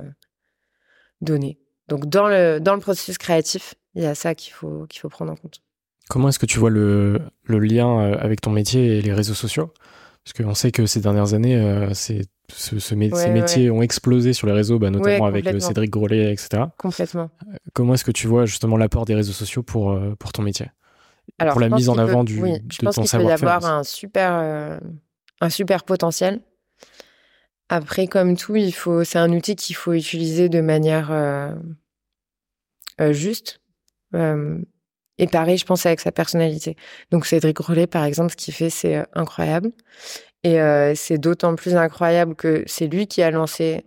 donné. 1.20 1.58
Donc 1.88 2.06
dans 2.06 2.28
le, 2.28 2.60
dans 2.60 2.74
le 2.74 2.80
processus 2.80 3.18
créatif, 3.18 3.74
il 3.94 4.02
y 4.02 4.06
a 4.06 4.14
ça 4.14 4.34
qu'il 4.34 4.52
faut, 4.52 4.86
qu'il 4.88 5.00
faut 5.00 5.08
prendre 5.08 5.32
en 5.32 5.36
compte. 5.36 5.62
Comment 6.08 6.28
est-ce 6.28 6.38
que 6.38 6.46
tu 6.46 6.58
vois 6.58 6.70
le, 6.70 7.20
le, 7.44 7.58
lien 7.58 8.00
euh, 8.00 8.16
avec 8.20 8.40
ton 8.40 8.50
métier 8.50 8.98
et 8.98 9.02
les 9.02 9.12
réseaux 9.12 9.34
sociaux? 9.34 9.72
Parce 10.24 10.34
qu'on 10.34 10.54
sait 10.54 10.72
que 10.72 10.84
ces 10.84 11.00
dernières 11.00 11.32
années, 11.32 11.56
euh, 11.56 11.92
c'est, 11.94 12.26
ce, 12.52 12.78
ces 12.78 12.96
métiers 12.96 13.70
ont 13.70 13.80
explosé 13.80 14.34
sur 14.34 14.46
les 14.46 14.52
réseaux, 14.52 14.78
bah, 14.78 14.90
notamment 14.90 15.26
avec 15.26 15.46
Cédric 15.60 15.90
Grolet, 15.90 16.32
etc. 16.32 16.64
Complètement. 16.76 17.30
Comment 17.72 17.94
est-ce 17.94 18.04
que 18.04 18.10
tu 18.10 18.26
vois 18.26 18.44
justement 18.44 18.76
l'apport 18.76 19.06
des 19.06 19.14
réseaux 19.14 19.32
sociaux 19.32 19.62
pour, 19.62 19.98
pour 20.18 20.32
ton 20.32 20.42
métier? 20.42 20.66
Alors, 21.38 21.52
Pour 21.52 21.60
la 21.60 21.70
mise 21.70 21.88
en 21.88 21.96
avant 21.96 22.24
du, 22.24 22.42
oui, 22.42 22.54
je 22.70 22.78
pense 22.80 22.96
qu'il 22.96 23.18
peut 23.18 23.24
y 23.24 23.30
avoir 23.30 23.64
un 23.64 23.84
super, 23.84 24.80
un 25.40 25.50
super 25.50 25.84
potentiel. 25.84 26.40
Après, 27.68 28.06
comme 28.06 28.36
tout, 28.36 28.56
il 28.56 28.72
faut, 28.72 29.04
c'est 29.04 29.18
un 29.18 29.30
outil 29.32 29.54
qu'il 29.54 29.76
faut 29.76 29.92
utiliser 29.92 30.48
de 30.48 30.60
manière 30.60 31.12
euh, 31.12 31.52
euh, 33.00 33.12
juste. 33.12 33.60
Euh, 34.14 34.58
et 35.18 35.26
pareil, 35.26 35.58
je 35.58 35.66
pense 35.66 35.84
avec 35.84 36.00
sa 36.00 36.12
personnalité. 36.12 36.76
Donc 37.10 37.26
Cédric 37.26 37.58
Rollet, 37.58 37.86
par 37.86 38.04
exemple, 38.04 38.30
ce 38.30 38.36
qu'il 38.36 38.54
fait, 38.54 38.70
c'est 38.70 39.04
incroyable. 39.12 39.72
Et 40.44 40.58
c'est 40.94 41.18
d'autant 41.18 41.56
plus 41.56 41.74
incroyable 41.74 42.36
que 42.36 42.62
c'est 42.66 42.86
lui 42.86 43.08
qui 43.08 43.22
a 43.22 43.32
lancé 43.32 43.84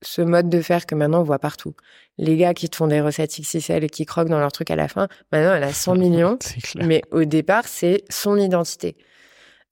ce 0.00 0.22
mode 0.22 0.48
de 0.48 0.62
faire 0.62 0.86
que 0.86 0.94
maintenant 0.94 1.20
on 1.20 1.24
voit 1.24 1.40
partout. 1.40 1.74
Les 2.18 2.36
gars 2.36 2.54
qui 2.54 2.68
te 2.68 2.76
font 2.76 2.86
des 2.86 3.00
recettes 3.00 3.40
XXL 3.40 3.82
et 3.82 3.88
qui 3.88 4.06
croquent 4.06 4.30
dans 4.30 4.38
leur 4.38 4.52
truc 4.52 4.70
à 4.70 4.76
la 4.76 4.86
fin, 4.86 5.08
maintenant 5.32 5.54
elle 5.54 5.64
a 5.64 5.72
100 5.72 5.94
millions. 5.96 6.38
Mais 6.76 7.02
au 7.10 7.24
départ, 7.24 7.66
c'est 7.66 8.04
son 8.08 8.36
identité. 8.36 8.96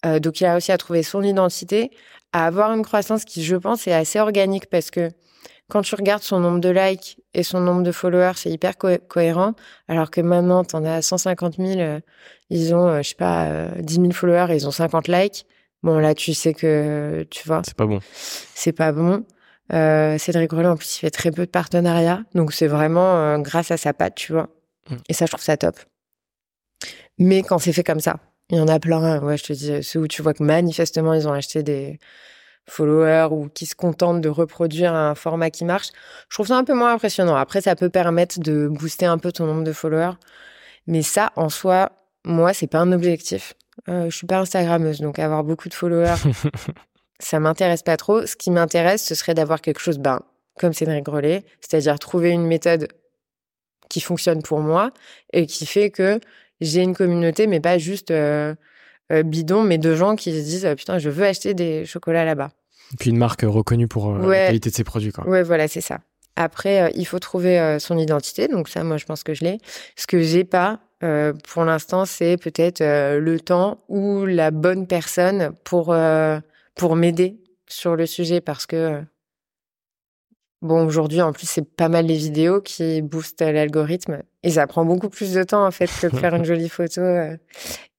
Euh, 0.05 0.19
donc, 0.19 0.41
il 0.41 0.47
a 0.47 0.53
réussi 0.53 0.73
à 0.73 0.79
trouver 0.79 1.03
son 1.03 1.23
identité, 1.23 1.91
à 2.33 2.47
avoir 2.47 2.73
une 2.73 2.83
croissance 2.85 3.25
qui, 3.25 3.45
je 3.45 3.57
pense, 3.57 3.87
est 3.87 3.93
assez 3.93 4.19
organique 4.21 4.69
parce 4.71 4.91
que 4.91 5.11
quand 5.69 5.83
tu 5.83 5.95
regardes 5.95 6.23
son 6.23 6.41
nombre 6.41 6.61
de 6.61 6.69
likes 6.69 7.19
et 7.35 7.43
son 7.43 7.61
nombre 7.61 7.83
de 7.83 7.93
followers, 7.93 8.33
c'est 8.37 8.51
hyper 8.51 8.77
co- 8.77 8.99
cohérent. 9.09 9.55
Alors 9.89 10.11
que 10.11 10.21
maintenant, 10.21 10.65
t'en 10.65 10.85
as 10.85 11.01
150 11.03 11.57
000, 11.57 11.81
euh, 11.81 12.01
ils 12.51 12.75
ont, 12.75 12.89
euh, 12.89 13.03
je 13.03 13.11
sais 13.11 13.15
pas, 13.15 13.47
euh, 13.47 13.69
10 13.79 13.95
000 13.95 14.11
followers 14.13 14.53
et 14.53 14.57
ils 14.57 14.67
ont 14.69 14.71
50 14.73 15.09
likes. 15.09 15.47
Bon, 15.83 15.99
là, 15.99 16.15
tu 16.15 16.35
sais 16.35 16.53
que, 16.55 17.27
tu 17.31 17.47
vois, 17.47 17.63
C'est 17.65 17.75
pas 17.77 17.87
bon. 17.87 18.01
c'est 18.55 18.73
pas 18.73 18.93
bon. 18.93 19.25
Euh, 19.73 20.19
Cédric 20.19 20.53
Rollet, 20.53 20.69
en 20.69 20.77
plus, 20.77 20.97
il 20.97 21.01
fait 21.01 21.11
très 21.11 21.31
peu 21.31 21.47
de 21.47 21.51
partenariats. 21.51 22.23
Donc, 22.35 22.53
c'est 22.53 22.67
vraiment 22.67 23.17
euh, 23.17 23.39
grâce 23.39 23.71
à 23.71 23.77
sa 23.77 23.93
patte, 23.95 24.15
tu 24.15 24.33
vois. 24.33 24.49
Mm. 24.91 24.95
Et 25.09 25.13
ça, 25.15 25.25
je 25.27 25.31
trouve 25.31 25.43
ça 25.43 25.57
top. 25.57 25.77
Mais 27.19 27.43
quand 27.43 27.59
c'est 27.59 27.73
fait 27.73 27.85
comme 27.85 28.01
ça, 28.01 28.17
il 28.51 28.59
y 28.59 28.61
en 28.61 28.69
a 28.69 28.79
plein. 28.79 29.21
Ouais, 29.23 29.37
je 29.37 29.45
te 29.45 29.53
dis, 29.53 29.83
ceux 29.83 30.01
où 30.01 30.09
tu 30.09 30.23
vois 30.23 30.35
que 30.35 30.43
manifestement, 30.43 31.15
ils 31.15 31.29
ont 31.29 31.33
acheté 31.33 31.63
des 31.63 31.99
followers 32.69 33.29
ou 33.33 33.49
qui 33.49 33.67
se 33.67 33.75
contentent 33.75 34.21
de 34.21 34.29
reproduire 34.29 34.95
un 34.95 35.15
format 35.15 35.51
qui 35.51 35.65
marche. 35.65 35.89
Je 36.29 36.37
trouve 36.37 36.49
ça 36.49 36.57
un 36.57 36.65
peu 36.65 36.75
moins 36.75 36.93
impressionnant. 36.93 37.35
Après, 37.35 37.61
ça 37.61 37.75
peut 37.77 37.91
permettre 37.91 38.41
de 38.41 38.69
booster 38.69 39.07
un 39.07 39.19
peu 39.19 39.33
ton 39.33 39.47
nombre 39.47 39.65
de 39.65 39.73
followers. 39.73 40.15
Mais 40.87 41.03
ça, 41.03 41.33
en 41.37 41.49
soi, 41.49 41.93
moi, 42.25 42.53
c'est 42.53 42.67
pas 42.67 42.79
un 42.79 42.93
objectif. 42.93 43.55
Euh, 43.89 44.11
je 44.11 44.17
suis 44.17 44.27
pas 44.27 44.39
Instagrammeuse, 44.39 45.01
donc 45.01 45.19
avoir 45.19 45.45
beaucoup 45.45 45.69
de 45.69 45.75
followers, 45.75 46.17
ça 47.21 47.41
m'intéresse 47.41 47.83
pas 47.83 47.97
trop. 47.97 48.27
Ce 48.27 48.37
qui 48.37 48.51
m'intéresse, 48.51 49.03
ce 49.03 49.15
serait 49.15 49.35
d'avoir 49.35 49.61
quelque 49.61 49.81
chose, 49.81 49.99
ben, 49.99 50.21
comme 50.59 50.73
Cédric 50.73 51.09
Rollet, 51.09 51.45
c'est-à-dire 51.61 51.99
trouver 51.99 52.31
une 52.31 52.47
méthode 52.47 52.89
qui 53.89 54.01
fonctionne 54.01 54.43
pour 54.43 54.61
moi 54.61 54.91
et 55.33 55.47
qui 55.47 55.67
fait 55.67 55.91
que 55.91 56.21
j'ai 56.63 56.83
une 56.83 56.95
communauté, 56.95 57.47
mais 57.47 57.61
pas 57.61 57.79
juste 57.79 58.11
euh, 58.11 58.55
euh, 59.13 59.23
bidon, 59.23 59.63
mais 59.63 59.79
de 59.79 59.95
gens 59.95 60.17
qui 60.17 60.33
se 60.33 60.43
disent 60.45 60.65
euh, 60.67 60.75
putain, 60.75 60.99
je 60.99 61.11
veux 61.11 61.25
acheter 61.25 61.55
des 61.55 61.85
chocolats 61.85 62.25
là-bas. 62.25 62.51
Et 62.95 62.97
Puis 62.99 63.11
une 63.11 63.19
marque 63.19 63.43
reconnue 63.43 63.89
pour 63.89 64.07
Ouais. 64.07 64.41
la 64.41 64.47
qualité 64.47 64.71
de 64.71 64.75
ses 64.75 64.85
produits. 64.85 65.13
Quoi. 65.13 65.27
Ouais, 65.29 65.43
voilà, 65.43 65.69
c'est 65.69 65.81
ça. 65.81 65.99
Après, 66.37 66.83
euh, 66.83 66.89
il 66.95 67.07
faut 67.07 67.19
trouver 67.19 67.59
euh, 67.61 67.79
son 67.79 67.99
identité. 67.99 68.49
Donc 68.49 68.69
ça, 68.69 68.83
moi, 68.85 68.97
je 68.97 69.05
pense 69.05 69.23
que 69.23 69.35
je 69.35 69.45
l'ai. 69.45 69.59
Ce 69.97 70.07
que 70.07 70.23
j'ai 70.23 70.45
pas, 70.45 70.81
euh, 71.05 71.33
pour 71.53 71.65
l'instant, 71.65 72.07
c'est 72.07 72.37
peut-être 72.39 72.81
le 72.83 73.41
temps 73.41 73.79
ou 73.89 74.25
la 74.25 74.51
bonne 74.51 74.87
personne 74.87 75.53
pour 75.65 75.95
pour 76.75 76.97
m'aider 76.97 77.37
sur 77.69 77.97
le 77.97 78.07
sujet, 78.07 78.41
parce 78.41 78.67
que 78.67 79.03
bon, 80.63 80.87
aujourd'hui, 80.87 81.21
en 81.21 81.33
plus, 81.33 81.47
c'est 81.47 81.69
pas 81.69 81.89
mal 81.89 82.07
les 82.07 82.17
vidéos 82.17 82.61
qui 82.61 83.03
boostent 83.03 83.43
l'algorithme 83.43 84.23
et 84.43 84.51
ça 84.51 84.67
prend 84.67 84.85
beaucoup 84.85 85.09
plus 85.09 85.35
de 85.35 85.43
temps 85.43 85.67
en 85.67 85.71
fait 85.71 85.91
que 86.01 86.07
de 86.07 86.17
faire 86.17 86.35
une 86.35 86.45
jolie 86.47 86.69
photo. 86.69 87.01
euh. 87.01 87.37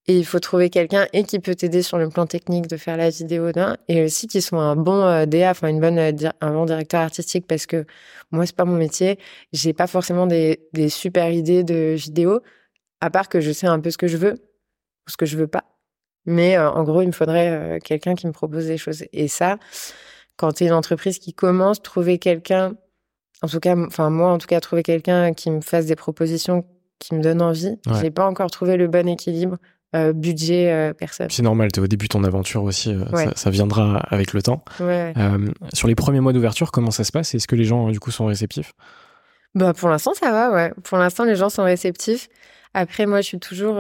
Et 0.08 0.18
il 0.18 0.26
faut 0.26 0.40
trouver 0.40 0.70
quelqu'un 0.70 1.08
et 1.14 1.24
qui 1.24 1.40
peut 1.40 1.56
t'aider 1.56 1.82
sur 1.82 1.98
le 1.98 2.10
plan 2.10 2.26
technique 2.26 2.68
de 2.68 2.76
faire 2.76 2.98
la 2.98 3.10
vidéo 3.10 3.54
d'un 3.54 3.78
et 3.88 4.04
aussi 4.04 4.28
qui 4.28 4.42
soit 4.42 4.62
un 4.62 4.76
bon 4.76 5.02
euh, 5.02 5.26
DA, 5.26 5.52
enfin 5.52 5.70
une 5.70 5.80
bonne 5.80 5.98
euh, 5.98 6.12
un 6.42 6.52
bon 6.52 6.66
directeur 6.66 7.00
artistique 7.00 7.48
parce 7.48 7.66
que 7.66 7.86
moi 8.32 8.46
c'est 8.46 8.56
pas 8.56 8.66
mon 8.66 8.76
métier, 8.76 9.18
j'ai 9.54 9.72
pas 9.72 9.88
forcément 9.88 10.28
des, 10.28 10.60
des 10.74 10.90
super 10.90 11.32
idées 11.32 11.64
de 11.64 11.96
vidéo 11.96 12.42
à 13.00 13.10
part 13.10 13.30
que 13.30 13.40
je 13.40 13.54
sais 13.54 13.68
un 13.68 13.80
peu 13.80 13.92
ce 13.92 13.98
que 13.98 14.08
je 14.08 14.18
veux 14.18 14.34
ou 14.34 15.10
ce 15.10 15.16
que 15.16 15.26
je 15.26 15.38
veux 15.38 15.48
pas. 15.48 15.64
Mais 16.26 16.58
euh, 16.58 16.70
en 16.70 16.84
gros, 16.84 17.02
il 17.02 17.08
me 17.08 17.12
faudrait 17.12 17.50
euh, 17.50 17.80
quelqu'un 17.84 18.16
qui 18.16 18.28
me 18.28 18.32
propose 18.32 18.68
des 18.68 18.78
choses 18.78 19.04
et 19.12 19.28
ça 19.28 19.58
quand 20.38 20.52
tu 20.54 20.64
es 20.64 20.68
une 20.68 20.74
entreprise 20.74 21.20
qui 21.20 21.34
commence 21.34 21.82
trouver 21.82 22.18
quelqu'un 22.20 22.74
en 23.42 23.48
tout 23.48 23.60
cas 23.60 23.76
enfin 23.78 24.10
moi 24.10 24.32
en 24.32 24.38
tout 24.38 24.48
cas 24.48 24.60
trouver 24.60 24.84
quelqu'un 24.84 25.34
qui 25.34 25.52
me 25.52 25.62
fasse 25.62 25.86
des 25.86 25.96
propositions 25.96 26.66
qui 27.00 27.14
me 27.16 27.22
donnent 27.22 27.42
envie, 27.42 27.78
Ouais. 27.88 28.00
j'ai 28.02 28.12
pas 28.12 28.26
encore 28.26 28.50
trouvé 28.50 28.78
le 28.78 28.88
bon 28.88 29.08
équilibre 29.08 29.58
euh, 29.96 30.14
budget 30.14 30.72
euh, 30.72 30.94
personne. 30.94 31.28
C'est 31.30 31.44
normal, 31.44 31.72
t'es 31.72 31.82
au 31.82 31.88
début 31.88 32.06
de 32.08 32.14
ton 32.14 32.24
aventure 32.24 32.64
aussi, 32.64 32.94
euh, 32.94 33.04
Ouais. 33.12 33.26
ça, 33.26 33.32
ça 33.36 33.50
viendra 33.50 33.98
avec 34.10 34.34
le 34.34 34.42
temps. 34.42 34.64
Ouais. 34.80 35.14
Euh, 35.18 35.52
sur 35.74 35.88
les 35.88 35.96
premiers 35.96 36.20
mois 36.22 36.32
d'ouverture, 36.34 36.72
comment 36.72 36.90
ça 36.92 37.04
se 37.04 37.12
passe? 37.12 37.36
Est-ce 37.36 37.48
que 37.48 37.56
les 37.56 37.66
gens, 37.66 37.90
du 37.90 38.00
coup, 38.00 38.10
sont 38.10 38.26
réceptifs? 38.26 38.74
Bah 39.54 39.74
pour 39.74 39.90
l'instant 39.90 40.14
ça 40.16 40.32
va, 40.32 40.52
ouais. 40.52 40.74
Pour 40.84 40.98
l'instant 40.98 41.26
les 41.26 41.36
gens 41.36 41.50
sont 41.50 41.64
réceptifs. 41.64 42.28
Après 42.74 43.06
moi 43.06 43.22
je 43.22 43.28
suis 43.28 43.40
toujours 43.40 43.80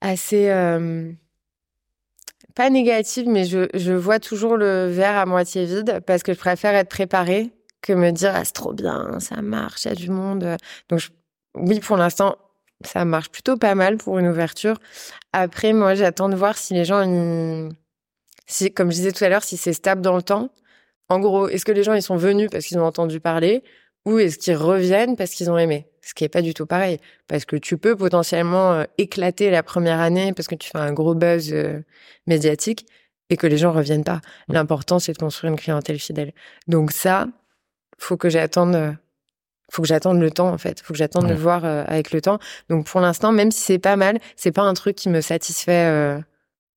assez 0.00 0.50
pas 2.54 2.70
négative, 2.70 3.28
mais 3.28 3.44
je, 3.44 3.68
je 3.74 3.92
vois 3.92 4.18
toujours 4.18 4.56
le 4.56 4.86
verre 4.86 5.16
à 5.16 5.26
moitié 5.26 5.64
vide 5.64 6.00
parce 6.06 6.22
que 6.22 6.32
je 6.32 6.38
préfère 6.38 6.74
être 6.74 6.88
préparée 6.88 7.50
que 7.80 7.92
me 7.92 8.10
dire 8.10 8.32
ah 8.34 8.44
c'est 8.44 8.52
trop 8.52 8.72
bien, 8.72 9.18
ça 9.20 9.42
marche, 9.42 9.84
il 9.84 9.88
y 9.88 9.92
a 9.92 9.94
du 9.94 10.10
monde. 10.10 10.56
Donc 10.88 11.00
oui 11.54 11.80
pour 11.80 11.96
l'instant 11.96 12.36
ça 12.84 13.04
marche 13.04 13.30
plutôt 13.30 13.56
pas 13.56 13.74
mal 13.74 13.96
pour 13.96 14.18
une 14.18 14.28
ouverture. 14.28 14.78
Après 15.32 15.72
moi 15.72 15.94
j'attends 15.94 16.28
de 16.28 16.36
voir 16.36 16.56
si 16.58 16.74
les 16.74 16.84
gens 16.84 17.68
si 18.46 18.72
comme 18.72 18.90
je 18.90 18.96
disais 18.96 19.12
tout 19.12 19.24
à 19.24 19.28
l'heure 19.28 19.44
si 19.44 19.56
c'est 19.56 19.72
stable 19.72 20.02
dans 20.02 20.16
le 20.16 20.22
temps. 20.22 20.50
En 21.08 21.20
gros, 21.20 21.48
est-ce 21.48 21.64
que 21.64 21.72
les 21.72 21.82
gens 21.82 21.94
ils 21.94 22.02
sont 22.02 22.16
venus 22.16 22.48
parce 22.50 22.64
qu'ils 22.64 22.78
ont 22.78 22.86
entendu 22.86 23.20
parler? 23.20 23.62
Ou 24.04 24.18
est-ce 24.18 24.38
qu'ils 24.38 24.56
reviennent 24.56 25.16
parce 25.16 25.30
qu'ils 25.32 25.50
ont 25.50 25.58
aimé? 25.58 25.86
Ce 26.00 26.14
qui 26.14 26.24
est 26.24 26.28
pas 26.28 26.42
du 26.42 26.52
tout 26.54 26.66
pareil, 26.66 26.98
parce 27.28 27.44
que 27.44 27.54
tu 27.56 27.78
peux 27.78 27.94
potentiellement 27.96 28.72
euh, 28.72 28.84
éclater 28.98 29.50
la 29.50 29.62
première 29.62 30.00
année 30.00 30.32
parce 30.32 30.48
que 30.48 30.56
tu 30.56 30.68
fais 30.68 30.78
un 30.78 30.92
gros 30.92 31.14
buzz 31.14 31.52
euh, 31.52 31.80
médiatique 32.26 32.86
et 33.30 33.36
que 33.36 33.46
les 33.46 33.56
gens 33.56 33.72
reviennent 33.72 34.02
pas. 34.04 34.20
L'important 34.48 34.98
c'est 34.98 35.12
de 35.12 35.18
construire 35.18 35.52
une 35.52 35.58
clientèle 35.58 35.98
fidèle. 36.00 36.32
Donc 36.66 36.90
ça, 36.90 37.28
faut 37.98 38.16
que 38.16 38.28
j'attende, 38.28 38.74
euh, 38.74 38.92
faut 39.70 39.82
que 39.82 39.88
j'attende 39.88 40.20
le 40.20 40.30
temps 40.32 40.48
en 40.48 40.58
fait, 40.58 40.80
faut 40.82 40.92
que 40.92 40.98
j'attende 40.98 41.28
de 41.28 41.34
Ouais. 41.34 41.38
voir 41.38 41.64
euh, 41.64 41.84
avec 41.86 42.10
le 42.12 42.20
temps. 42.20 42.40
Donc 42.68 42.86
pour 42.86 43.00
l'instant, 43.00 43.30
même 43.30 43.52
si 43.52 43.60
c'est 43.60 43.78
pas 43.78 43.94
mal, 43.96 44.18
c'est 44.34 44.52
pas 44.52 44.62
un 44.62 44.74
truc 44.74 44.96
qui 44.96 45.08
me 45.08 45.20
satisfait 45.20 45.86
euh, 45.88 46.18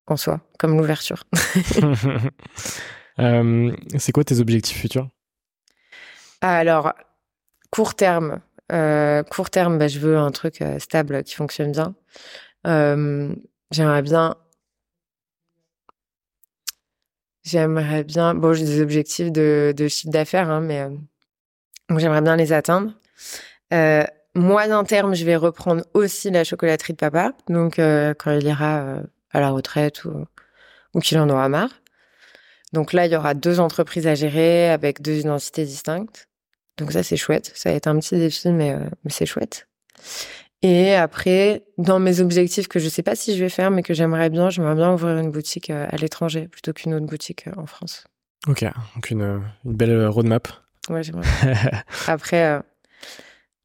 en 0.06 0.18
soi, 0.18 0.42
comme 0.60 0.78
l'ouverture. 0.78 1.24
C'est 3.98 4.12
quoi 4.12 4.24
tes 4.24 4.40
objectifs 4.40 4.80
futurs? 4.80 5.08
Alors, 6.42 6.94
court 7.76 7.96
terme, 7.96 8.40
euh, 8.72 9.22
court 9.24 9.50
terme, 9.50 9.78
bah, 9.78 9.90
je 9.90 10.00
veux 10.00 10.18
un 10.18 10.32
truc 10.32 10.62
euh, 10.62 10.80
stable 10.80 11.24
qui 11.24 11.36
fonctionne 11.36 11.74
bien. 11.74 11.94
Euh, 12.66 13.36
j'aimerais 13.70 14.02
bien, 14.02 14.38
j'aimerais 17.44 18.06
bien. 18.06 18.34
Bon, 18.34 18.54
j'ai 18.54 18.64
des 18.64 18.80
objectifs 18.80 19.30
de, 19.30 19.74
chiffre 19.90 20.10
d'affaires, 20.10 20.50
hein, 20.50 20.62
mais 20.62 20.88
j'aimerais 21.98 22.22
bien 22.22 22.38
les 22.38 22.54
atteindre. 22.54 22.94
Moyen 24.36 24.84
terme, 24.86 25.14
je 25.14 25.26
vais 25.26 25.36
reprendre 25.36 25.84
aussi 25.94 26.32
la 26.32 26.46
chocolaterie 26.46 26.94
de 26.94 26.98
papa. 26.98 27.34
Donc, 27.50 27.76
quand 27.76 28.32
il 28.32 28.46
ira 28.46 29.02
à 29.32 29.40
la 29.42 29.50
retraite 29.50 30.06
ou 30.94 31.00
qu'il 31.02 31.20
en 31.20 31.30
aura 31.30 31.50
marre. 31.50 31.82
Donc 32.72 32.94
là, 32.94 33.06
il 33.06 33.12
y 33.12 33.18
aura 33.18 33.34
deux 33.34 33.60
entreprises 33.60 34.08
à 34.08 34.16
gérer 34.16 34.70
avec 34.70 35.02
deux 35.02 35.20
identités 35.20 35.66
distinctes. 35.66 36.30
Donc 36.78 36.92
ça, 36.92 37.04
c'est 37.04 37.18
chouette. 37.18 37.52
Ça 37.56 37.70
va 37.70 37.76
être 37.76 37.88
un 37.88 37.98
petit 38.00 38.16
défi, 38.18 38.50
mais, 38.50 38.72
euh, 38.74 38.80
mais 39.04 39.12
c'est 39.12 39.26
chouette. 39.26 39.68
Et 40.62 40.96
après, 40.96 41.64
dans 41.78 42.00
mes 42.00 42.22
objectifs 42.22 42.68
que 42.68 42.80
je 42.80 42.90
sais 42.90 43.04
pas 43.04 43.16
si 43.16 43.36
je 43.38 43.44
vais 43.44 43.50
faire, 43.50 43.72
mais 43.72 43.84
que 43.84 43.94
j'aimerais 43.94 44.30
bien, 44.30 44.50
j'aimerais 44.50 44.76
bien 44.76 44.94
ouvrir 44.94 45.18
une 45.18 45.32
boutique 45.32 45.70
euh, 45.70 45.86
à 45.90 45.96
l'étranger 45.98 46.48
plutôt 46.48 46.74
qu'une 46.74 46.94
autre 46.96 47.06
boutique 47.06 47.48
euh, 47.48 47.52
en 47.58 47.66
France. 47.66 48.06
Ok, 48.48 48.64
donc 48.96 49.10
une, 49.12 49.42
une 49.64 49.74
belle 49.76 50.08
roadmap. 50.08 50.48
Ouais, 50.90 51.04
j'aimerais. 51.04 51.28
Après, 52.08 52.46
euh, 52.46 52.60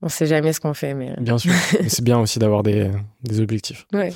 on 0.02 0.08
sait 0.08 0.26
jamais 0.26 0.52
ce 0.52 0.60
qu'on 0.60 0.74
fait, 0.74 0.94
mais 0.94 1.14
Bien 1.18 1.38
sûr. 1.38 1.52
C'est 1.88 2.02
bien 2.04 2.18
aussi 2.18 2.38
d'avoir 2.38 2.62
des, 2.62 2.90
des 3.22 3.40
objectifs. 3.40 3.86
ouais. 3.92 4.12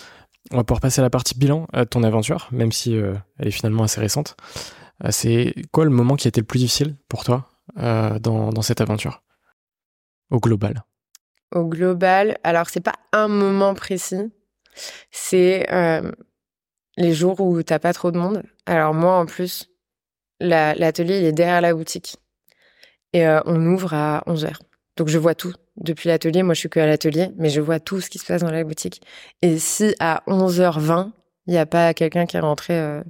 On 0.50 0.58
va 0.58 0.64
pouvoir 0.64 0.80
passer 0.82 1.00
à 1.00 1.02
la 1.02 1.08
partie 1.08 1.38
bilan 1.38 1.66
de 1.72 1.84
ton 1.84 2.02
aventure, 2.02 2.48
même 2.52 2.70
si 2.70 2.94
euh, 2.94 3.14
elle 3.38 3.48
est 3.48 3.50
finalement 3.50 3.82
assez 3.82 3.98
récente. 3.98 4.36
C'est 5.08 5.54
quoi 5.72 5.84
le 5.84 5.90
moment 5.90 6.16
qui 6.16 6.26
a 6.26 6.30
été 6.30 6.42
le 6.42 6.46
plus 6.46 6.58
difficile 6.58 6.96
pour 7.08 7.24
toi 7.24 7.48
dans, 7.76 8.50
dans 8.50 8.62
cette 8.62 8.80
aventure 8.80 9.22
Au 10.30 10.38
global. 10.40 10.82
Au 11.52 11.64
global, 11.66 12.38
alors 12.42 12.68
c'est 12.68 12.80
pas 12.80 12.94
un 13.12 13.28
moment 13.28 13.74
précis, 13.74 14.32
c'est 15.10 15.72
euh, 15.72 16.10
les 16.96 17.12
jours 17.14 17.40
où 17.40 17.62
t'as 17.62 17.78
pas 17.78 17.92
trop 17.92 18.10
de 18.10 18.18
monde. 18.18 18.42
Alors 18.66 18.92
moi, 18.94 19.16
en 19.18 19.26
plus, 19.26 19.70
la- 20.40 20.74
l'atelier 20.74 21.18
il 21.18 21.24
est 21.24 21.32
derrière 21.32 21.60
la 21.60 21.74
boutique 21.74 22.16
et 23.12 23.26
euh, 23.26 23.40
on 23.46 23.64
ouvre 23.66 23.94
à 23.94 24.22
11 24.26 24.44
heures. 24.44 24.60
Donc 24.96 25.08
je 25.08 25.18
vois 25.18 25.34
tout 25.34 25.52
depuis 25.76 26.08
l'atelier. 26.08 26.42
Moi, 26.42 26.54
je 26.54 26.60
suis 26.60 26.68
que 26.68 26.80
à 26.80 26.86
l'atelier, 26.86 27.30
mais 27.36 27.50
je 27.50 27.60
vois 27.60 27.80
tout 27.80 28.00
ce 28.00 28.10
qui 28.10 28.18
se 28.18 28.26
passe 28.26 28.42
dans 28.42 28.50
la 28.50 28.64
boutique. 28.64 29.02
Et 29.42 29.58
si 29.58 29.94
à 30.00 30.22
11h20, 30.26 31.12
il 31.46 31.52
n'y 31.52 31.58
a 31.58 31.66
pas 31.66 31.94
quelqu'un 31.94 32.26
qui 32.26 32.36
est 32.36 32.40
rentré 32.40 32.78
euh, 32.78 33.02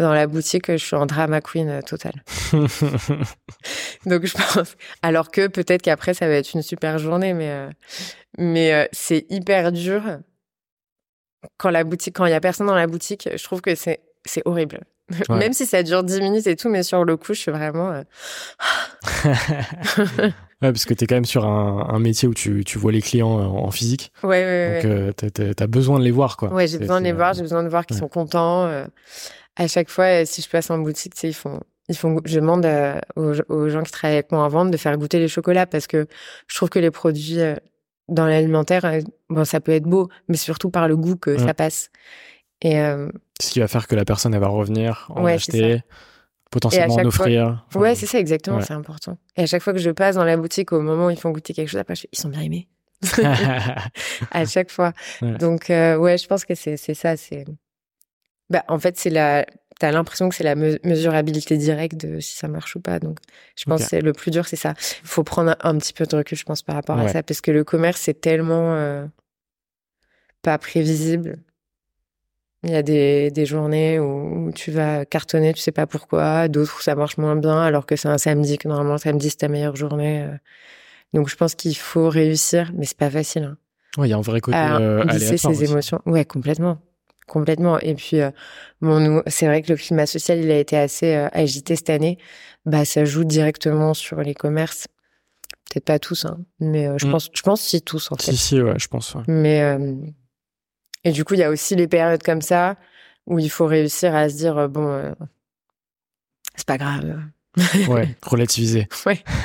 dans 0.00 0.12
la 0.12 0.26
boutique, 0.26 0.70
je 0.70 0.76
suis 0.76 0.96
en 0.96 1.06
drama 1.06 1.40
queen 1.40 1.68
euh, 1.68 1.80
totale. 1.82 2.22
Donc 4.06 4.24
je 4.26 4.34
pense. 4.34 4.76
Alors 5.02 5.30
que 5.30 5.46
peut-être 5.48 5.82
qu'après 5.82 6.14
ça 6.14 6.26
va 6.28 6.34
être 6.34 6.52
une 6.54 6.62
super 6.62 6.98
journée, 6.98 7.32
mais 7.34 7.50
euh, 7.50 7.68
mais 8.38 8.72
euh, 8.74 8.86
c'est 8.92 9.26
hyper 9.30 9.72
dur 9.72 10.02
quand 11.58 11.70
la 11.70 11.84
boutique, 11.84 12.16
quand 12.16 12.26
il 12.26 12.30
y 12.32 12.34
a 12.34 12.40
personne 12.40 12.66
dans 12.66 12.74
la 12.74 12.86
boutique. 12.86 13.28
Je 13.34 13.42
trouve 13.44 13.60
que 13.60 13.74
c'est 13.74 14.00
c'est 14.24 14.42
horrible. 14.44 14.80
Ouais. 15.28 15.36
Même 15.38 15.52
si 15.52 15.66
ça 15.66 15.84
dure 15.84 16.02
10 16.02 16.20
minutes 16.20 16.48
et 16.48 16.56
tout, 16.56 16.68
mais 16.68 16.82
sur 16.82 17.04
le 17.04 17.16
coup, 17.16 17.32
je 17.32 17.38
suis 17.40 17.52
vraiment. 17.52 17.92
euh, 17.92 18.02
Ouais, 20.62 20.72
parce 20.72 20.86
que 20.86 20.94
tu 20.94 21.04
es 21.04 21.06
quand 21.06 21.16
même 21.16 21.26
sur 21.26 21.44
un, 21.44 21.86
un 21.90 21.98
métier 21.98 22.26
où 22.26 22.32
tu, 22.32 22.64
tu 22.64 22.78
vois 22.78 22.90
les 22.90 23.02
clients 23.02 23.28
en, 23.28 23.70
physique. 23.70 24.10
Ouais, 24.22 24.28
ouais, 24.30 24.44
ouais. 24.44 24.82
Donc, 24.82 24.90
euh, 24.90 25.12
t'as- 25.12 25.28
t'as 25.30 25.52
t'as 25.54 25.66
besoin 25.66 25.98
de 25.98 26.04
les 26.04 26.10
voir, 26.10 26.38
quoi. 26.38 26.50
Ouais, 26.50 26.66
j'ai 26.66 26.78
besoin 26.78 26.98
de 27.00 27.04
les 27.04 27.12
voir, 27.12 27.34
j'ai 27.34 27.42
besoin 27.42 27.62
de 27.62 27.68
voir 27.68 27.84
qu'ils 27.84 27.98
sont 27.98 28.08
contents. 28.08 28.64
euh. 28.64 28.86
À 29.56 29.66
chaque 29.68 29.88
fois, 29.90 30.04
euh, 30.04 30.24
si 30.24 30.42
je 30.42 30.48
passe 30.48 30.70
en 30.70 30.78
boutique, 30.78 31.14
ils 31.22 31.34
font, 31.34 31.60
ils 31.88 31.96
font, 31.96 32.20
je 32.24 32.40
demande 32.40 32.66
euh, 32.66 32.98
aux, 33.16 33.32
aux 33.48 33.68
gens 33.68 33.82
qui 33.82 33.92
travaillent 33.92 34.16
avec 34.18 34.32
moi 34.32 34.42
en 34.44 34.48
vente 34.48 34.70
de 34.70 34.76
faire 34.76 34.96
goûter 34.98 35.18
les 35.18 35.28
chocolats 35.28 35.66
parce 35.66 35.86
que 35.86 36.06
je 36.46 36.56
trouve 36.56 36.68
que 36.68 36.78
les 36.78 36.90
produits 36.90 37.40
euh, 37.40 37.54
dans 38.08 38.26
l'alimentaire, 38.26 38.84
euh, 38.84 39.00
bon, 39.30 39.44
ça 39.44 39.60
peut 39.60 39.72
être 39.72 39.84
beau, 39.84 40.08
mais 40.28 40.36
surtout 40.36 40.70
par 40.70 40.88
le 40.88 40.96
goût 40.96 41.16
que 41.16 41.38
ça 41.38 41.54
passe. 41.54 41.90
Et 42.62 42.78
euh, 42.80 43.08
Ce 43.40 43.50
qui 43.50 43.60
va 43.60 43.68
faire 43.68 43.86
que 43.86 43.94
la 43.96 44.04
personne, 44.04 44.32
elle 44.34 44.40
va 44.40 44.48
revenir, 44.48 45.06
en 45.14 45.22
Ouais, 45.24 45.32
acheter, 45.34 45.82
potentiellement 46.50 46.94
en 46.94 46.98
fois- 46.98 47.06
offrir. 47.06 47.64
Enfin, 47.68 47.80
ouais, 47.80 47.94
c'est 47.94 48.06
ça 48.06 48.18
exactement, 48.18 48.58
ouais. 48.58 48.64
c'est 48.64 48.74
important. 48.74 49.18
Et 49.36 49.42
à 49.42 49.46
chaque 49.46 49.62
fois 49.62 49.72
que 49.72 49.78
je 49.78 49.90
passe 49.90 50.14
dans 50.16 50.24
la 50.24 50.36
boutique, 50.36 50.72
au 50.72 50.80
moment 50.80 51.06
où 51.06 51.10
ils 51.10 51.18
font 51.18 51.30
goûter 51.32 51.52
quelque 51.54 51.68
chose, 51.68 51.80
après, 51.80 51.94
je 51.96 52.02
fais, 52.02 52.08
ils 52.12 52.18
sont 52.18 52.28
bien 52.28 52.40
aimés. 52.42 52.68
à 54.30 54.44
chaque 54.46 54.70
fois. 54.70 54.92
Ouais. 55.22 55.32
Donc, 55.38 55.66
ouais, 55.68 56.16
je 56.18 56.26
pense 56.26 56.44
que 56.44 56.54
c'est 56.54 56.76
c'est 56.76 56.94
ça. 56.94 57.16
C'est 57.16 57.44
bah, 58.50 58.64
en 58.68 58.78
fait, 58.78 58.96
c'est 58.98 59.10
la. 59.10 59.46
T'as 59.78 59.90
l'impression 59.92 60.30
que 60.30 60.34
c'est 60.34 60.44
la 60.44 60.54
me- 60.54 60.78
mesurabilité 60.84 61.58
directe 61.58 61.96
de 61.96 62.18
si 62.18 62.34
ça 62.34 62.48
marche 62.48 62.76
ou 62.76 62.80
pas. 62.80 62.98
Donc, 62.98 63.18
je 63.58 63.64
pense 63.64 63.82
Ok. 63.82 63.90
que 63.90 63.96
le 63.96 64.12
plus 64.14 64.30
dur, 64.30 64.46
c'est 64.48 64.56
ça. 64.56 64.72
Il 65.02 65.06
faut 65.08 65.22
prendre 65.22 65.50
un, 65.50 65.56
un 65.70 65.76
petit 65.76 65.92
peu 65.92 66.06
de 66.06 66.16
recul, 66.16 66.38
je 66.38 66.44
pense, 66.44 66.62
par 66.62 66.76
rapport 66.76 66.98
à 66.98 67.08
ça, 67.08 67.22
parce 67.22 67.42
que 67.42 67.50
le 67.50 67.62
commerce, 67.62 68.00
c'est 68.00 68.18
tellement 68.18 68.72
euh, 68.74 69.06
pas 70.42 70.58
prévisible. 70.58 71.38
Il 72.62 72.70
y 72.70 72.74
a 72.74 72.82
des, 72.82 73.30
des 73.30 73.46
journées 73.46 74.00
où, 74.00 74.46
où 74.46 74.52
tu 74.52 74.70
vas 74.70 75.04
cartonner, 75.04 75.52
tu 75.52 75.60
sais 75.60 75.72
pas 75.72 75.86
pourquoi, 75.86 76.48
d'autres 76.48 76.78
où 76.78 76.82
ça 76.82 76.94
marche 76.94 77.18
moins 77.18 77.36
bien, 77.36 77.60
alors 77.60 77.86
que 77.86 77.96
c'est 77.96 78.08
un 78.08 78.18
samedi, 78.18 78.58
que 78.58 78.66
normalement, 78.68 78.94
le 78.94 78.98
samedi, 78.98 79.30
c'est 79.30 79.36
ta 79.36 79.48
meilleure 79.48 79.76
journée. 79.76 80.22
euh. 80.22 80.36
Donc, 81.12 81.28
je 81.28 81.36
pense 81.36 81.54
qu'il 81.54 81.76
faut 81.76 82.08
réussir, 82.08 82.72
mais 82.74 82.86
c'est 82.86 82.96
pas 82.96 83.10
facile. 83.10 83.44
hein 83.44 83.58
il 84.04 84.06
y 84.08 84.12
a 84.12 84.16
un 84.16 84.20
vrai 84.22 84.40
côté 84.40 84.56
à 84.58 84.78
euh, 84.80 85.04
lisser 85.04 85.36
ses 85.38 85.48
aussi. 85.62 85.64
émotions. 85.70 86.00
Ouais, 86.06 86.24
complètement. 86.24 86.78
Complètement. 87.26 87.78
Et 87.80 87.94
puis, 87.94 88.20
euh, 88.20 88.30
bon, 88.80 89.00
nous, 89.00 89.22
c'est 89.26 89.46
vrai 89.46 89.62
que 89.62 89.72
le 89.72 89.76
climat 89.76 90.06
social, 90.06 90.38
il 90.38 90.50
a 90.50 90.58
été 90.58 90.76
assez 90.76 91.14
euh, 91.16 91.28
agité 91.32 91.74
cette 91.76 91.90
année. 91.90 92.18
Bah, 92.64 92.84
ça 92.84 93.04
joue 93.04 93.24
directement 93.24 93.94
sur 93.94 94.20
les 94.20 94.34
commerces. 94.34 94.86
Peut-être 95.70 95.84
pas 95.84 95.98
tous, 95.98 96.24
hein, 96.24 96.38
mais 96.60 96.86
euh, 96.86 96.96
je 96.98 97.06
Mm. 97.06 97.10
pense, 97.10 97.30
je 97.34 97.42
pense 97.42 97.60
si 97.60 97.82
tous 97.82 98.12
en 98.12 98.16
fait. 98.16 98.30
Si, 98.30 98.36
si, 98.36 98.60
ouais, 98.62 98.78
je 98.78 98.86
pense. 98.88 99.14
ouais. 99.16 99.22
Mais 99.26 99.62
euh, 99.62 99.94
et 101.04 101.10
du 101.12 101.24
coup, 101.24 101.34
il 101.34 101.40
y 101.40 101.42
a 101.42 101.50
aussi 101.50 101.74
les 101.74 101.88
périodes 101.88 102.22
comme 102.22 102.42
ça 102.42 102.76
où 103.26 103.38
il 103.40 103.50
faut 103.50 103.66
réussir 103.66 104.14
à 104.14 104.28
se 104.28 104.36
dire 104.36 104.68
bon, 104.68 104.86
euh, 104.88 105.12
c'est 106.54 106.66
pas 106.66 106.78
grave. 106.78 107.20
Ouais, 107.88 108.14
relativiser. 108.22 108.86
Ouais. 109.06 109.22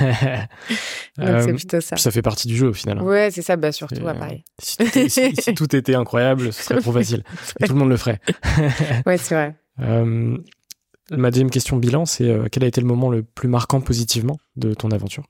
Donc 1.18 1.28
Euh, 1.28 1.42
c'est 1.44 1.52
plutôt 1.54 1.80
ça. 1.80 1.96
ça 1.96 2.10
fait 2.10 2.22
partie 2.22 2.48
du 2.48 2.56
jeu 2.56 2.68
au 2.68 2.72
final. 2.72 2.98
hein. 2.98 3.02
Ouais, 3.02 3.30
c'est 3.30 3.42
ça. 3.42 3.56
Bah 3.56 3.72
surtout 3.72 3.94
C'est, 3.96 4.06
à 4.06 4.10
euh, 4.10 4.14
Paris. 4.14 4.44
Si 4.60 4.76
tout, 4.76 4.98
est- 4.98 5.08
si- 5.08 5.34
si 5.36 5.54
tout 5.54 5.74
était 5.74 5.94
incroyable, 5.94 6.52
ce 6.52 6.62
serait 6.62 6.80
trop 6.80 6.92
facile. 6.92 7.24
Et 7.60 7.66
tout 7.66 7.72
le 7.72 7.78
monde 7.78 7.88
le 7.90 7.96
ferait. 7.96 8.20
Ouais, 9.06 9.16
c'est 9.18 9.34
vrai. 9.34 9.54
Euh, 9.80 10.36
ma 11.10 11.30
deuxième 11.30 11.50
question 11.50 11.76
bilan, 11.76 12.04
c'est 12.06 12.28
euh, 12.28 12.48
quel 12.50 12.64
a 12.64 12.66
été 12.66 12.80
le 12.80 12.86
moment 12.86 13.10
le 13.10 13.22
plus 13.22 13.48
marquant 13.48 13.80
positivement 13.80 14.38
de 14.56 14.74
ton 14.74 14.90
aventure? 14.90 15.24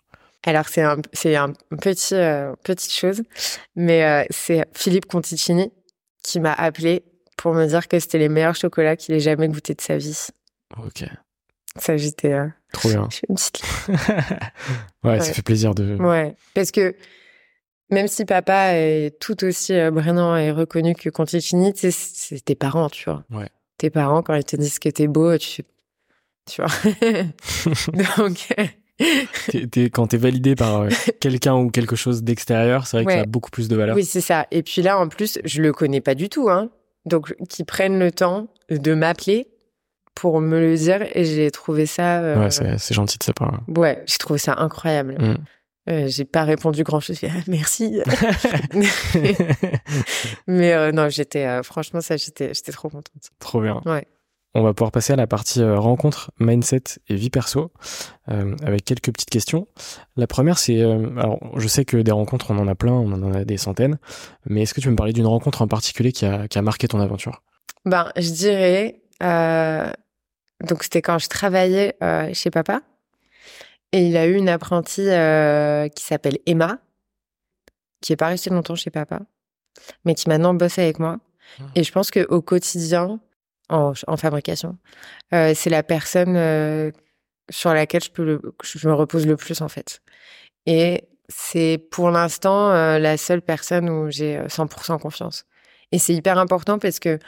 Alors 0.45 0.69
c'est 0.69 0.83
un 0.83 0.97
c'est 1.13 1.37
un 1.37 1.53
petit 1.81 2.15
petite 2.65 2.93
chose, 2.93 3.23
mais 3.77 4.27
c'est 4.31 4.65
Philippe 4.75 5.07
Conticini 5.07 5.71
qui 6.25 6.41
m'a 6.41 6.53
appelé 6.53 7.05
pour 7.37 7.55
me 7.55 7.65
dire 7.67 7.87
que 7.87 8.01
c'était 8.01 8.19
les 8.19 8.29
meilleurs 8.29 8.57
chocolats 8.57 8.97
qu'il 8.97 9.15
ait 9.15 9.21
jamais 9.21 9.47
goûté 9.49 9.75
de 9.75 9.81
sa 9.81 9.97
vie. 9.99 10.19
Ok, 10.79 11.05
Ça 11.77 11.97
j'étais 11.97 12.33
trop 12.73 12.89
bien. 12.89 13.09
je 13.11 13.17
fais 13.19 13.27
une 13.29 13.35
petite 13.37 13.63
ouais, 15.05 15.21
ça 15.21 15.33
fait 15.33 15.43
plaisir 15.43 15.75
de. 15.75 15.97
ouais 15.97 16.35
parce 16.55 16.71
que 16.71 16.95
même 17.91 18.09
si 18.09 18.25
papa 18.25 18.75
est 18.75 19.19
tout 19.21 19.45
aussi 19.45 19.75
euh, 19.75 19.91
brillant 19.91 20.35
et 20.37 20.51
reconnu 20.51 20.95
que 20.95 21.11
Conticini, 21.11 21.75
tu 21.75 21.81
sais, 21.81 21.91
c'est 21.91 22.43
tes 22.43 22.55
parents, 22.55 22.89
tu 22.89 23.05
vois. 23.05 23.23
Ouais. 23.31 23.49
Tes 23.77 23.91
parents 23.91 24.23
quand 24.23 24.35
ils 24.35 24.45
te 24.45 24.57
disent 24.57 24.79
que 24.79 24.89
t'es 24.89 25.09
beau, 25.09 25.37
tu 25.37 25.63
tu 26.51 26.63
vois. 26.63 26.71
Donc 28.17 28.49
T'es- 29.49 29.67
t'es- 29.67 29.91
quand 29.91 30.07
t'es 30.09 30.17
validé 30.17 30.55
par 30.55 30.83
euh, 30.83 30.89
quelqu'un 31.21 31.55
ou 31.57 31.71
quelque 31.71 31.97
chose 31.97 32.23
d'extérieur, 32.23 32.87
c'est 32.87 32.97
vrai 32.99 33.05
que 33.07 33.13
ça 33.13 33.21
a 33.21 33.27
beaucoup 33.27 33.51
plus 33.51 33.69
de 33.69 33.77
valeur. 33.77 33.97
Oui, 33.97 34.05
c'est 34.05 34.21
ça. 34.21 34.47
Et 34.51 34.63
puis 34.63 34.81
là, 34.83 34.99
en 34.99 35.09
plus, 35.09 35.39
je 35.45 35.61
le 35.61 35.73
connais 35.73 36.01
pas 36.01 36.15
du 36.15 36.29
tout, 36.29 36.49
hein. 36.49 36.71
Donc, 37.05 37.35
qu'ils 37.49 37.65
prennent 37.65 37.99
le 37.99 38.13
temps 38.13 38.47
de 38.71 38.95
m'appeler 38.95 39.49
pour 40.15 40.41
me 40.41 40.61
le 40.61 40.77
dire, 40.77 41.03
et 41.15 41.25
j'ai 41.25 41.51
trouvé 41.51 41.87
ça. 41.87 42.21
euh, 42.21 42.39
Ouais, 42.49 42.51
c'est 42.79 42.95
gentil 42.95 43.19
de 43.19 43.23
sa 43.25 43.33
part. 43.33 43.63
ouais, 43.69 44.03
j'ai 44.07 44.19
trouvé 44.19 44.39
ça 44.39 44.55
incroyable. 44.59 45.17
Mm. 45.19 45.37
Euh, 45.91 46.07
j'ai 46.07 46.25
pas 46.25 46.45
répondu 46.45 46.85
grand 46.85 47.01
chose. 47.01 47.19
Ah, 47.25 47.33
merci. 47.49 48.01
Mais 50.47 50.73
euh, 50.73 50.93
non, 50.93 51.09
j'étais 51.09 51.63
franchement 51.63 52.01
ça, 52.01 52.17
j'étais 52.17 52.55
j'étais 52.55 52.73
trop 52.73 52.89
contente. 52.89 53.31
Trop 53.39 53.61
bien. 53.61 53.81
Ouais. 53.85 54.07
On 54.55 54.63
va 54.63 54.75
pouvoir 54.75 54.93
passer 54.93 55.15
à 55.15 55.17
la 55.17 55.27
partie 55.27 55.65
rencontre, 55.65 56.31
mindset 56.39 56.83
et 57.09 57.15
vie 57.15 57.31
perso, 57.31 57.73
euh, 58.29 58.55
avec 58.63 58.85
quelques 58.85 59.11
petites 59.11 59.31
questions. 59.31 59.67
La 60.17 60.27
première, 60.27 60.59
c'est, 60.59 60.79
euh, 60.83 61.09
alors 61.17 61.39
je 61.57 61.67
sais 61.67 61.87
que 61.87 61.97
des 61.97 62.13
rencontres, 62.13 62.51
on 62.51 62.59
en 62.59 62.69
a 62.69 62.75
plein, 62.75 62.93
on 62.93 63.11
en 63.13 63.33
a 63.33 63.45
des 63.47 63.57
centaines, 63.57 63.99
mais 64.45 64.63
est-ce 64.63 64.75
que 64.75 64.81
tu 64.83 64.89
peux 64.89 64.93
me 64.93 64.97
parler 64.97 65.15
d'une 65.15 65.27
rencontre 65.27 65.63
en 65.63 65.69
particulier 65.69 66.13
qui 66.13 66.27
a, 66.27 66.49
qui 66.49 66.59
a 66.59 66.63
marqué 66.63 66.87
ton 66.87 67.01
aventure? 67.01 67.43
Ben, 67.87 68.13
je 68.17 68.31
dirais. 68.31 69.02
Euh, 69.23 69.91
donc, 70.65 70.83
c'était 70.83 71.03
quand 71.03 71.19
je 71.19 71.29
travaillais 71.29 71.97
euh, 72.03 72.33
chez 72.35 72.51
papa. 72.51 72.83
Et 73.93 74.07
il 74.07 74.17
a 74.17 74.27
eu 74.27 74.35
une 74.35 74.49
apprentie 74.49 75.09
euh, 75.09 75.89
qui 75.89 76.03
s'appelle 76.03 76.39
Emma, 76.47 76.79
qui 78.01 78.13
est 78.13 78.17
pas 78.17 78.29
restée 78.29 78.51
longtemps 78.51 78.75
chez 78.75 78.91
papa, 78.91 79.21
mais 80.05 80.15
qui 80.15 80.29
maintenant 80.29 80.55
bosse 80.55 80.79
avec 80.79 80.99
moi. 80.99 81.19
Ah. 81.61 81.65
Et 81.75 81.85
je 81.85 81.93
pense 81.93 82.11
qu'au 82.11 82.41
quotidien, 82.41 83.21
en, 83.69 83.93
en 84.07 84.17
fabrication, 84.17 84.79
c'est 85.31 85.71
la 85.71 85.83
personne 85.83 86.93
sur 87.51 87.75
laquelle 87.75 88.03
je, 88.03 88.11
peux 88.11 88.25
le, 88.25 88.41
je 88.63 88.89
me 88.89 88.95
repose 88.95 89.27
le 89.27 89.37
plus, 89.37 89.61
en 89.61 89.69
fait. 89.69 90.01
Et 90.67 91.09
c'est 91.29 91.79
pour 91.91 92.11
l'instant 92.11 92.71
euh, 92.71 92.99
la 92.99 93.17
seule 93.17 93.43
personne 93.43 93.89
où 93.89 94.11
j'ai 94.11 94.39
euh, 94.39 94.47
100% 94.47 94.99
confiance. 95.01 95.45
Et 95.91 95.99
c'est 95.99 96.15
hyper 96.15 96.39
important 96.39 96.79
parce 96.79 96.99
que 96.99 97.19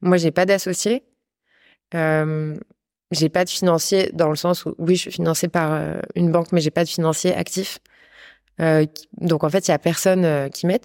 moi, 0.00 0.16
j'ai 0.16 0.30
pas 0.30 0.46
d'associé. 0.46 1.04
Euh, 1.94 2.56
j'ai 3.10 3.28
pas 3.28 3.44
de 3.44 3.50
financier 3.50 4.10
dans 4.12 4.28
le 4.28 4.36
sens 4.36 4.64
où, 4.64 4.74
oui, 4.78 4.96
je 4.96 5.02
suis 5.02 5.12
financée 5.12 5.48
par 5.48 5.72
euh, 5.72 6.00
une 6.14 6.32
banque, 6.32 6.52
mais 6.52 6.60
j'ai 6.60 6.70
pas 6.70 6.84
de 6.84 6.88
financier 6.88 7.34
actif. 7.34 7.78
Euh, 8.60 8.86
donc, 9.18 9.44
en 9.44 9.50
fait, 9.50 9.68
il 9.68 9.70
y 9.70 9.74
a 9.74 9.78
personne 9.78 10.50
qui 10.50 10.66
m'aide. 10.66 10.84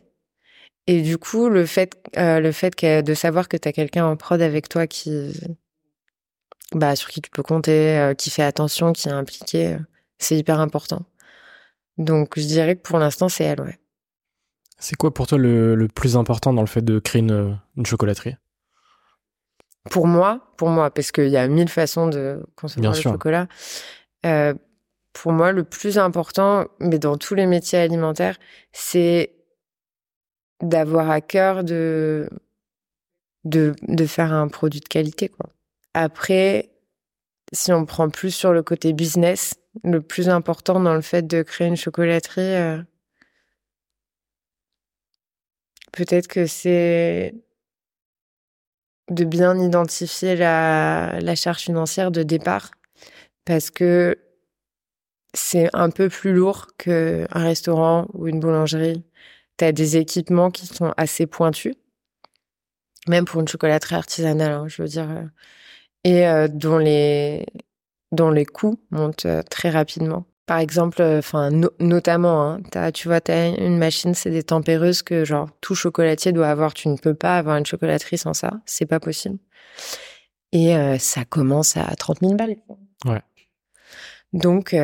Et 0.88 1.02
du 1.02 1.18
coup, 1.18 1.50
le 1.50 1.66
fait, 1.66 1.96
le 2.16 2.52
fait 2.52 2.84
de 2.84 3.14
savoir 3.14 3.48
que 3.48 3.58
tu 3.58 3.68
as 3.68 3.72
quelqu'un 3.72 4.06
en 4.06 4.16
prod 4.16 4.42
avec 4.42 4.70
toi 4.70 4.88
qui, 4.88 5.34
bah, 6.74 6.96
sur 6.96 7.10
qui 7.10 7.22
tu 7.22 7.30
peux 7.30 7.44
compter, 7.44 8.14
qui 8.18 8.32
fait 8.32 8.44
attention, 8.44 8.92
qui 8.92 9.08
est 9.08 9.12
impliqué, 9.12 9.78
c'est 10.18 10.36
hyper 10.36 10.60
important. 10.60 11.06
Donc, 12.00 12.40
je 12.40 12.46
dirais 12.46 12.76
que 12.76 12.82
pour 12.82 12.98
l'instant, 12.98 13.30
c'est 13.30 13.44
elle, 13.44 13.62
ouais. 13.62 13.78
C'est 14.80 14.96
quoi 14.96 15.14
pour 15.14 15.28
toi 15.28 15.38
le, 15.38 15.76
le 15.76 15.88
plus 15.90 16.16
important 16.16 16.54
dans 16.54 16.62
le 16.62 16.68
fait 16.68 16.84
de 16.84 17.00
créer 17.00 17.22
une, 17.22 17.60
une 17.78 17.86
chocolaterie? 17.86 18.36
Pour 19.90 20.08
moi, 20.08 20.52
pour 20.58 20.70
moi, 20.70 20.92
parce 20.92 21.12
qu'il 21.12 21.30
y 21.30 21.38
a 21.38 21.48
mille 21.48 21.70
façons 21.70 22.08
de 22.08 22.44
concevoir 22.56 22.92
Bien 22.92 22.98
le 22.98 23.02
sûr. 23.02 23.12
chocolat. 23.12 23.48
euh, 24.26 24.54
pour 25.14 25.32
moi, 25.32 25.52
le 25.52 25.64
plus 25.64 25.98
important, 25.98 26.66
mais 26.80 27.00
dans 27.00 27.18
tous 27.18 27.34
les 27.34 27.48
métiers 27.48 27.80
alimentaires, 27.80 28.38
c'est 28.72 29.34
d'avoir 30.62 31.10
à 31.10 31.20
cœur 31.22 31.64
de, 31.64 32.30
de, 33.44 33.74
de 33.88 34.06
faire 34.06 34.32
un 34.34 34.48
produit 34.48 34.82
de 34.82 34.88
qualité, 34.88 35.30
quoi. 35.30 35.48
Après, 35.96 36.70
si 37.54 37.74
on 37.74 37.86
prend 37.86 38.10
plus 38.10 38.32
sur 38.32 38.54
le 38.54 38.62
côté 38.62 38.94
business, 38.94 39.56
le 39.84 40.02
plus 40.02 40.30
important 40.30 40.80
dans 40.80 40.94
le 40.94 41.02
fait 41.02 41.26
de 41.26 41.42
créer 41.42 41.68
une 41.68 41.76
chocolaterie, 41.76 42.42
euh, 42.42 42.84
peut-être 45.92 46.28
que 46.28 46.46
c'est 46.46 47.34
de 49.10 49.24
bien 49.24 49.58
identifier 49.60 50.36
la, 50.36 51.20
charge 51.36 51.62
financière 51.62 52.12
de 52.12 52.24
départ 52.24 52.72
parce 53.46 53.70
que 53.70 54.18
c'est 55.34 55.70
un 55.74 55.90
peu 55.90 56.10
plus 56.10 56.34
lourd 56.34 56.68
qu'un 56.78 57.26
restaurant 57.34 58.08
ou 58.14 58.28
une 58.28 58.40
boulangerie. 58.40 59.04
Tu 59.58 59.66
as 59.66 59.72
des 59.72 59.98
équipements 59.98 60.52
qui 60.52 60.66
sont 60.66 60.94
assez 60.98 61.28
pointus, 61.28 61.76
même 63.08 63.26
pour 63.26 63.42
une 63.42 63.48
chocolaterie 63.48 63.96
artisanale, 63.96 64.52
hein, 64.52 64.68
je 64.68 64.82
veux 64.82 64.88
dire. 64.88 65.10
euh. 65.10 65.26
et 66.04 66.50
dont 66.50 66.78
les 66.78 67.46
dont 68.12 68.32
les 68.32 68.46
coûts 68.46 68.80
montent 68.92 69.28
très 69.50 69.70
rapidement. 69.70 70.26
Par 70.50 70.58
exemple, 70.58 71.04
enfin 71.04 71.52
notamment, 71.80 72.58
hein, 72.74 72.92
tu 72.92 73.08
vois, 73.08 73.20
as 73.28 73.48
une 73.50 73.78
machine, 73.78 74.16
c'est 74.16 74.32
des 74.32 74.42
tempéreuses 74.42 75.04
que 75.04 75.24
genre 75.24 75.48
tout 75.62 75.76
chocolatier 75.76 76.32
doit 76.32 76.48
avoir. 76.48 76.74
Tu 76.74 76.88
ne 76.88 76.98
peux 76.98 77.14
pas 77.14 77.38
avoir 77.38 77.56
une 77.58 77.68
chocolaterie 77.68 78.18
sans 78.18 78.34
ça, 78.34 78.54
c'est 78.66 78.88
pas 78.88 79.00
possible. 79.00 79.38
Et 80.52 80.74
ça 80.98 81.24
commence 81.24 81.78
à 81.78 81.96
30 81.96 82.22
000 82.22 82.34
balles. 82.34 82.56
Ouais. 83.06 83.22
Donc, 84.34 84.76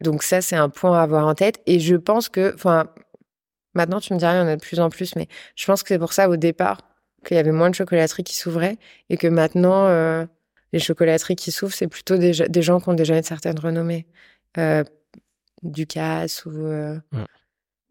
donc 0.00 0.22
ça, 0.22 0.40
c'est 0.40 0.54
un 0.54 0.68
point 0.68 0.96
à 0.96 1.02
avoir 1.02 1.26
en 1.26 1.34
tête. 1.34 1.60
Et 1.66 1.80
je 1.80 1.96
pense 1.96 2.28
que, 2.28 2.54
enfin, 2.54 2.86
maintenant, 3.74 3.98
tu 3.98 4.14
me 4.14 4.18
dirais, 4.20 4.34
il 4.34 4.38
y 4.38 4.42
en 4.42 4.46
a 4.46 4.54
de 4.54 4.60
plus 4.60 4.78
en 4.78 4.90
plus, 4.90 5.16
mais 5.16 5.26
je 5.56 5.66
pense 5.66 5.82
que 5.82 5.88
c'est 5.88 5.98
pour 5.98 6.12
ça, 6.12 6.28
au 6.28 6.36
départ, 6.36 6.82
qu'il 7.24 7.36
y 7.36 7.40
avait 7.40 7.50
moins 7.50 7.70
de 7.70 7.74
chocolateries 7.74 8.22
qui 8.22 8.36
s'ouvraient 8.36 8.78
et 9.10 9.16
que 9.16 9.26
maintenant, 9.26 9.86
euh, 9.86 10.24
les 10.72 10.78
chocolateries 10.78 11.34
qui 11.34 11.50
s'ouvrent, 11.50 11.74
c'est 11.74 11.88
plutôt 11.88 12.16
des, 12.16 12.32
des, 12.48 12.62
gens 12.62 12.80
qui 12.80 12.88
ont 12.88 12.94
déjà 12.94 13.16
une 13.16 13.24
certaine 13.24 13.58
renommée. 13.58 14.06
Euh, 14.58 14.84
Ducasse 15.62 16.44
ou, 16.44 16.50
euh, 16.50 16.98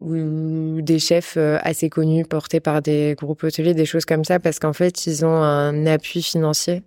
ou 0.00 0.80
des 0.82 0.98
chefs 0.98 1.36
euh, 1.36 1.58
assez 1.62 1.90
connus 1.90 2.24
portés 2.24 2.60
par 2.60 2.80
des 2.80 3.14
groupes 3.18 3.42
hôteliers, 3.42 3.74
des 3.74 3.86
choses 3.86 4.04
comme 4.04 4.24
ça, 4.24 4.38
parce 4.38 4.58
qu'en 4.58 4.72
fait, 4.72 5.06
ils 5.06 5.24
ont 5.24 5.42
un 5.42 5.86
appui 5.86 6.22
financier 6.22 6.82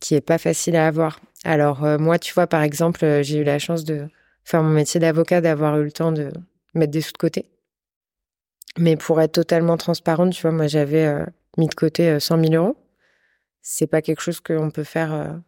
qui 0.00 0.14
est 0.14 0.20
pas 0.20 0.38
facile 0.38 0.76
à 0.76 0.86
avoir. 0.86 1.20
Alors 1.44 1.84
euh, 1.84 1.98
moi, 1.98 2.18
tu 2.18 2.34
vois, 2.34 2.46
par 2.46 2.62
exemple, 2.62 3.04
euh, 3.04 3.22
j'ai 3.22 3.38
eu 3.38 3.44
la 3.44 3.58
chance 3.58 3.84
de 3.84 4.08
faire 4.44 4.62
mon 4.62 4.70
métier 4.70 5.00
d'avocat, 5.00 5.40
d'avoir 5.40 5.78
eu 5.78 5.84
le 5.84 5.92
temps 5.92 6.12
de 6.12 6.32
mettre 6.74 6.92
des 6.92 7.00
sous 7.00 7.12
de 7.12 7.18
côté. 7.18 7.46
Mais 8.78 8.96
pour 8.96 9.20
être 9.20 9.32
totalement 9.32 9.76
transparente, 9.76 10.32
tu 10.32 10.42
vois, 10.42 10.52
moi 10.52 10.66
j'avais 10.66 11.06
euh, 11.06 11.24
mis 11.56 11.68
de 11.68 11.74
côté 11.74 12.18
100 12.18 12.44
000 12.44 12.54
euros. 12.54 12.76
C'est 13.62 13.86
pas 13.86 14.02
quelque 14.02 14.22
chose 14.22 14.40
qu'on 14.40 14.70
peut 14.70 14.84
faire 14.84 15.40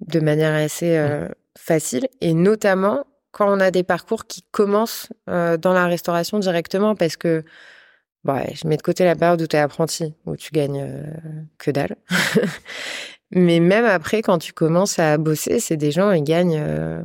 de 0.00 0.20
manière 0.20 0.54
assez 0.54 0.96
facile, 1.58 2.08
et 2.20 2.34
notamment 2.34 3.04
quand 3.32 3.52
on 3.52 3.60
a 3.60 3.70
des 3.70 3.82
parcours 3.82 4.26
qui 4.26 4.42
commencent 4.52 5.08
dans 5.26 5.72
la 5.72 5.86
restauration 5.86 6.38
directement, 6.38 6.94
parce 6.94 7.16
que 7.16 7.42
bah, 8.22 8.44
je 8.54 8.68
mets 8.68 8.76
de 8.76 8.82
côté 8.82 9.04
la 9.04 9.16
période 9.16 9.42
où 9.42 9.46
tu 9.48 9.56
es 9.56 9.58
apprenti, 9.58 10.14
où 10.24 10.36
tu 10.36 10.52
gagnes 10.52 11.02
que 11.58 11.72
dalle. 11.72 11.96
Mais 13.34 13.58
même 13.58 13.84
après, 13.84 14.22
quand 14.22 14.38
tu 14.38 14.52
commences 14.52 14.98
à 14.98 15.18
bosser, 15.18 15.58
c'est 15.58 15.76
des 15.76 15.90
gens, 15.90 16.12
ils 16.12 16.22
gagnent 16.22 16.60
euh, 16.60 17.02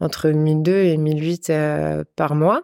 entre 0.00 0.30
1002 0.30 0.72
et 0.72 0.96
1008 0.96 1.50
euh, 1.50 2.04
par 2.16 2.34
mois. 2.34 2.62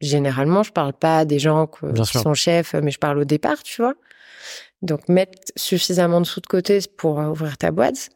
Généralement, 0.00 0.62
je 0.62 0.72
parle 0.72 0.92
pas 0.92 1.24
des 1.24 1.38
gens 1.38 1.66
qui 1.66 2.18
sont 2.18 2.34
chefs, 2.34 2.74
mais 2.74 2.90
je 2.90 2.98
parle 2.98 3.18
au 3.18 3.24
départ, 3.24 3.62
tu 3.62 3.82
vois. 3.82 3.94
Donc, 4.80 5.08
mettre 5.08 5.38
suffisamment 5.56 6.20
de 6.20 6.26
sous 6.26 6.40
de 6.40 6.46
côté 6.46 6.78
pour 6.96 7.20
euh, 7.20 7.28
ouvrir 7.28 7.56
ta 7.56 7.70
boîte, 7.70 8.10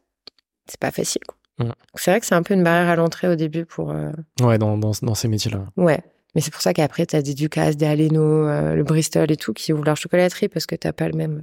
c'est 0.67 0.81
pas 0.81 0.91
facile. 0.91 1.23
Mmh. 1.59 1.71
C'est 1.95 2.11
vrai 2.11 2.21
que 2.21 2.27
c'est 2.27 2.35
un 2.35 2.43
peu 2.43 2.55
une 2.55 2.63
barrière 2.63 2.91
à 2.91 2.97
l'entrée 2.97 3.29
au 3.29 3.35
début 3.35 3.65
pour. 3.65 3.95
Ouais, 4.41 4.59
dans, 4.59 4.77
dans, 4.77 4.93
dans 5.03 5.15
ces 5.15 5.29
métiers-là. 5.29 5.65
Ouais. 5.77 6.01
Mais 6.35 6.43
c'est 6.43 6.51
pour 6.51 6.61
ça 6.61 6.75
qu'après, 6.75 7.07
tu 7.07 7.17
as 7.17 7.23
des 7.23 7.33
Ducasse, 7.33 7.77
des 7.77 7.87
Aleno, 7.87 8.47
le 8.75 8.83
Bristol 8.83 9.31
et 9.31 9.37
tout 9.37 9.55
qui 9.55 9.73
ouvrent 9.73 9.85
leur 9.85 9.97
chocolaterie 9.97 10.49
parce 10.49 10.67
que 10.67 10.75
t'as 10.75 10.93
pas 10.93 11.09
le 11.09 11.17
même 11.17 11.43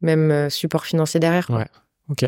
même 0.00 0.30
euh, 0.30 0.50
support 0.50 0.84
financier 0.86 1.20
derrière. 1.20 1.48
Ouais, 1.50 1.66
ok. 2.08 2.26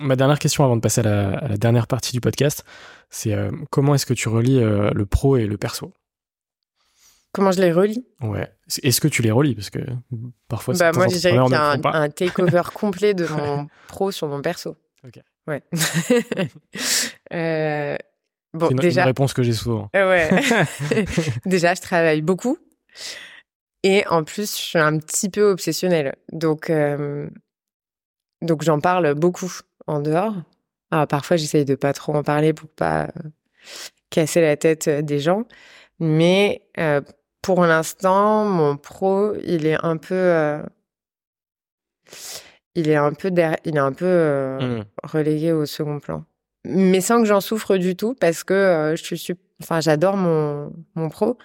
Ma 0.00 0.16
dernière 0.16 0.38
question 0.38 0.64
avant 0.64 0.76
de 0.76 0.80
passer 0.80 1.00
à 1.00 1.48
la, 1.48 1.56
dernière 1.56 1.86
partie 1.86 2.12
du 2.12 2.20
podcast, 2.20 2.64
c'est 3.10 3.32
euh, 3.32 3.50
comment 3.70 3.94
est-ce 3.94 4.06
que 4.06 4.14
tu 4.14 4.28
relis 4.28 4.60
euh, 4.62 4.90
le 4.94 5.06
pro 5.06 5.36
et 5.36 5.46
le 5.46 5.56
perso? 5.56 5.92
Comment 7.32 7.50
je 7.50 7.60
les 7.60 7.72
relis? 7.72 8.06
Ouais. 8.20 8.48
Est-ce 8.82 9.00
que 9.00 9.08
tu 9.08 9.22
les 9.22 9.30
relis? 9.30 9.54
Parce 9.54 9.70
que 9.70 9.80
parfois, 10.46 10.74
bah, 10.74 10.92
moi, 10.92 11.08
je 11.08 11.16
dirais 11.16 11.32
qu'il 11.32 11.52
y 11.52 11.54
a 11.54 11.70
un, 11.72 11.84
un 11.84 12.08
takeover 12.08 12.62
complet 12.74 13.12
de 13.12 13.26
mon 13.26 13.66
pro 13.88 14.10
sur 14.12 14.28
mon 14.28 14.40
perso. 14.40 14.76
Ok. 15.04 15.20
Ouais. 15.48 15.62
bon, 18.52 18.68
une, 18.68 18.76
déjà. 18.76 19.02
Une 19.02 19.06
réponse 19.06 19.32
que 19.32 19.42
j'ai 19.42 19.54
souvent. 19.54 19.88
ouais. 19.94 20.28
déjà, 21.46 21.74
je 21.74 21.80
travaille 21.80 22.20
beaucoup. 22.20 22.58
Et 23.82 24.06
en 24.08 24.24
plus, 24.24 24.56
je 24.56 24.62
suis 24.62 24.78
un 24.78 24.98
petit 24.98 25.30
peu 25.30 25.50
obsessionnelle. 25.50 26.16
Donc, 26.32 26.68
euh, 26.68 27.30
donc 28.42 28.62
j'en 28.62 28.80
parle 28.80 29.14
beaucoup 29.14 29.50
en 29.86 30.00
dehors. 30.00 30.34
Alors, 30.90 31.06
parfois, 31.06 31.38
j'essaye 31.38 31.64
de 31.64 31.74
pas 31.74 31.94
trop 31.94 32.14
en 32.14 32.22
parler 32.22 32.52
pour 32.52 32.68
pas 32.68 33.04
euh, 33.04 33.30
casser 34.10 34.42
la 34.42 34.56
tête 34.58 34.88
euh, 34.88 35.00
des 35.00 35.20
gens. 35.20 35.44
Mais 35.98 36.62
pour 37.42 37.64
l'instant, 37.64 38.44
mon 38.44 38.76
pro, 38.76 39.34
il 39.44 39.66
est 39.66 39.82
un 39.82 39.96
peu, 39.96 40.60
il 42.74 42.88
est 42.88 42.96
un 42.96 43.12
peu, 43.12 43.30
il 43.64 43.76
est 43.76 43.80
un 43.80 43.92
peu 43.92 44.58
mmh. 44.60 44.84
relégué 45.04 45.52
au 45.52 45.66
second 45.66 46.00
plan. 46.00 46.24
Mais 46.64 47.00
sans 47.00 47.20
que 47.20 47.28
j'en 47.28 47.40
souffre 47.40 47.76
du 47.76 47.96
tout, 47.96 48.14
parce 48.14 48.44
que 48.44 48.94
je 48.96 49.14
suis, 49.14 49.34
enfin, 49.62 49.80
j'adore 49.80 50.16
mon 50.16 50.72
mon 50.94 51.08
pro. 51.08 51.38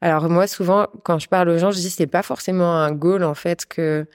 Alors 0.00 0.28
moi, 0.28 0.46
souvent, 0.46 0.88
quand 1.04 1.18
je 1.18 1.28
parle 1.28 1.48
aux 1.48 1.58
gens, 1.58 1.70
je 1.70 1.76
dis 1.78 1.90
c'est 1.90 2.06
pas 2.08 2.22
forcément 2.22 2.74
un 2.74 2.90
goal 2.92 3.22
en 3.22 3.34
fait 3.34 3.66
que 3.66 4.06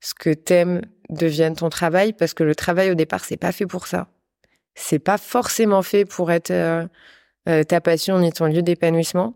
ce 0.00 0.14
que 0.14 0.30
t'aimes 0.30 0.82
devienne 1.10 1.54
ton 1.54 1.68
travail, 1.70 2.12
parce 2.12 2.34
que 2.34 2.44
le 2.44 2.54
travail 2.54 2.90
au 2.90 2.94
départ, 2.94 3.24
c'est 3.24 3.36
pas 3.36 3.52
fait 3.52 3.66
pour 3.66 3.86
ça. 3.86 4.08
C'est 4.74 4.98
pas 4.98 5.18
forcément 5.18 5.82
fait 5.82 6.04
pour 6.04 6.30
être 6.30 6.50
euh, 6.50 6.86
euh, 7.48 7.64
ta 7.64 7.80
passion 7.80 8.18
ni 8.18 8.32
ton 8.32 8.46
lieu 8.46 8.62
d'épanouissement. 8.62 9.34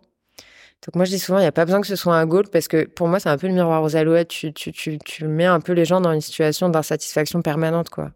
Donc 0.84 0.96
moi, 0.96 1.04
je 1.04 1.10
dis 1.10 1.18
souvent, 1.18 1.38
il 1.38 1.42
n'y 1.42 1.46
a 1.46 1.52
pas 1.52 1.64
besoin 1.64 1.80
que 1.80 1.86
ce 1.86 1.96
soit 1.96 2.16
un 2.16 2.26
goal, 2.26 2.48
parce 2.48 2.66
que 2.66 2.86
pour 2.86 3.06
moi, 3.08 3.20
c'est 3.20 3.28
un 3.28 3.38
peu 3.38 3.46
le 3.46 3.54
miroir 3.54 3.82
aux 3.82 3.94
alouettes. 3.94 4.28
Tu, 4.28 4.52
tu, 4.52 4.72
tu, 4.72 4.98
tu 4.98 5.26
mets 5.26 5.46
un 5.46 5.60
peu 5.60 5.72
les 5.72 5.84
gens 5.84 6.00
dans 6.00 6.12
une 6.12 6.20
situation 6.20 6.68
d'insatisfaction 6.68 7.40
permanente, 7.42 7.88
quoi. 7.88 8.10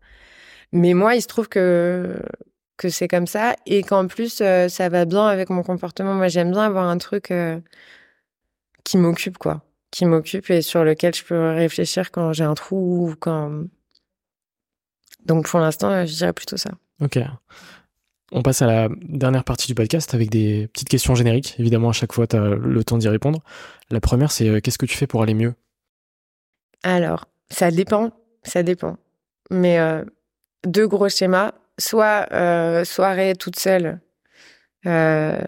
Mais 0.73 0.95
moi, 0.95 1.14
il 1.14 1.23
se 1.23 1.29
trouve 1.29 1.49
que 1.49 2.21
que 2.77 2.89
c'est 2.91 3.09
comme 3.09 3.27
ça 3.27 3.57
et 3.67 3.83
qu'en 3.83 4.07
plus 4.07 4.41
euh, 4.41 4.69
ça 4.69 4.89
va 4.89 5.05
bien 5.05 5.27
avec 5.27 5.51
mon 5.51 5.62
comportement. 5.62 6.14
Moi, 6.14 6.29
j'aime 6.29 6.51
bien 6.51 6.62
avoir 6.62 6.85
un 6.87 6.99
truc 6.99 7.31
euh, 7.31 7.59
qui 8.85 8.99
m'occupe 8.99 9.39
quoi, 9.39 9.62
qui 9.91 10.05
m'occupe 10.05 10.51
et 10.51 10.62
sur 10.62 10.85
lequel 10.85 11.14
je 11.14 11.25
peux 11.25 11.53
réfléchir 11.53 12.11
quand 12.11 12.33
j'ai 12.33 12.45
un 12.45 12.55
trou 12.55 13.11
ou 13.11 13.17
quand 13.17 13.64
Donc 15.25 15.49
pour 15.49 15.61
l'instant, 15.61 15.91
euh, 15.91 16.07
je 16.07 16.14
dirais 16.14 16.33
plutôt 16.33 16.57
ça. 16.57 16.71
OK. 17.01 17.19
On 18.33 18.43
passe 18.43 18.62
à 18.62 18.66
la 18.66 18.89
dernière 19.03 19.45
partie 19.45 19.68
du 19.68 19.74
podcast 19.74 20.14
avec 20.14 20.31
des 20.31 20.68
petites 20.72 20.89
questions 20.89 21.14
génériques. 21.14 21.55
Évidemment, 21.59 21.91
à 21.91 21.93
chaque 21.93 22.12
fois, 22.12 22.27
tu 22.27 22.37
as 22.37 22.41
le 22.41 22.85
temps 22.85 22.99
d'y 22.99 23.09
répondre. 23.09 23.41
La 23.91 24.01
première, 24.01 24.33
c'est 24.33 24.61
qu'est-ce 24.61 24.79
que 24.79 24.87
tu 24.87 24.97
fais 24.97 25.07
pour 25.07 25.22
aller 25.22 25.35
mieux? 25.35 25.55
Alors, 26.83 27.29
ça 27.51 27.70
dépend. 27.70 28.11
Ça 28.43 28.62
dépend. 28.64 28.97
Mais 29.51 29.79
deux 30.66 30.89
gros 30.89 31.09
schémas 31.09 31.53
soit 31.79 32.27
euh, 32.33 32.85
soirée 32.85 33.35
toute 33.35 33.59
seule. 33.59 34.01
Euh, 34.87 35.41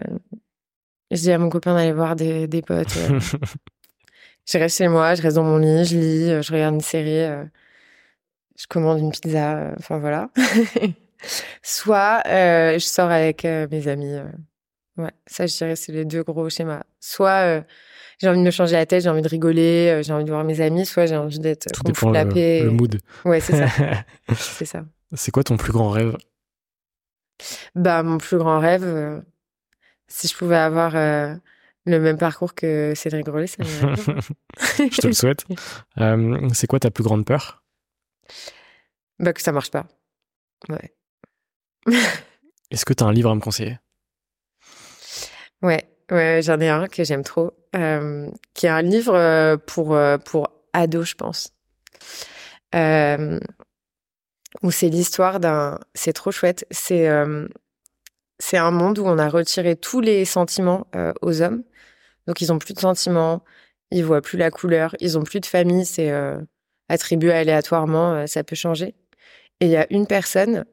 je 1.11 1.17
dis 1.17 1.31
à 1.31 1.37
mon 1.37 1.49
copain 1.49 1.75
d'aller 1.75 1.93
voir 1.93 2.15
des, 2.15 2.47
des 2.47 2.61
potes. 2.61 2.95
Euh. 2.97 3.19
je 4.45 4.57
reste 4.57 4.77
chez 4.77 4.87
moi, 4.87 5.15
je 5.15 5.21
reste 5.21 5.35
dans 5.35 5.43
mon 5.43 5.57
lit, 5.57 5.85
je 5.85 5.97
lis, 5.97 6.43
je 6.43 6.53
regarde 6.53 6.75
une 6.75 6.81
série, 6.81 7.47
je 8.57 8.67
commande 8.67 8.99
une 8.99 9.11
pizza, 9.11 9.73
enfin 9.77 9.97
voilà. 9.99 10.29
soit 11.61 12.21
je 12.25 12.79
sors 12.79 13.09
avec 13.11 13.43
mes 13.43 13.87
amis. 13.87 14.15
ouais, 14.97 15.11
ça 15.27 15.47
je 15.47 15.55
dirais 15.57 15.75
c'est 15.75 15.91
les 15.91 16.05
deux 16.05 16.23
gros 16.23 16.49
schémas. 16.49 16.83
Soit 16.99 17.63
j'ai 18.19 18.27
envie 18.29 18.39
de 18.39 18.43
me 18.45 18.51
changer 18.51 18.75
la 18.75 18.85
tête, 18.85 19.03
j'ai 19.03 19.09
envie 19.09 19.21
de 19.21 19.29
rigoler, 19.29 20.01
j'ai 20.03 20.13
envie 20.13 20.25
de 20.25 20.29
voir 20.29 20.43
mes 20.43 20.61
amis, 20.61 20.85
soit 20.85 21.05
j'ai 21.05 21.17
envie 21.17 21.39
d'être 21.39 21.71
Tout 21.71 21.83
le, 22.11 22.63
le 22.65 22.71
mood. 22.71 22.99
Ouais, 23.25 23.39
c'est 23.39 23.67
ça. 23.67 24.03
c'est 24.35 24.65
ça. 24.65 24.85
C'est 25.15 25.31
quoi 25.31 25.43
ton 25.43 25.57
plus 25.57 25.71
grand 25.71 25.89
rêve? 25.89 26.15
Bah, 27.75 28.03
mon 28.03 28.17
plus 28.17 28.37
grand 28.37 28.59
rêve, 28.59 28.83
euh, 28.83 29.21
si 30.07 30.27
je 30.27 30.35
pouvais 30.35 30.57
avoir 30.57 30.95
euh, 30.95 31.35
le 31.85 31.99
même 31.99 32.17
parcours 32.17 32.53
que 32.53 32.93
Cédric 32.95 33.25
Grolet, 33.25 33.47
ça 33.47 33.63
Je 33.63 35.01
te 35.01 35.07
le 35.07 35.13
souhaite. 35.13 35.45
Euh, 35.97 36.47
c'est 36.53 36.67
quoi 36.67 36.79
ta 36.79 36.91
plus 36.91 37.03
grande 37.03 37.25
peur? 37.25 37.61
Bah, 39.19 39.33
que 39.33 39.41
ça 39.41 39.51
marche 39.51 39.71
pas. 39.71 39.85
Ouais. 40.69 40.93
Est-ce 42.71 42.85
que 42.85 42.93
tu 42.93 43.03
as 43.03 43.07
un 43.07 43.13
livre 43.13 43.31
à 43.31 43.35
me 43.35 43.41
conseiller? 43.41 43.79
Ouais, 45.61 45.89
ouais 46.11 46.41
j'en 46.43 46.59
ai 46.59 46.69
un 46.69 46.87
que 46.87 47.03
j'aime 47.03 47.23
trop, 47.23 47.51
qui 47.73 48.65
est 48.65 48.69
un 48.69 48.81
livre 48.81 49.57
pour, 49.65 49.97
pour 50.25 50.49
ados, 50.73 51.09
je 51.09 51.15
pense. 51.15 51.53
Euh, 52.75 53.39
où 54.63 54.71
c'est 54.71 54.89
l'histoire 54.89 55.39
d'un. 55.39 55.79
C'est 55.93 56.13
trop 56.13 56.31
chouette. 56.31 56.65
C'est 56.71 57.07
euh, 57.07 57.47
un 58.53 58.71
monde 58.71 58.99
où 58.99 59.05
on 59.05 59.17
a 59.17 59.29
retiré 59.29 59.75
tous 59.75 60.01
les 60.01 60.25
sentiments 60.25 60.87
euh, 60.95 61.13
aux 61.21 61.41
hommes. 61.41 61.63
Donc 62.27 62.41
ils 62.41 62.51
ont 62.51 62.59
plus 62.59 62.73
de 62.73 62.79
sentiments, 62.79 63.43
ils 63.91 64.05
voient 64.05 64.21
plus 64.21 64.37
la 64.37 64.51
couleur, 64.51 64.95
ils 64.99 65.17
ont 65.17 65.23
plus 65.23 65.39
de 65.39 65.45
famille. 65.45 65.85
C'est 65.85 66.11
euh, 66.11 66.39
attribué 66.89 67.31
aléatoirement, 67.33 68.27
ça 68.27 68.43
peut 68.43 68.55
changer. 68.55 68.95
Et 69.61 69.65
il 69.65 69.71
y 69.71 69.77
a 69.77 69.87
une 69.91 70.07
personne 70.07 70.65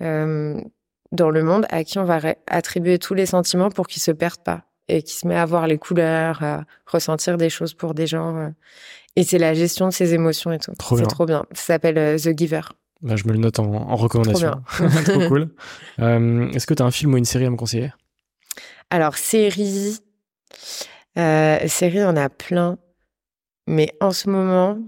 dans 0.00 1.30
le 1.30 1.42
monde 1.42 1.66
à 1.70 1.84
qui 1.84 1.98
on 1.98 2.04
va 2.04 2.20
attribuer 2.46 2.98
tous 2.98 3.14
les 3.14 3.26
sentiments 3.26 3.70
pour 3.70 3.86
qu'ils 3.86 4.02
se 4.02 4.10
perdent 4.12 4.42
pas. 4.44 4.62
et 4.88 5.02
qui 5.02 5.14
se 5.14 5.26
met 5.26 5.36
à 5.36 5.44
voir 5.46 5.66
les 5.68 5.78
couleurs, 5.78 6.42
à 6.42 6.64
ressentir 6.86 7.36
des 7.36 7.50
choses 7.50 7.74
pour 7.74 7.94
des 7.94 8.06
gens. 8.08 8.36
euh. 8.36 8.48
Et 9.16 9.24
c'est 9.24 9.38
la 9.38 9.54
gestion 9.54 9.86
de 9.88 9.92
ses 9.92 10.14
émotions 10.14 10.52
et 10.52 10.58
tout. 10.58 10.72
Trop 10.78 10.96
C'est 10.96 11.02
bien. 11.02 11.08
trop 11.08 11.26
bien. 11.26 11.44
Ça 11.52 11.64
s'appelle 11.74 11.98
euh, 11.98 12.16
The 12.18 12.36
Giver. 12.36 12.60
Bah, 13.02 13.16
je 13.16 13.24
me 13.26 13.32
le 13.32 13.38
note 13.38 13.58
en, 13.58 13.64
en 13.72 13.96
recommandation. 13.96 14.62
Trop 15.04 15.28
cool. 15.28 15.48
Euh, 16.00 16.48
Est-ce 16.52 16.66
que 16.66 16.74
tu 16.74 16.82
as 16.82 16.86
un 16.86 16.90
film 16.90 17.14
ou 17.14 17.16
une 17.18 17.24
série 17.24 17.44
à 17.46 17.50
me 17.50 17.56
conseiller? 17.56 17.92
Alors, 18.90 19.16
série. 19.16 19.98
Euh, 21.18 21.58
série, 21.68 22.02
on 22.04 22.16
a 22.16 22.28
plein. 22.28 22.78
Mais 23.66 23.92
en 24.00 24.10
ce 24.12 24.28
moment, 24.30 24.78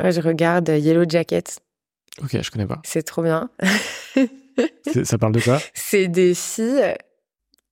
euh, 0.00 0.10
je 0.10 0.20
regarde 0.20 0.68
Yellow 0.68 1.04
Jacket. 1.08 1.58
Ok, 2.22 2.40
je 2.40 2.50
connais 2.50 2.66
pas. 2.66 2.80
C'est 2.84 3.02
trop 3.02 3.22
bien. 3.22 3.50
Ça 5.04 5.18
parle 5.18 5.32
de 5.32 5.40
quoi? 5.40 5.58
C'est 5.74 6.08
des 6.08 6.34
filles 6.34 6.94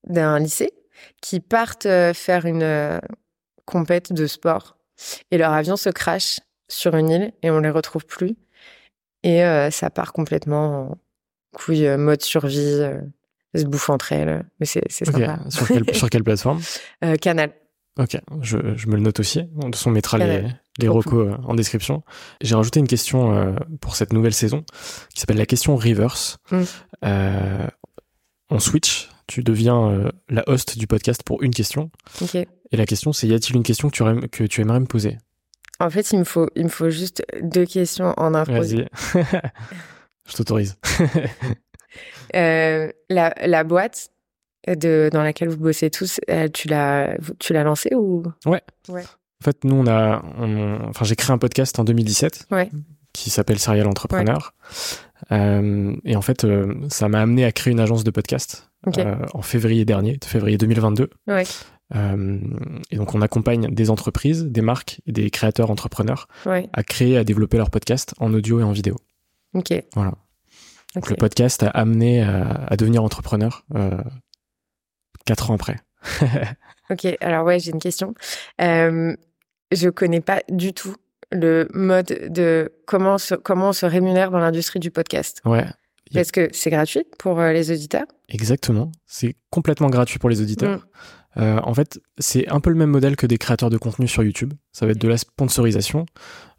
d'un 0.06 0.38
lycée 0.38 0.72
qui 1.20 1.40
partent 1.40 1.86
euh, 1.86 2.14
faire 2.14 2.46
une 2.46 2.62
euh, 2.62 2.98
compète 3.64 4.12
de 4.12 4.26
sport. 4.26 4.76
Et 5.30 5.38
leur 5.38 5.52
avion 5.52 5.76
se 5.76 5.90
crache 5.90 6.40
sur 6.68 6.96
une 6.96 7.10
île 7.10 7.32
et 7.42 7.50
on 7.50 7.60
les 7.60 7.70
retrouve 7.70 8.06
plus. 8.06 8.36
Et 9.22 9.44
euh, 9.44 9.70
ça 9.70 9.90
part 9.90 10.12
complètement 10.12 10.90
en 10.90 10.98
couille, 11.54 11.88
mode 11.96 12.22
survie. 12.22 12.58
euh, 12.80 13.00
se 13.54 13.64
bouffent 13.64 13.90
entre 13.90 14.12
elles. 14.12 14.44
Mais 14.60 14.66
c'est 14.66 14.90
sympa. 14.90 15.38
sur 15.48 15.66
quelle, 15.68 15.94
sur 15.94 16.10
quelle 16.10 16.24
plateforme? 16.24 16.60
Euh, 17.04 17.16
Canal. 17.16 17.52
Ok, 17.98 18.18
je, 18.42 18.58
je 18.76 18.86
me 18.88 18.96
le 18.96 19.00
note 19.00 19.20
aussi. 19.20 19.42
On 19.86 19.90
mettra 19.90 20.18
les, 20.18 20.44
Trop 20.78 20.92
recos 20.98 21.28
euh, 21.28 21.36
en 21.44 21.54
description. 21.54 22.02
J'ai 22.40 22.54
rajouté 22.54 22.80
une 22.80 22.86
question 22.86 23.34
euh, 23.34 23.52
pour 23.80 23.96
cette 23.96 24.12
nouvelle 24.12 24.34
saison 24.34 24.64
qui 25.14 25.20
s'appelle 25.20 25.38
la 25.38 25.46
question 25.46 25.76
reverse. 25.76 26.38
Mm. 26.50 26.62
Euh, 27.04 27.66
on 28.50 28.58
switch, 28.58 29.08
tu 29.26 29.42
deviens 29.42 29.90
euh, 29.90 30.10
la 30.28 30.44
host 30.48 30.78
du 30.78 30.86
podcast 30.86 31.22
pour 31.24 31.42
une 31.42 31.52
question. 31.54 31.90
Et 32.72 32.76
la 32.76 32.86
question, 32.86 33.12
c'est 33.12 33.26
y 33.26 33.34
a-t-il 33.34 33.56
une 33.56 33.62
question 33.62 33.88
que 33.88 33.96
tu, 33.96 34.02
aurais- 34.02 34.28
que 34.28 34.44
tu 34.44 34.60
aimerais 34.60 34.80
me 34.80 34.86
poser? 34.86 35.18
En 35.80 35.90
fait, 35.90 36.10
il 36.12 36.18
me 36.20 36.24
faut, 36.24 36.48
il 36.56 36.64
me 36.64 36.68
faut 36.68 36.90
juste 36.90 37.22
deux 37.42 37.66
questions 37.66 38.14
en 38.16 38.34
impro. 38.34 38.54
Vas-y. 38.54 38.86
je 40.28 40.36
t'autorise. 40.36 40.76
La, 42.34 42.92
la 43.08 43.64
boîte 43.64 44.10
de, 44.66 45.08
dans 45.12 45.22
laquelle 45.22 45.48
vous 45.48 45.56
bossez 45.58 45.90
tous, 45.90 46.20
tu 46.52 46.68
l'as, 46.68 47.16
tu 47.38 47.52
l'as 47.52 47.62
lancée 47.64 47.94
ou? 47.94 48.22
En 49.42 49.44
fait, 49.44 49.64
nous, 49.64 49.74
on 49.76 49.86
a, 49.86 50.22
on- 50.38 50.88
enfin, 50.88 51.04
j'ai 51.04 51.16
créé 51.16 51.32
un 51.34 51.38
podcast 51.38 51.78
en 51.78 51.84
2017 51.84 52.46
Ouais. 52.50 52.70
qui 53.12 53.30
s'appelle 53.30 53.58
Serial 53.58 53.86
Entrepreneur. 53.86 54.54
Euh, 55.32 55.94
et 56.04 56.16
en 56.16 56.22
fait, 56.22 56.44
euh, 56.44 56.74
ça 56.88 57.08
m'a 57.08 57.20
amené 57.20 57.44
à 57.44 57.52
créer 57.52 57.72
une 57.72 57.80
agence 57.80 58.04
de 58.04 58.10
podcast 58.10 58.70
Ok. 58.86 58.98
euh, 58.98 59.16
en 59.34 59.42
février 59.42 59.84
dernier, 59.84 60.18
février 60.24 60.56
2022. 60.58 61.10
Ouais. 61.26 61.44
Euh, 61.94 62.38
et 62.90 62.96
donc, 62.96 63.14
on 63.14 63.20
accompagne 63.22 63.68
des 63.72 63.90
entreprises, 63.90 64.44
des 64.44 64.60
marques 64.62 65.00
et 65.06 65.12
des 65.12 65.30
créateurs 65.30 65.70
entrepreneurs 65.70 66.26
à 66.72 66.82
créer, 66.82 67.16
à 67.16 67.24
développer 67.24 67.58
leur 67.58 67.70
podcast 67.70 68.14
en 68.18 68.32
audio 68.34 68.60
et 68.60 68.62
en 68.64 68.72
vidéo. 68.72 68.96
Ok. 69.54 69.72
Voilà. 69.94 70.14
Donc, 70.94 71.10
le 71.10 71.16
podcast 71.16 71.62
a 71.62 71.68
amené 71.68 72.22
à, 72.22 72.64
à 72.68 72.76
devenir 72.76 73.04
entrepreneur 73.04 73.64
euh, 73.74 74.02
quatre 75.26 75.50
ans 75.50 75.54
après. 75.54 75.76
Ok. 76.90 77.06
Alors 77.20 77.44
ouais, 77.44 77.58
j'ai 77.58 77.70
une 77.70 77.78
question. 77.78 78.14
Euh, 78.60 79.14
je 79.72 79.88
connais 79.88 80.20
pas 80.20 80.42
du 80.48 80.72
tout 80.72 80.94
le 81.32 81.68
mode 81.74 82.28
de 82.30 82.72
comment 82.86 83.18
se, 83.18 83.34
comment 83.34 83.70
on 83.70 83.72
se 83.72 83.86
rémunère 83.86 84.30
dans 84.30 84.38
l'industrie 84.38 84.80
du 84.80 84.90
podcast. 84.90 85.40
Ouais. 85.44 85.66
Est-ce 86.14 86.32
que 86.32 86.48
c'est 86.52 86.70
gratuit 86.70 87.04
pour 87.18 87.40
euh, 87.40 87.52
les 87.52 87.70
auditeurs 87.70 88.06
Exactement. 88.28 88.92
C'est 89.06 89.34
complètement 89.50 89.88
gratuit 89.88 90.18
pour 90.18 90.30
les 90.30 90.40
auditeurs. 90.40 90.78
Mm. 90.78 90.82
Euh, 91.38 91.60
en 91.62 91.74
fait, 91.74 92.00
c'est 92.18 92.48
un 92.48 92.60
peu 92.60 92.70
le 92.70 92.76
même 92.76 92.90
modèle 92.90 93.16
que 93.16 93.26
des 93.26 93.38
créateurs 93.38 93.70
de 93.70 93.76
contenu 93.76 94.08
sur 94.08 94.22
YouTube. 94.22 94.54
Ça 94.72 94.86
va 94.86 94.92
être 94.92 95.00
de 95.00 95.08
la 95.08 95.18
sponsorisation, 95.18 96.06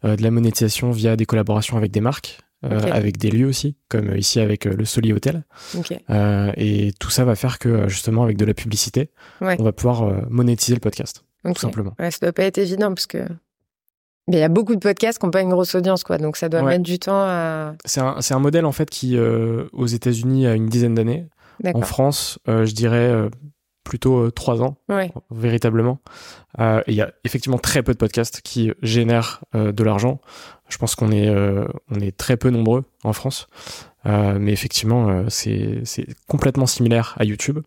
euh, 0.04 0.16
de 0.16 0.22
la 0.22 0.30
monétisation 0.30 0.90
via 0.90 1.16
des 1.16 1.26
collaborations 1.26 1.76
avec 1.76 1.90
des 1.90 2.00
marques, 2.00 2.38
euh, 2.64 2.80
avec 2.92 3.18
des 3.18 3.30
lieux 3.30 3.46
aussi, 3.46 3.76
comme 3.88 4.16
ici 4.16 4.40
avec 4.40 4.66
euh, 4.66 4.74
le 4.74 4.84
Soli 4.84 5.12
Hotel. 5.12 5.44
Euh, 6.10 6.52
et 6.56 6.92
tout 6.98 7.10
ça 7.10 7.24
va 7.24 7.34
faire 7.36 7.58
que, 7.58 7.88
justement, 7.88 8.22
avec 8.24 8.36
de 8.36 8.44
la 8.44 8.54
publicité, 8.54 9.10
Ouais. 9.40 9.56
on 9.58 9.62
va 9.64 9.72
pouvoir 9.72 10.28
monétiser 10.30 10.74
le 10.74 10.80
podcast, 10.80 11.24
tout 11.44 11.54
simplement. 11.54 11.94
Ouais, 11.98 12.10
ça 12.10 12.18
doit 12.22 12.32
pas 12.32 12.44
être 12.44 12.58
évident 12.58 12.88
parce 12.88 13.06
que 13.06 13.18
mais 14.30 14.36
il 14.36 14.40
y 14.40 14.42
a 14.42 14.48
beaucoup 14.50 14.74
de 14.74 14.80
podcasts 14.80 15.18
qui 15.18 15.24
n'ont 15.24 15.30
pas 15.30 15.40
une 15.40 15.48
grosse 15.48 15.74
audience, 15.74 16.04
quoi. 16.04 16.18
Donc 16.18 16.36
ça 16.36 16.50
doit 16.50 16.60
Ouais. 16.60 16.72
mettre 16.72 16.82
du 16.82 16.98
temps 16.98 17.16
à. 17.22 17.74
C'est 17.86 18.00
un, 18.02 18.16
un 18.30 18.38
modèle, 18.38 18.66
en 18.66 18.72
fait, 18.72 18.90
qui, 18.90 19.16
euh, 19.16 19.64
aux 19.72 19.86
États-Unis, 19.86 20.46
a 20.46 20.54
une 20.54 20.66
dizaine 20.68 20.94
d'années. 20.94 21.26
En. 21.64 21.80
France, 21.80 22.38
euh, 22.46 22.66
je 22.66 22.74
dirais 22.74 23.08
euh, 23.08 23.30
plutôt 23.88 24.18
euh, 24.18 24.30
trois 24.30 24.62
ans. 24.62 24.76
Ouais. 24.88 25.10
véritablement. 25.30 25.98
Euh, 26.60 26.82
Il 26.86 26.94
y 26.94 27.00
a 27.00 27.10
effectivement 27.24 27.58
très 27.58 27.82
peu 27.82 27.92
de 27.92 27.98
podcasts 27.98 28.40
qui 28.42 28.72
génèrent 28.82 29.40
euh, 29.54 29.72
de 29.72 29.82
l'argent. 29.82 30.20
Je 30.68 30.76
pense 30.76 30.94
qu'on 30.94 31.10
est, 31.10 31.30
on 31.30 31.98
est 32.00 32.14
très 32.14 32.36
peu 32.36 32.50
nombreux 32.50 32.84
en 33.02 33.14
France. 33.14 33.48
Euh, 34.06 34.38
mais 34.38 34.52
effectivement, 34.52 35.08
euh, 35.08 35.24
c'est 35.28 36.06
complètement 36.28 36.66
similaire 36.66 37.14
à 37.18 37.24
YouTube. 37.24 37.58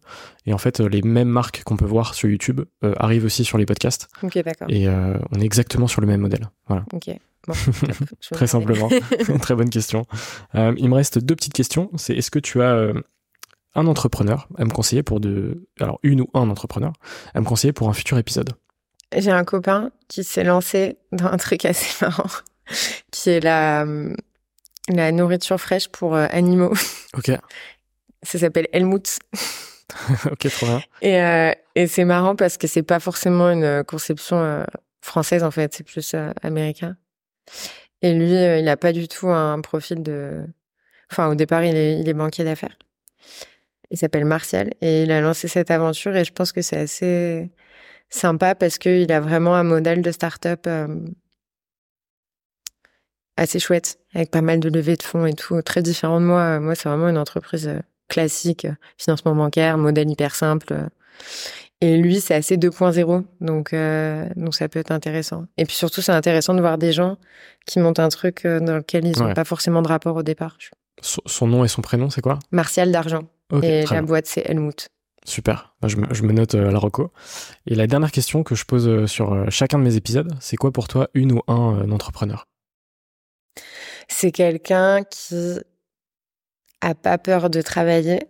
Et 0.45 0.53
en 0.53 0.57
fait, 0.57 0.79
euh, 0.79 0.87
les 0.87 1.01
mêmes 1.01 1.27
marques 1.27 1.63
qu'on 1.63 1.77
peut 1.77 1.85
voir 1.85 2.13
sur 2.13 2.29
YouTube 2.29 2.61
arrivent 2.97 3.25
aussi 3.25 3.43
sur 3.43 3.57
les 3.57 3.65
podcasts. 3.65 4.07
Ok, 4.23 4.37
d'accord. 4.43 4.67
Et 4.69 4.87
on 4.87 5.39
est 5.39 5.45
exactement 5.45 5.87
sur 5.87 6.01
le 6.01 6.07
même 6.07 6.21
modèle. 6.21 6.49
Voilà, 6.67 6.85
Ok. 6.93 7.09
Bon, 7.47 7.53
très 8.31 8.45
simplement. 8.45 8.87
très 9.41 9.55
bonne 9.55 9.69
question. 9.71 10.05
Il 10.53 10.89
me 10.89 10.93
reste 10.93 11.17
deux 11.17 11.35
petites 11.35 11.53
questions. 11.53 11.89
C'est 11.95 12.15
est-ce 12.15 12.29
que 12.31 12.39
tu 12.39 12.61
as 12.61 12.91
un 13.75 13.87
entrepreneur 13.87 14.47
à 14.57 14.65
me 14.65 14.69
conseiller 14.69 15.03
pour 15.03 15.19
de... 15.19 15.67
Alors, 15.79 15.99
une 16.03 16.21
ou 16.21 16.29
un 16.33 16.49
entrepreneur 16.49 16.93
à 17.33 17.39
me 17.39 17.45
conseiller 17.45 17.73
pour 17.73 17.89
un 17.89 17.93
futur 17.93 18.17
épisode 18.17 18.51
J'ai 19.15 19.31
un 19.31 19.43
copain 19.43 19.91
qui 20.07 20.23
s'est 20.23 20.43
lancé 20.43 20.97
dans 21.11 21.27
un 21.27 21.37
truc 21.37 21.65
assez 21.65 22.05
marrant, 22.05 22.29
qui 23.11 23.29
est 23.29 23.39
la, 23.39 23.85
la 24.89 25.11
nourriture 25.11 25.59
fraîche 25.59 25.87
pour 25.87 26.15
euh, 26.15 26.27
animaux. 26.31 26.73
Ok, 27.17 27.29
Ça 28.23 28.39
s'appelle 28.39 28.69
Helmut. 28.71 29.19
ok, 30.31 30.49
trop 30.49 30.65
bien. 30.65 30.81
Et, 31.01 31.21
euh, 31.21 31.51
et 31.75 31.87
c'est 31.87 32.05
marrant 32.05 32.37
parce 32.37 32.57
que 32.57 32.67
c'est 32.67 32.83
pas 32.83 33.01
forcément 33.01 33.49
une 33.49 33.83
conception 33.83 34.37
euh, 34.37 34.63
française 35.01 35.43
en 35.43 35.51
fait, 35.51 35.73
c'est 35.73 35.83
plus 35.83 36.15
américain. 36.41 36.95
Et 38.01 38.13
lui, 38.13 38.31
il 38.31 38.67
a 38.69 38.77
pas 38.77 38.93
du 38.93 39.09
tout 39.09 39.29
un 39.29 39.59
profil 39.59 40.01
de. 40.01 40.45
Enfin, 41.11 41.27
au 41.27 41.35
départ, 41.35 41.65
il 41.65 41.75
est, 41.75 41.99
il 41.99 42.07
est 42.07 42.13
banquier 42.13 42.45
d'affaires. 42.45 42.77
Il 43.91 43.97
s'appelle 43.97 44.25
Martial 44.25 44.71
et 44.81 45.03
il 45.03 45.11
a 45.11 45.21
lancé 45.21 45.47
cette 45.47 45.69
aventure 45.69 46.15
et 46.15 46.23
je 46.23 46.31
pense 46.31 46.51
que 46.51 46.61
c'est 46.61 46.77
assez 46.77 47.51
sympa 48.09 48.55
parce 48.55 48.77
qu'il 48.77 49.11
a 49.11 49.19
vraiment 49.19 49.53
un 49.55 49.63
modèle 49.63 50.01
de 50.01 50.11
start-up 50.11 50.61
euh, 50.67 50.87
assez 53.37 53.59
chouette 53.59 53.99
avec 54.13 54.31
pas 54.31 54.41
mal 54.41 54.59
de 54.59 54.69
levées 54.69 54.95
de 54.95 55.03
fonds 55.03 55.25
et 55.25 55.33
tout, 55.33 55.61
très 55.61 55.81
différent 55.81 56.19
de 56.19 56.25
moi. 56.25 56.59
Moi, 56.59 56.75
c'est 56.75 56.89
vraiment 56.89 57.09
une 57.09 57.17
entreprise 57.17 57.67
euh, 57.67 57.79
classique, 58.09 58.67
financement 58.97 59.35
bancaire, 59.35 59.77
modèle 59.77 60.09
hyper 60.09 60.35
simple. 60.35 60.73
euh. 60.73 60.87
Et 61.83 61.97
lui, 61.97 62.21
c'est 62.21 62.35
assez 62.35 62.57
2.0, 62.57 63.23
donc 63.39 63.73
euh, 63.73 64.29
donc 64.35 64.53
ça 64.53 64.69
peut 64.69 64.77
être 64.77 64.91
intéressant. 64.91 65.45
Et 65.57 65.65
puis 65.65 65.75
surtout, 65.75 66.01
c'est 66.01 66.11
intéressant 66.11 66.53
de 66.53 66.61
voir 66.61 66.77
des 66.77 66.91
gens 66.91 67.17
qui 67.65 67.79
montent 67.79 67.99
un 67.99 68.09
truc 68.09 68.43
dans 68.45 68.77
lequel 68.77 69.05
ils 69.07 69.17
n'ont 69.17 69.27
Ouais. 69.27 69.33
pas 69.33 69.45
forcément 69.45 69.81
de 69.81 69.87
rapport 69.87 70.15
au 70.15 70.21
départ. 70.21 70.57
Son 71.01 71.47
nom 71.47 71.65
et 71.65 71.67
son 71.67 71.81
prénom, 71.81 72.11
c'est 72.11 72.21
quoi? 72.21 72.37
Martial 72.51 72.91
d'argent 72.91 73.23
Et 73.63 73.81
la 73.81 73.87
bien. 73.89 74.03
boîte 74.03 74.25
c'est 74.27 74.41
Helmut. 74.49 74.89
Super. 75.25 75.75
Je, 75.85 75.97
me, 75.97 76.11
je 76.13 76.23
me 76.23 76.33
note 76.33 76.55
euh, 76.55 76.71
la 76.71 76.79
reco. 76.79 77.11
Et 77.67 77.75
la 77.75 77.85
dernière 77.85 78.11
question 78.11 78.43
que 78.43 78.55
je 78.55 78.65
pose 78.65 78.87
euh, 78.87 79.05
sur 79.07 79.33
euh, 79.33 79.45
chacun 79.49 79.77
de 79.77 79.83
mes 79.83 79.95
épisodes, 79.95 80.33
c'est 80.39 80.57
quoi 80.57 80.71
pour 80.71 80.87
toi 80.87 81.09
une 81.13 81.31
ou 81.33 81.41
un 81.47 81.91
entrepreneur? 81.91 82.47
C'est 84.07 84.31
quelqu'un 84.31 85.03
qui 85.03 85.59
a 86.81 86.95
pas 86.95 87.17
peur 87.17 87.49
de 87.49 87.61
travailler 87.61 88.23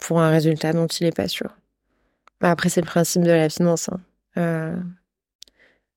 pour 0.00 0.20
un 0.20 0.30
résultat 0.30 0.72
dont 0.72 0.86
il 0.86 1.06
est 1.06 1.16
pas 1.16 1.28
sûr. 1.28 1.50
Après, 2.40 2.68
c'est 2.68 2.80
le 2.80 2.86
principe 2.86 3.22
de 3.22 3.30
la 3.30 3.48
finance. 3.50 3.88
hein. 3.90 4.00
Euh, 4.36 4.76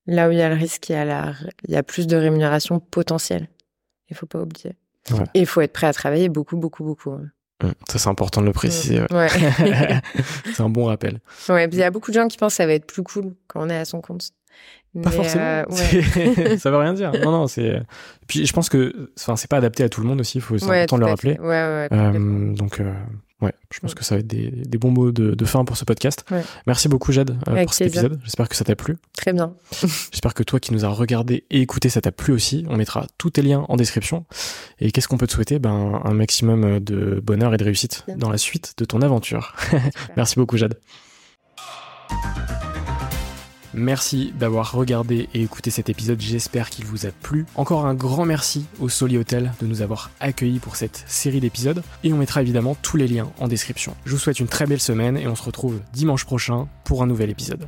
là 0.06 0.28
où 0.28 0.32
il 0.32 0.38
y 0.38 0.42
a 0.42 0.48
le 0.48 0.54
risque, 0.56 0.88
il 0.90 0.92
y 0.92 0.96
a, 0.96 1.04
la, 1.04 1.34
il 1.66 1.72
y 1.72 1.76
a 1.76 1.82
plus 1.82 2.06
de 2.06 2.16
rémunération 2.16 2.80
potentielle. 2.80 3.48
Il 4.08 4.16
faut 4.16 4.26
pas 4.26 4.40
oublier. 4.40 4.76
Ouais. 5.12 5.24
Et 5.34 5.40
il 5.40 5.46
faut 5.46 5.60
être 5.60 5.72
prêt 5.72 5.86
à 5.86 5.92
travailler 5.92 6.28
beaucoup, 6.28 6.56
beaucoup, 6.56 6.84
beaucoup. 6.84 7.12
hein. 7.12 7.30
Hum, 7.62 7.72
Ça, 7.88 7.98
c'est 7.98 8.08
important 8.08 8.40
de 8.40 8.46
le 8.46 8.52
préciser. 8.52 9.00
ouais. 9.00 9.06
Ouais. 9.12 9.28
c'est 10.54 10.62
un 10.62 10.68
bon 10.68 10.86
rappel. 10.86 11.20
ouais. 11.48 11.68
puis 11.68 11.76
Il 11.78 11.80
y 11.80 11.84
a 11.84 11.90
beaucoup 11.90 12.10
de 12.10 12.14
gens 12.16 12.28
qui 12.28 12.36
pensent 12.38 12.52
que 12.54 12.56
ça 12.56 12.66
va 12.66 12.72
être 12.74 12.86
plus 12.86 13.02
cool 13.02 13.34
quand 13.48 13.64
on 13.64 13.68
est 13.70 13.76
à 13.76 13.84
son 13.84 14.00
compte. 14.00 14.30
Pas 15.02 15.10
forcément. 15.10 15.42
euh, 15.44 15.64
ouais. 15.70 16.56
Ça 16.58 16.70
veut 16.70 16.76
rien 16.76 16.92
dire. 16.92 17.12
Non, 17.24 17.30
non, 17.30 17.46
c'est. 17.46 17.80
Puis 18.26 18.44
je 18.44 18.52
pense 18.52 18.68
que, 18.68 19.10
enfin, 19.18 19.36
c'est 19.36 19.48
pas 19.48 19.56
adapté 19.56 19.82
à 19.84 19.88
tout 19.88 20.02
le 20.02 20.06
monde 20.06 20.20
aussi. 20.20 20.38
Faut, 20.40 20.58
c'est 20.58 20.66
Ouais, 20.66 20.80
important 20.82 20.98
de 20.98 21.04
le 21.04 21.08
rappeler. 21.10 21.38
Ouais, 21.40 21.46
ouais. 21.48 21.88
Euh, 21.92 22.52
donc, 22.54 22.78
euh, 22.78 22.92
ouais, 23.42 23.52
je 23.70 23.80
pense 23.80 23.94
que 23.94 24.02
ça 24.04 24.14
va 24.14 24.20
être 24.20 24.26
des, 24.26 24.50
des 24.50 24.78
bons 24.78 24.90
mots 24.90 25.12
de, 25.12 25.34
de 25.34 25.44
fin 25.44 25.64
pour 25.64 25.76
ce 25.76 25.84
podcast. 25.84 26.24
Ouais. 26.30 26.42
Merci 26.66 26.88
beaucoup, 26.88 27.12
Jade, 27.12 27.36
euh, 27.48 27.62
pour 27.64 27.74
cet 27.74 27.90
plaisir. 27.90 28.04
épisode. 28.10 28.20
J'espère 28.24 28.48
que 28.48 28.56
ça 28.56 28.64
t'a 28.64 28.74
plu. 28.76 28.96
Très 29.16 29.32
bien. 29.32 29.52
J'espère 30.10 30.32
que 30.34 30.42
toi 30.42 30.58
qui 30.60 30.72
nous 30.72 30.84
as 30.84 30.88
regardé 30.88 31.44
et 31.50 31.60
écouté, 31.60 31.88
ça 31.90 32.00
t'a 32.00 32.12
plu 32.12 32.32
aussi. 32.32 32.64
On 32.68 32.76
mettra 32.76 33.06
tous 33.18 33.30
tes 33.30 33.42
liens 33.42 33.66
en 33.68 33.76
description. 33.76 34.24
Et 34.80 34.90
qu'est-ce 34.92 35.08
qu'on 35.08 35.18
peut 35.18 35.26
te 35.26 35.32
souhaiter? 35.32 35.58
Ben, 35.58 36.00
Un 36.04 36.14
maximum 36.14 36.80
de 36.80 37.20
bonheur 37.22 37.52
et 37.52 37.56
de 37.58 37.64
réussite 37.64 38.04
Bien. 38.06 38.16
dans 38.16 38.30
la 38.30 38.38
suite 38.38 38.74
de 38.78 38.84
ton 38.84 39.02
aventure. 39.02 39.54
Merci 40.16 40.36
beaucoup, 40.36 40.56
Jade. 40.56 40.78
Merci 43.74 44.32
d'avoir 44.38 44.72
regardé 44.72 45.28
et 45.34 45.42
écouté 45.42 45.70
cet 45.70 45.88
épisode, 45.88 46.20
j'espère 46.20 46.70
qu'il 46.70 46.84
vous 46.84 47.06
a 47.06 47.10
plu. 47.10 47.46
Encore 47.54 47.86
un 47.86 47.94
grand 47.94 48.24
merci 48.24 48.66
au 48.80 48.88
Soli 48.88 49.16
Hotel 49.16 49.52
de 49.60 49.66
nous 49.66 49.82
avoir 49.82 50.10
accueillis 50.20 50.58
pour 50.58 50.76
cette 50.76 51.04
série 51.06 51.40
d'épisodes 51.40 51.82
et 52.04 52.12
on 52.12 52.18
mettra 52.18 52.42
évidemment 52.42 52.76
tous 52.82 52.96
les 52.96 53.08
liens 53.08 53.30
en 53.38 53.48
description. 53.48 53.94
Je 54.04 54.12
vous 54.12 54.18
souhaite 54.18 54.40
une 54.40 54.48
très 54.48 54.66
belle 54.66 54.80
semaine 54.80 55.16
et 55.16 55.26
on 55.26 55.34
se 55.34 55.42
retrouve 55.42 55.80
dimanche 55.92 56.24
prochain 56.24 56.68
pour 56.84 57.02
un 57.02 57.06
nouvel 57.06 57.30
épisode. 57.30 57.66